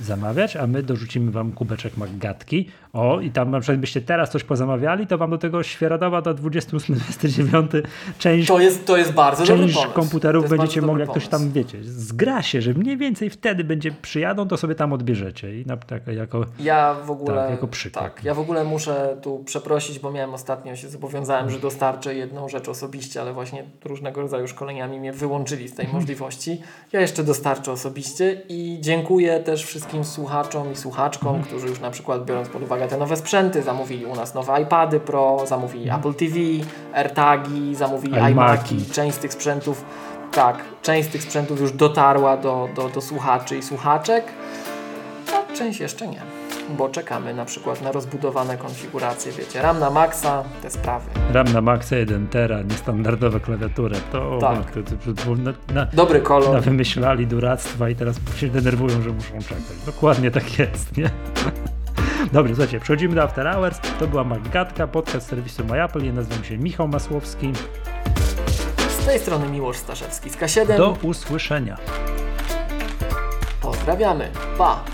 [0.00, 2.68] zamawiać, a my dorzucimy wam kubeczek magatki.
[2.92, 6.34] O, i tam na przykład byście teraz coś pozamawiali, to wam do tego świeradowa do
[6.34, 7.82] 28-29
[8.18, 8.48] część.
[8.48, 12.42] To jest, to jest bardzo część dobry komputerów będziecie mogli, jak ktoś tam wiecie, zgra
[12.42, 15.60] się, że mniej więcej wtedy będzie przyjadą, to sobie tam odbierzecie.
[15.60, 18.04] I na, tak, jako, ja w ogóle, tak, jako przykład.
[18.04, 22.48] Tak, ja w ogóle muszę tu przeprosić, bo miałem ostatnio się zobowiązałem, że dostarczę jedną
[22.48, 26.02] rzecz osobiście, ale właśnie różnego rodzaju szkoleniami mnie wyłączyli z tej mhm.
[26.02, 26.60] możliwości.
[26.92, 31.44] Ja jeszcze dostarczę osobiście i dziękuję też wszystkim wszystkim słuchaczom i słuchaczkom, mhm.
[31.44, 35.00] którzy już na przykład biorąc pod uwagę te nowe sprzęty, zamówili u nas nowe iPady
[35.00, 36.00] Pro, zamówili mhm.
[36.00, 36.36] Apple TV,
[36.94, 38.84] AirTagi, zamówili iMaki.
[38.92, 39.84] Część z tych sprzętów,
[40.32, 44.24] tak, część z tych sprzętów już dotarła do, do, do słuchaczy i słuchaczek,
[45.34, 46.35] a część jeszcze nie
[46.70, 51.10] bo czekamy na przykład na rozbudowane konfiguracje, wiecie, RAM na maksa, te sprawy.
[51.32, 54.70] RAM na maksa 1 tera, niestandardowa klawiatura, to, tak.
[54.70, 56.54] to, to, to na, na, dobry kolor.
[56.54, 59.76] Na wymyślali duractwa i teraz się denerwują, że muszą czekać.
[59.86, 61.10] Dokładnie tak jest, nie?
[62.32, 63.80] Dobrze, słuchajcie, przechodzimy do After Hours.
[63.98, 66.06] To była Magatka, podcast serwisu MyApple.
[66.06, 67.52] Ja nazywam się Michał Masłowski.
[68.88, 70.76] Z tej strony Miłosz Staszewski z K7.
[70.76, 71.76] Do usłyszenia.
[73.60, 74.30] Pozdrawiamy.
[74.58, 74.84] Pa!